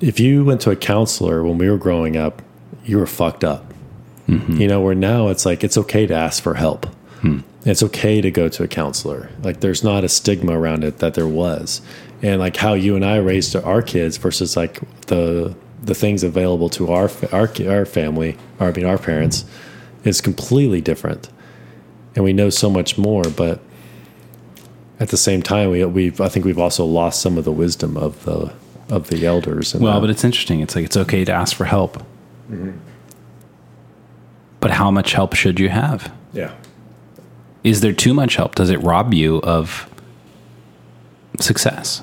if 0.00 0.20
you 0.20 0.44
went 0.44 0.60
to 0.62 0.70
a 0.70 0.76
counselor 0.76 1.42
when 1.42 1.56
we 1.56 1.70
were 1.70 1.78
growing 1.78 2.16
up, 2.16 2.42
you 2.84 2.98
were 2.98 3.06
fucked 3.06 3.44
up. 3.44 3.72
Mm-hmm. 4.28 4.60
You 4.60 4.68
know, 4.68 4.82
where 4.82 4.94
now 4.94 5.28
it's 5.28 5.46
like 5.46 5.64
it's 5.64 5.78
okay 5.78 6.06
to 6.06 6.14
ask 6.14 6.42
for 6.42 6.54
help. 6.54 6.84
Hmm. 7.22 7.40
It's 7.64 7.82
okay 7.82 8.20
to 8.20 8.30
go 8.30 8.48
to 8.48 8.62
a 8.62 8.68
counselor. 8.68 9.30
Like, 9.42 9.60
there's 9.60 9.82
not 9.82 10.04
a 10.04 10.08
stigma 10.08 10.58
around 10.58 10.84
it 10.84 10.98
that 10.98 11.14
there 11.14 11.26
was, 11.26 11.80
and 12.22 12.38
like 12.38 12.56
how 12.56 12.74
you 12.74 12.94
and 12.94 13.04
I 13.04 13.16
raised 13.16 13.56
our 13.56 13.80
kids 13.80 14.18
versus 14.18 14.56
like 14.56 14.80
the 15.06 15.56
the 15.82 15.94
things 15.94 16.22
available 16.22 16.68
to 16.70 16.92
our 16.92 17.10
our 17.32 17.50
our 17.66 17.84
family, 17.84 18.36
or 18.58 18.68
I 18.68 18.72
mean 18.72 18.84
our 18.84 18.98
parents, 18.98 19.44
is 20.04 20.20
completely 20.20 20.80
different, 20.80 21.28
and 22.14 22.24
we 22.24 22.32
know 22.32 22.50
so 22.50 22.70
much 22.70 22.98
more. 22.98 23.24
But 23.24 23.60
at 25.00 25.08
the 25.08 25.16
same 25.16 25.42
time, 25.42 25.70
we 25.70 25.84
we've 25.84 26.20
I 26.20 26.28
think 26.28 26.44
we've 26.44 26.58
also 26.58 26.84
lost 26.84 27.20
some 27.22 27.38
of 27.38 27.44
the 27.44 27.52
wisdom 27.52 27.96
of 27.96 28.24
the 28.24 28.52
of 28.90 29.08
the 29.08 29.26
elders. 29.26 29.74
Well, 29.74 29.94
that. 29.94 30.00
but 30.00 30.10
it's 30.10 30.24
interesting. 30.24 30.60
It's 30.60 30.74
like 30.74 30.84
it's 30.84 30.96
okay 30.96 31.24
to 31.24 31.32
ask 31.32 31.56
for 31.56 31.64
help, 31.64 31.98
mm-hmm. 32.50 32.72
but 34.60 34.72
how 34.72 34.90
much 34.90 35.12
help 35.12 35.34
should 35.34 35.60
you 35.60 35.68
have? 35.68 36.12
yeah, 36.32 36.54
Is 37.64 37.80
there 37.80 37.92
too 37.92 38.14
much 38.14 38.36
help? 38.36 38.54
Does 38.54 38.70
it 38.70 38.82
rob 38.82 39.14
you 39.14 39.38
of 39.42 39.88
success? 41.40 42.02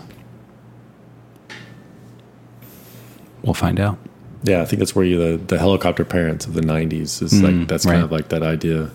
We'll 3.45 3.53
find 3.53 3.80
out. 3.80 3.97
yeah, 4.43 4.61
I 4.61 4.65
think 4.65 4.80
that's 4.80 4.93
where 4.95 5.05
you 5.05 5.17
the 5.19 5.38
the 5.38 5.57
helicopter 5.57 6.03
parents 6.03 6.45
of 6.45 6.53
the 6.53 6.61
'90s 6.61 7.22
is 7.22 7.41
like 7.41 7.67
that's 7.67 7.85
kind 7.85 8.03
of 8.03 8.11
like 8.11 8.27
that 8.30 8.43
idea. 8.43 8.89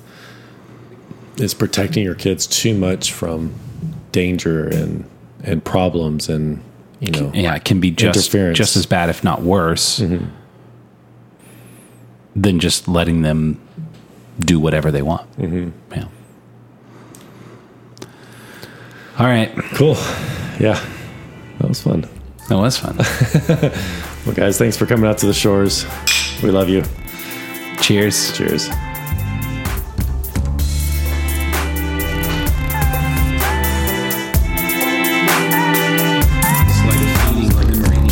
Is 1.39 1.55
protecting 1.55 2.05
your 2.05 2.14
kids 2.16 2.47
too 2.47 2.77
much 2.77 3.12
from 3.12 3.55
danger 4.12 4.66
and 4.68 5.05
and 5.43 5.64
problems 5.64 6.28
and 6.28 6.60
you 7.01 7.10
know 7.12 7.31
Yeah, 7.32 7.55
it 7.55 7.64
can 7.64 7.81
be 7.81 7.90
just 7.90 8.31
just 8.55 8.77
as 8.77 8.85
bad, 8.86 9.09
if 9.09 9.24
not 9.24 9.40
worse, 9.43 10.02
than 12.36 12.59
just 12.60 12.86
letting 12.89 13.22
them 13.22 13.59
do 14.39 14.60
whatever 14.60 14.90
they 14.90 15.02
want. 15.02 15.31
Mm-hmm. 15.39 15.70
Yeah. 15.94 16.05
All 19.18 19.27
right, 19.27 19.52
cool. 19.74 19.94
Yeah, 20.59 20.82
that 21.59 21.68
was 21.68 21.81
fun. 21.82 22.06
that 22.48 22.56
was 22.56 22.77
fun. 22.78 22.97
Well, 24.27 24.35
guys, 24.35 24.59
thanks 24.59 24.77
for 24.77 24.85
coming 24.87 25.09
out 25.09 25.19
to 25.19 25.27
the 25.27 25.33
shores. 25.35 25.87
We 26.43 26.51
love 26.51 26.69
you. 26.69 26.85
Cheers. 27.81 28.37
Cheers. 28.37 28.67
It's 28.67 28.75
like 36.85 37.01
feeling 37.27 37.51
like 37.57 37.67
a 37.67 37.77
marine. 37.81 38.11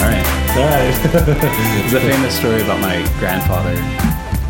All 0.00 0.08
right. 0.08 0.26
All 0.56 0.68
right. 0.68 0.94
There's 1.80 1.94
a 1.94 2.00
famous 2.00 2.34
story 2.36 2.60
about 2.62 2.80
my 2.80 3.02
grandfather 3.18 3.74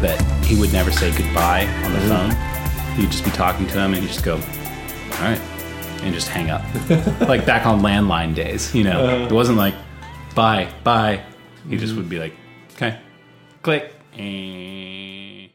that 0.02 0.33
he 0.46 0.58
would 0.60 0.72
never 0.72 0.90
say 0.92 1.10
goodbye 1.16 1.66
on 1.84 1.92
the 1.92 2.00
phone. 2.00 2.96
He'd 2.96 3.10
just 3.10 3.24
be 3.24 3.30
talking 3.30 3.66
to 3.68 3.72
him 3.74 3.94
and 3.94 4.02
he'd 4.02 4.08
just 4.08 4.24
go, 4.24 4.34
all 4.34 5.20
right, 5.20 5.40
and 6.02 6.14
just 6.14 6.28
hang 6.28 6.50
up. 6.50 6.62
like 7.28 7.44
back 7.46 7.66
on 7.66 7.80
landline 7.80 8.34
days, 8.34 8.74
you 8.74 8.84
know? 8.84 9.24
It 9.26 9.32
wasn't 9.32 9.58
like, 9.58 9.74
bye, 10.34 10.68
bye. 10.84 11.22
He 11.68 11.76
just 11.76 11.96
would 11.96 12.08
be 12.08 12.18
like, 12.18 12.34
okay, 12.74 12.98
click, 13.62 13.94
Eh. 14.16 15.48